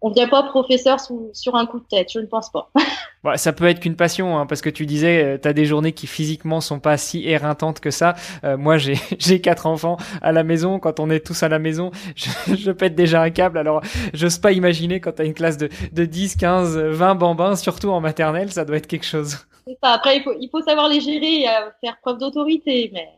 on 0.00 0.10
ne 0.10 0.14
devient 0.14 0.28
pas 0.28 0.42
professeur 0.44 0.98
sur 1.32 1.54
un 1.54 1.66
coup 1.66 1.80
de 1.80 1.84
tête, 1.84 2.10
je 2.12 2.18
ne 2.18 2.26
pense 2.26 2.50
pas. 2.50 2.70
ça 3.36 3.52
peut 3.52 3.66
être 3.66 3.80
qu'une 3.80 3.96
passion, 3.96 4.38
hein, 4.38 4.46
parce 4.46 4.60
que 4.60 4.70
tu 4.70 4.86
disais, 4.86 5.24
euh, 5.24 5.38
tu 5.40 5.48
as 5.48 5.52
des 5.52 5.64
journées 5.64 5.92
qui 5.92 6.06
physiquement 6.06 6.60
sont 6.60 6.80
pas 6.80 6.96
si 6.96 7.28
éreintantes 7.28 7.80
que 7.80 7.90
ça. 7.90 8.14
Euh, 8.44 8.56
moi, 8.56 8.78
j'ai 8.78 8.96
quatre 9.40 9.66
enfants 9.66 9.96
à 10.20 10.32
la 10.32 10.42
maison. 10.42 10.78
Quand 10.78 11.00
on 11.00 11.10
est 11.10 11.24
tous 11.24 11.42
à 11.42 11.48
la 11.48 11.58
maison, 11.58 11.90
je, 12.16 12.54
je 12.56 12.70
pète 12.70 12.94
déjà 12.94 13.22
un 13.22 13.30
câble. 13.30 13.58
Alors, 13.58 13.82
j'ose 14.14 14.38
pas 14.38 14.52
imaginer 14.52 15.00
quand 15.00 15.12
tu 15.12 15.22
as 15.22 15.24
une 15.24 15.34
classe 15.34 15.56
de, 15.56 15.68
de 15.92 16.04
10, 16.04 16.36
15, 16.36 16.78
20 16.78 17.14
bambins, 17.14 17.56
surtout 17.56 17.90
en 17.90 18.00
maternelle, 18.00 18.52
ça 18.52 18.64
doit 18.64 18.76
être 18.76 18.86
quelque 18.86 19.06
chose. 19.06 19.38
Après, 19.82 20.16
il 20.16 20.22
faut, 20.22 20.34
il 20.40 20.48
faut 20.50 20.62
savoir 20.62 20.88
les 20.88 21.00
gérer 21.00 21.42
et 21.42 21.48
euh, 21.48 21.70
faire 21.80 21.96
preuve 22.02 22.18
d'autorité, 22.18 22.90
mais 22.92 23.08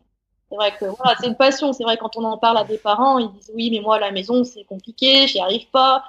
c'est 0.48 0.56
vrai 0.56 0.72
que 0.78 0.84
voilà, 0.84 1.16
c'est 1.20 1.26
une 1.26 1.36
passion. 1.36 1.72
C'est 1.72 1.84
vrai 1.84 1.96
quand 1.96 2.16
on 2.16 2.24
en 2.24 2.38
parle 2.38 2.58
à 2.58 2.64
des 2.64 2.78
parents, 2.78 3.18
ils 3.18 3.30
disent 3.32 3.50
oui, 3.54 3.70
mais 3.70 3.80
moi 3.80 3.96
à 3.96 3.98
la 3.98 4.10
maison 4.10 4.44
c'est 4.44 4.64
compliqué, 4.64 5.26
j'y 5.26 5.40
arrive 5.40 5.68
pas. 5.70 6.04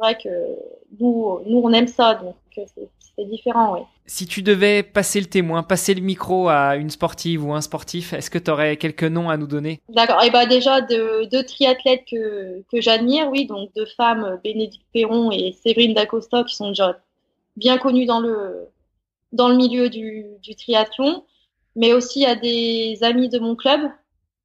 C'est 0.00 0.06
vrai 0.06 0.18
que 0.22 0.28
nous, 0.98 1.40
nous 1.46 1.58
on 1.58 1.72
aime 1.72 1.86
ça, 1.86 2.14
donc 2.14 2.36
c'est 2.56 3.24
différent, 3.26 3.74
oui. 3.74 3.80
Si 4.06 4.26
tu 4.26 4.42
devais 4.42 4.82
passer 4.82 5.20
le 5.20 5.26
témoin, 5.26 5.62
passer 5.62 5.92
le 5.92 6.00
micro 6.00 6.48
à 6.48 6.76
une 6.76 6.88
sportive 6.88 7.44
ou 7.44 7.52
un 7.52 7.60
sportif, 7.60 8.14
est-ce 8.14 8.30
que 8.30 8.38
tu 8.38 8.50
aurais 8.50 8.76
quelques 8.78 9.04
noms 9.04 9.28
à 9.28 9.36
nous 9.36 9.46
donner? 9.46 9.80
D'accord. 9.90 10.22
Et 10.22 10.28
eh 10.28 10.30
ben 10.30 10.46
déjà 10.46 10.80
deux, 10.80 11.26
deux 11.26 11.44
triathlètes 11.44 12.04
que, 12.10 12.62
que 12.72 12.80
j'admire, 12.80 13.28
oui, 13.28 13.46
donc 13.46 13.70
deux 13.76 13.86
femmes, 13.96 14.40
Bénédicte 14.42 14.84
Perron 14.92 15.30
et 15.30 15.52
Séverine 15.52 15.92
Dacosta, 15.92 16.44
qui 16.44 16.56
sont 16.56 16.68
déjà 16.68 16.98
bien 17.56 17.76
connues 17.76 18.06
dans 18.06 18.20
le 18.20 18.68
dans 19.32 19.48
le 19.48 19.56
milieu 19.56 19.90
du, 19.90 20.24
du 20.42 20.56
triathlon 20.56 21.22
mais 21.76 21.92
aussi 21.92 22.24
à 22.26 22.34
des 22.34 22.98
amis 23.02 23.28
de 23.28 23.38
mon 23.38 23.56
club, 23.56 23.80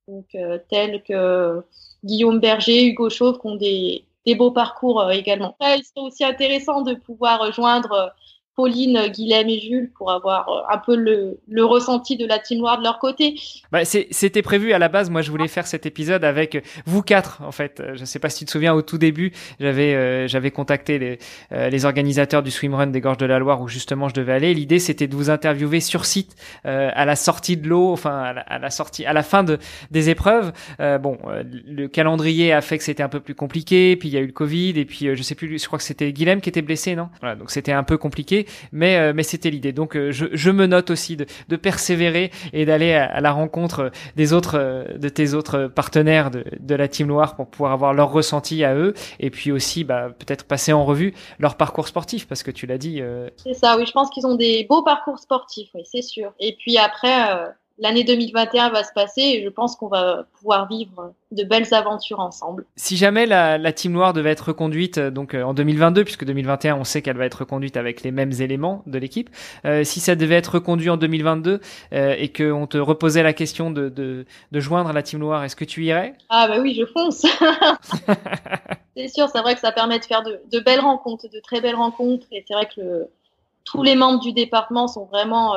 donc 0.07 0.25
euh, 0.35 0.59
tels 0.69 1.01
que 1.03 1.63
Guillaume 2.03 2.39
Berger, 2.39 2.85
Hugo 2.85 3.09
Chauve, 3.09 3.39
qui 3.39 3.47
ont 3.47 3.55
des, 3.55 4.03
des 4.25 4.35
beaux 4.35 4.51
parcours 4.51 5.01
euh, 5.01 5.09
également. 5.09 5.55
il 5.61 5.83
serait 5.83 6.05
aussi 6.05 6.23
intéressant 6.23 6.81
de 6.81 6.93
pouvoir 6.93 7.51
joindre 7.51 8.13
Pauline, 8.55 9.07
Guilhem 9.09 9.49
et 9.49 9.59
Jules 9.59 9.91
pour 9.97 10.11
avoir 10.11 10.47
euh, 10.47 10.73
un 10.73 10.77
peu 10.77 10.95
le, 10.95 11.39
le 11.49 11.65
ressenti 11.65 12.15
de 12.15 12.25
la 12.25 12.39
team 12.39 12.59
noire 12.59 12.77
de 12.77 12.83
leur 12.83 12.99
côté. 12.99 13.35
Bah, 13.71 13.83
C'était 13.83 14.41
prévu 14.41 14.71
à 14.71 14.79
la 14.79 14.87
base. 14.87 15.09
Moi, 15.09 15.21
je 15.21 15.29
voulais 15.29 15.49
faire 15.49 15.67
cet 15.67 15.85
épisode 15.85 16.23
avec 16.23 16.63
vous 16.85 17.01
quatre, 17.01 17.41
en 17.43 17.51
fait. 17.51 17.83
Je 17.93 17.99
ne 17.99 18.05
sais 18.05 18.19
pas 18.19 18.29
si 18.29 18.39
tu 18.39 18.45
te 18.45 18.51
souviens, 18.51 18.73
au 18.73 18.81
tout 18.81 18.97
début, 18.97 19.33
j'avais 19.59 19.93
euh, 19.93 20.27
j'avais 20.27 20.51
contacté 20.51 20.99
les, 20.99 21.19
euh, 21.51 21.69
les 21.69 21.85
organisateurs 21.85 22.43
du 22.43 22.51
swimrun 22.51 22.87
des 22.87 23.01
Gorges 23.01 23.17
de 23.17 23.25
la 23.25 23.39
Loire 23.39 23.61
où 23.61 23.67
justement 23.67 24.07
je 24.07 24.13
devais 24.13 24.33
aller. 24.33 24.53
L'idée, 24.53 24.79
c'était 24.79 25.07
de 25.07 25.15
vous 25.15 25.29
interviewer 25.29 25.81
sur 25.81 26.05
site 26.05 26.35
à 26.63 27.05
la 27.05 27.15
sortie 27.15 27.57
de 27.57 27.67
l'eau, 27.67 27.91
enfin 27.91 28.35
à 28.47 28.59
la, 28.59 28.69
sortie, 28.69 29.05
à 29.05 29.13
la 29.13 29.23
fin 29.23 29.43
de, 29.43 29.59
des 29.91 30.09
épreuves. 30.09 30.51
bon, 30.79 31.17
le 31.43 31.87
calendrier 31.87 32.53
a 32.53 32.61
fait 32.61 32.77
que 32.77 32.83
c'était 32.83 33.03
un 33.03 33.09
peu 33.09 33.19
plus 33.19 33.35
compliqué. 33.35 33.95
Puis 33.95 34.09
il 34.09 34.13
y 34.13 34.17
a 34.17 34.21
eu 34.21 34.27
le 34.27 34.31
Covid 34.31 34.79
et 34.79 34.85
puis 34.85 35.15
je 35.15 35.23
sais 35.23 35.35
plus, 35.35 35.59
je 35.59 35.65
crois 35.65 35.77
que 35.77 35.83
c'était 35.83 36.11
Guilhem 36.11 36.41
qui 36.41 36.49
était 36.49 36.61
blessé, 36.61 36.95
non? 36.95 37.09
Voilà, 37.19 37.35
donc 37.35 37.51
c'était 37.51 37.71
un 37.71 37.83
peu 37.83 37.97
compliqué 37.97 38.44
mais 38.71 38.97
euh, 38.97 39.13
mais 39.15 39.23
c'était 39.23 39.49
l'idée. 39.49 39.71
Donc 39.71 39.95
euh, 39.95 40.11
je, 40.11 40.49
me 40.51 40.65
note 40.65 40.89
aussi 40.89 41.17
de, 41.17 41.55
persévérer 41.55 42.31
et 42.53 42.65
d'aller 42.65 42.93
à, 42.93 43.21
la 43.21 43.31
rencontre 43.31 43.91
euh, 44.17 44.85
de 44.97 45.09
tes 45.09 45.33
autres 45.33 45.67
partenaires 45.67 46.31
de, 46.31 46.45
de 46.59 46.75
la 46.75 46.87
team 46.87 47.07
Loire 47.07 47.35
pour 47.35 47.47
pouvoir 47.47 47.71
avoir 47.71 47.93
leur 47.93 48.11
ressenti 48.11 48.63
à 48.63 48.75
eux 48.75 48.93
et 49.19 49.29
puis 49.29 49.51
aussi 49.51 49.83
bah, 49.83 50.09
peut-être 50.17 50.45
passer 50.45 50.73
en 50.73 50.85
revue 50.85 51.13
leur 51.39 51.55
parcours 51.55 51.87
sportif 51.87 52.27
parce 52.27 52.43
que 52.43 52.51
tu 52.51 52.65
l'as 52.65 52.77
dit. 52.77 53.01
C'est 53.37 53.53
ça, 53.53 53.77
oui, 53.77 53.85
je 53.85 53.91
pense 53.91 54.09
qu'ils 54.09 54.25
ont 54.25 54.35
des 54.35 54.65
beaux 54.69 54.83
parcours 54.83 55.19
sportifs, 55.19 55.69
oui, 55.73 55.81
c'est 55.85 56.01
sûr. 56.01 56.33
Et 56.39 56.55
puis 56.57 56.77
après 56.77 57.53
l'année 57.77 58.03
2021 58.03 58.69
va 58.69 58.83
se 58.83 58.93
passer 58.93 59.21
et 59.21 59.43
je 59.43 59.49
pense 59.49 59.75
qu'on 59.75 59.87
va 59.87 60.25
pouvoir 60.37 60.67
vivre 60.67 61.13
de 61.31 61.43
belles 61.43 61.73
aventures 61.73 62.19
ensemble. 62.19 62.65
Si 62.77 62.95
jamais 62.95 63.25
la, 63.25 63.57
la 63.57 63.73
Team 63.73 63.91
Noire 63.91 64.13
devait 64.13 64.31
être 64.31 64.47
reconduite 64.47 64.97
euh, 64.97 65.11
donc 65.11 65.33
euh, 65.33 65.43
en 65.43 65.53
2022, 65.53 66.03
puisque 66.03 66.25
2021 66.25 66.75
on 66.75 66.83
sait 66.83 67.01
qu'elle 67.01 67.17
va 67.17 67.25
être 67.25 67.39
reconduite 67.39 67.75
avec 67.75 68.03
les 68.03 68.11
mêmes 68.11 68.31
éléments 68.39 68.83
de 68.85 68.97
l'équipe, 68.97 69.29
euh, 69.65 69.83
si 69.83 69.99
ça 69.99 70.15
devait 70.15 70.35
être 70.35 70.55
reconduit 70.55 70.89
en 70.89 70.97
2022 70.97 71.59
euh, 71.93 72.15
et 72.17 72.31
qu'on 72.31 72.67
te 72.67 72.77
reposait 72.77 73.23
la 73.23 73.33
question 73.33 73.71
de, 73.71 73.89
de, 73.89 74.25
de 74.51 74.59
joindre 74.59 74.93
la 74.93 75.03
Team 75.03 75.19
Noire, 75.19 75.43
est-ce 75.43 75.55
que 75.55 75.65
tu 75.65 75.83
irais? 75.83 76.13
Ah 76.29 76.47
bah 76.47 76.59
oui, 76.61 76.75
je 76.79 76.85
fonce. 76.85 77.25
c'est 78.95 79.07
sûr, 79.09 79.27
c'est 79.29 79.41
vrai 79.41 79.55
que 79.55 79.61
ça 79.61 79.73
permet 79.73 79.99
de 79.99 80.05
faire 80.05 80.23
de, 80.23 80.39
de, 80.49 80.59
belles 80.59 80.79
rencontres, 80.79 81.29
de 81.29 81.39
très 81.39 81.59
belles 81.59 81.75
rencontres 81.75 82.27
et 82.31 82.45
c'est 82.47 82.53
vrai 82.53 82.67
que 82.73 82.79
le, 82.79 83.09
tous 83.65 83.83
les 83.83 83.95
membres 83.95 84.21
du 84.21 84.31
département 84.31 84.87
sont 84.87 85.05
vraiment 85.05 85.55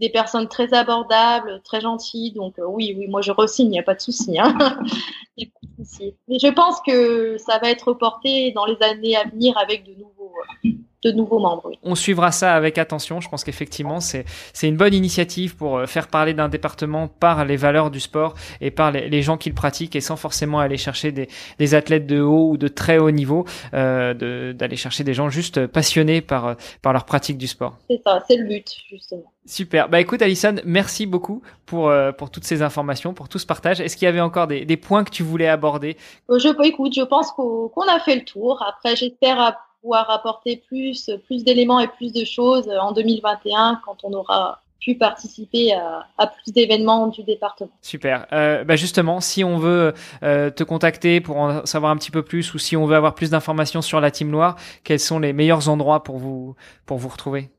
des 0.00 0.08
personnes 0.08 0.48
très 0.48 0.72
abordables, 0.72 1.60
très 1.62 1.80
gentilles. 1.80 2.32
Donc 2.32 2.58
euh, 2.58 2.64
oui, 2.66 2.94
oui, 2.98 3.06
moi 3.08 3.20
je 3.20 3.32
re-signe, 3.32 3.66
il 3.66 3.70
n'y 3.70 3.78
a 3.78 3.84
pas 3.84 3.94
de 3.94 4.00
souci. 4.00 4.38
Hein. 4.38 4.56
Mais 5.38 6.38
je 6.38 6.52
pense 6.52 6.80
que 6.80 7.36
ça 7.38 7.58
va 7.58 7.70
être 7.70 7.88
reporté 7.88 8.52
dans 8.52 8.66
les 8.66 8.76
années 8.82 9.16
à 9.16 9.24
venir 9.24 9.56
avec 9.58 9.84
de 9.84 9.92
nouveaux, 9.92 10.32
de 11.04 11.12
nouveaux 11.12 11.38
membres. 11.38 11.70
On 11.82 11.94
suivra 11.94 12.30
ça 12.30 12.54
avec 12.54 12.76
attention. 12.76 13.20
Je 13.20 13.28
pense 13.28 13.44
qu'effectivement, 13.44 14.00
c'est 14.00 14.24
c'est 14.52 14.68
une 14.68 14.76
bonne 14.76 14.94
initiative 14.94 15.56
pour 15.56 15.78
euh, 15.78 15.86
faire 15.86 16.08
parler 16.08 16.34
d'un 16.34 16.48
département 16.48 17.08
par 17.08 17.44
les 17.44 17.56
valeurs 17.56 17.90
du 17.90 18.00
sport 18.00 18.34
et 18.60 18.70
par 18.70 18.90
les, 18.92 19.08
les 19.08 19.22
gens 19.22 19.36
qui 19.38 19.48
le 19.48 19.54
pratiquent 19.54 19.96
et 19.96 20.00
sans 20.00 20.16
forcément 20.16 20.58
aller 20.60 20.76
chercher 20.76 21.12
des, 21.12 21.28
des 21.58 21.74
athlètes 21.74 22.06
de 22.06 22.20
haut 22.20 22.50
ou 22.50 22.56
de 22.56 22.68
très 22.68 22.98
haut 22.98 23.10
niveau, 23.10 23.46
euh, 23.74 24.52
d'aller 24.52 24.76
chercher 24.76 25.04
des 25.04 25.14
gens 25.14 25.30
juste 25.30 25.66
passionnés 25.66 26.20
par 26.20 26.56
par 26.82 26.92
leur 26.92 27.04
pratique 27.04 27.38
du 27.38 27.46
sport. 27.46 27.78
C'est 27.88 28.00
ça, 28.04 28.22
c'est 28.28 28.36
le 28.36 28.44
but 28.46 28.66
justement. 28.90 29.32
Super. 29.46 29.88
Bah 29.88 30.00
écoute 30.00 30.20
Alison, 30.22 30.56
merci 30.64 31.06
beaucoup 31.06 31.42
pour 31.64 31.88
euh, 31.88 32.12
pour 32.12 32.30
toutes 32.30 32.44
ces 32.44 32.60
informations, 32.62 33.14
pour 33.14 33.28
tout 33.28 33.38
ce 33.38 33.46
partage. 33.46 33.80
Est-ce 33.80 33.96
qu'il 33.96 34.04
y 34.04 34.08
avait 34.08 34.20
encore 34.20 34.46
des, 34.46 34.64
des 34.66 34.76
points 34.76 35.02
que 35.02 35.10
tu 35.10 35.22
voulais 35.22 35.48
aborder? 35.48 35.96
Euh, 36.30 36.38
Je 36.38 36.48
écoute, 36.66 36.92
je 36.94 37.02
pense 37.02 37.32
qu'on 37.32 37.70
a 37.88 37.98
fait 38.00 38.16
le 38.16 38.24
tour. 38.24 38.62
Après, 38.68 38.94
j'espère 38.96 39.56
pouvoir 39.80 40.10
apporter 40.10 40.62
plus, 40.68 41.10
plus 41.26 41.44
d'éléments 41.44 41.80
et 41.80 41.88
plus 41.88 42.12
de 42.12 42.24
choses 42.24 42.68
en 42.68 42.92
2021 42.92 43.80
quand 43.84 43.98
on 44.04 44.12
aura 44.12 44.62
pu 44.80 44.94
participer 44.94 45.72
à, 45.72 46.26
plus 46.26 46.52
d'événements 46.52 47.06
du 47.08 47.22
département. 47.22 47.70
Super. 47.82 48.26
Euh, 48.32 48.64
bah 48.64 48.76
justement, 48.76 49.20
si 49.20 49.44
on 49.44 49.58
veut 49.58 49.92
euh, 50.22 50.50
te 50.50 50.64
contacter 50.64 51.20
pour 51.20 51.36
en 51.36 51.66
savoir 51.66 51.92
un 51.92 51.96
petit 51.96 52.10
peu 52.10 52.22
plus 52.22 52.54
ou 52.54 52.58
si 52.58 52.76
on 52.76 52.86
veut 52.86 52.96
avoir 52.96 53.14
plus 53.14 53.30
d'informations 53.30 53.82
sur 53.82 54.00
la 54.00 54.10
Team 54.10 54.30
Noire, 54.30 54.56
quels 54.82 55.00
sont 55.00 55.18
les 55.18 55.32
meilleurs 55.32 55.68
endroits 55.68 56.02
pour 56.02 56.16
vous 56.16 56.56
pour 56.86 56.98
vous 56.98 57.08
retrouver? 57.08 57.50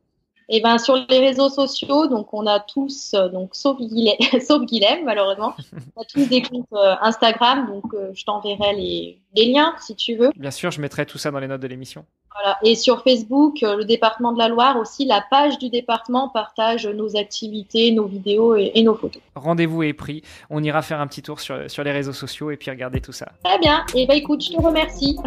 Et 0.53 0.59
ben 0.59 0.77
sur 0.77 0.97
les 1.09 1.19
réseaux 1.19 1.49
sociaux, 1.49 2.07
donc 2.07 2.33
on 2.33 2.45
a 2.45 2.59
tous, 2.59 3.13
euh, 3.13 3.29
donc 3.29 3.55
sauf 3.55 3.77
Guilhem, 3.79 4.17
sauf 4.45 4.63
Guilhem 4.63 5.05
malheureusement, 5.05 5.55
on 5.95 6.01
a 6.01 6.05
tous 6.05 6.27
des 6.27 6.41
comptes 6.41 6.67
euh, 6.73 6.95
Instagram, 7.01 7.67
donc 7.67 7.85
euh, 7.93 8.11
je 8.13 8.25
t'enverrai 8.25 8.75
les, 8.75 9.17
les, 9.33 9.45
liens 9.45 9.73
si 9.79 9.95
tu 9.95 10.15
veux. 10.15 10.29
Bien 10.35 10.51
sûr, 10.51 10.69
je 10.69 10.81
mettrai 10.81 11.05
tout 11.05 11.17
ça 11.17 11.31
dans 11.31 11.39
les 11.39 11.47
notes 11.47 11.61
de 11.61 11.67
l'émission. 11.67 12.05
Voilà. 12.35 12.57
Et 12.63 12.75
sur 12.75 13.01
Facebook, 13.01 13.59
le 13.61 13.83
département 13.83 14.33
de 14.33 14.37
la 14.37 14.49
Loire 14.49 14.77
aussi, 14.77 15.05
la 15.05 15.23
page 15.29 15.57
du 15.57 15.69
département 15.69 16.29
partage 16.29 16.85
nos 16.87 17.15
activités, 17.15 17.91
nos 17.91 18.05
vidéos 18.05 18.55
et, 18.55 18.71
et 18.75 18.83
nos 18.83 18.95
photos. 18.95 19.21
Rendez-vous 19.35 19.83
est 19.83 19.93
pris. 19.93 20.21
On 20.49 20.63
ira 20.63 20.81
faire 20.81 21.01
un 21.01 21.07
petit 21.07 21.21
tour 21.21 21.39
sur, 21.39 21.69
sur 21.69 21.83
les 21.83 21.91
réseaux 21.91 22.13
sociaux 22.13 22.51
et 22.51 22.57
puis 22.57 22.71
regarder 22.71 22.99
tout 23.01 23.11
ça. 23.11 23.27
Très 23.43 23.59
bien. 23.59 23.85
Et 23.95 24.05
ben 24.05 24.15
écoute, 24.15 24.43
je 24.43 24.51
te 24.53 24.61
remercie. 24.61 25.17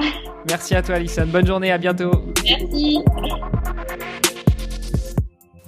Merci 0.48 0.74
à 0.74 0.82
toi, 0.82 0.96
Alison. 0.96 1.26
Bonne 1.26 1.46
journée. 1.46 1.72
À 1.72 1.78
bientôt. 1.78 2.10
Merci. 2.42 2.98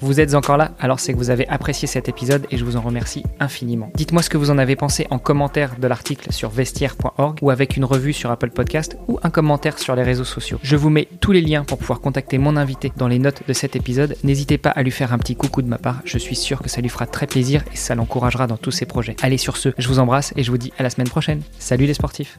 Vous 0.00 0.20
êtes 0.20 0.34
encore 0.34 0.58
là, 0.58 0.72
alors 0.78 1.00
c'est 1.00 1.14
que 1.14 1.18
vous 1.18 1.30
avez 1.30 1.48
apprécié 1.48 1.88
cet 1.88 2.08
épisode 2.08 2.46
et 2.50 2.58
je 2.58 2.64
vous 2.64 2.76
en 2.76 2.82
remercie 2.82 3.22
infiniment. 3.40 3.90
Dites-moi 3.94 4.22
ce 4.22 4.28
que 4.28 4.36
vous 4.36 4.50
en 4.50 4.58
avez 4.58 4.76
pensé 4.76 5.06
en 5.10 5.18
commentaire 5.18 5.76
de 5.78 5.86
l'article 5.86 6.32
sur 6.32 6.50
vestiaire.org 6.50 7.38
ou 7.40 7.50
avec 7.50 7.78
une 7.78 7.84
revue 7.84 8.12
sur 8.12 8.30
Apple 8.30 8.50
Podcast 8.50 8.98
ou 9.08 9.18
un 9.22 9.30
commentaire 9.30 9.78
sur 9.78 9.96
les 9.96 10.02
réseaux 10.02 10.24
sociaux. 10.24 10.58
Je 10.62 10.76
vous 10.76 10.90
mets 10.90 11.08
tous 11.20 11.32
les 11.32 11.40
liens 11.40 11.64
pour 11.64 11.78
pouvoir 11.78 12.00
contacter 12.00 12.36
mon 12.36 12.56
invité 12.56 12.92
dans 12.96 13.08
les 13.08 13.18
notes 13.18 13.42
de 13.48 13.52
cet 13.54 13.74
épisode. 13.74 14.16
N'hésitez 14.22 14.58
pas 14.58 14.70
à 14.70 14.82
lui 14.82 14.90
faire 14.90 15.14
un 15.14 15.18
petit 15.18 15.34
coucou 15.34 15.62
de 15.62 15.68
ma 15.68 15.78
part, 15.78 16.02
je 16.04 16.18
suis 16.18 16.36
sûr 16.36 16.60
que 16.60 16.68
ça 16.68 16.82
lui 16.82 16.90
fera 16.90 17.06
très 17.06 17.26
plaisir 17.26 17.64
et 17.72 17.76
ça 17.76 17.94
l'encouragera 17.94 18.46
dans 18.46 18.58
tous 18.58 18.72
ses 18.72 18.84
projets. 18.84 19.16
Allez 19.22 19.38
sur 19.38 19.56
ce, 19.56 19.70
je 19.78 19.88
vous 19.88 19.98
embrasse 19.98 20.34
et 20.36 20.42
je 20.42 20.50
vous 20.50 20.58
dis 20.58 20.72
à 20.78 20.82
la 20.82 20.90
semaine 20.90 21.08
prochaine. 21.08 21.40
Salut 21.58 21.86
les 21.86 21.94
sportifs 21.94 22.38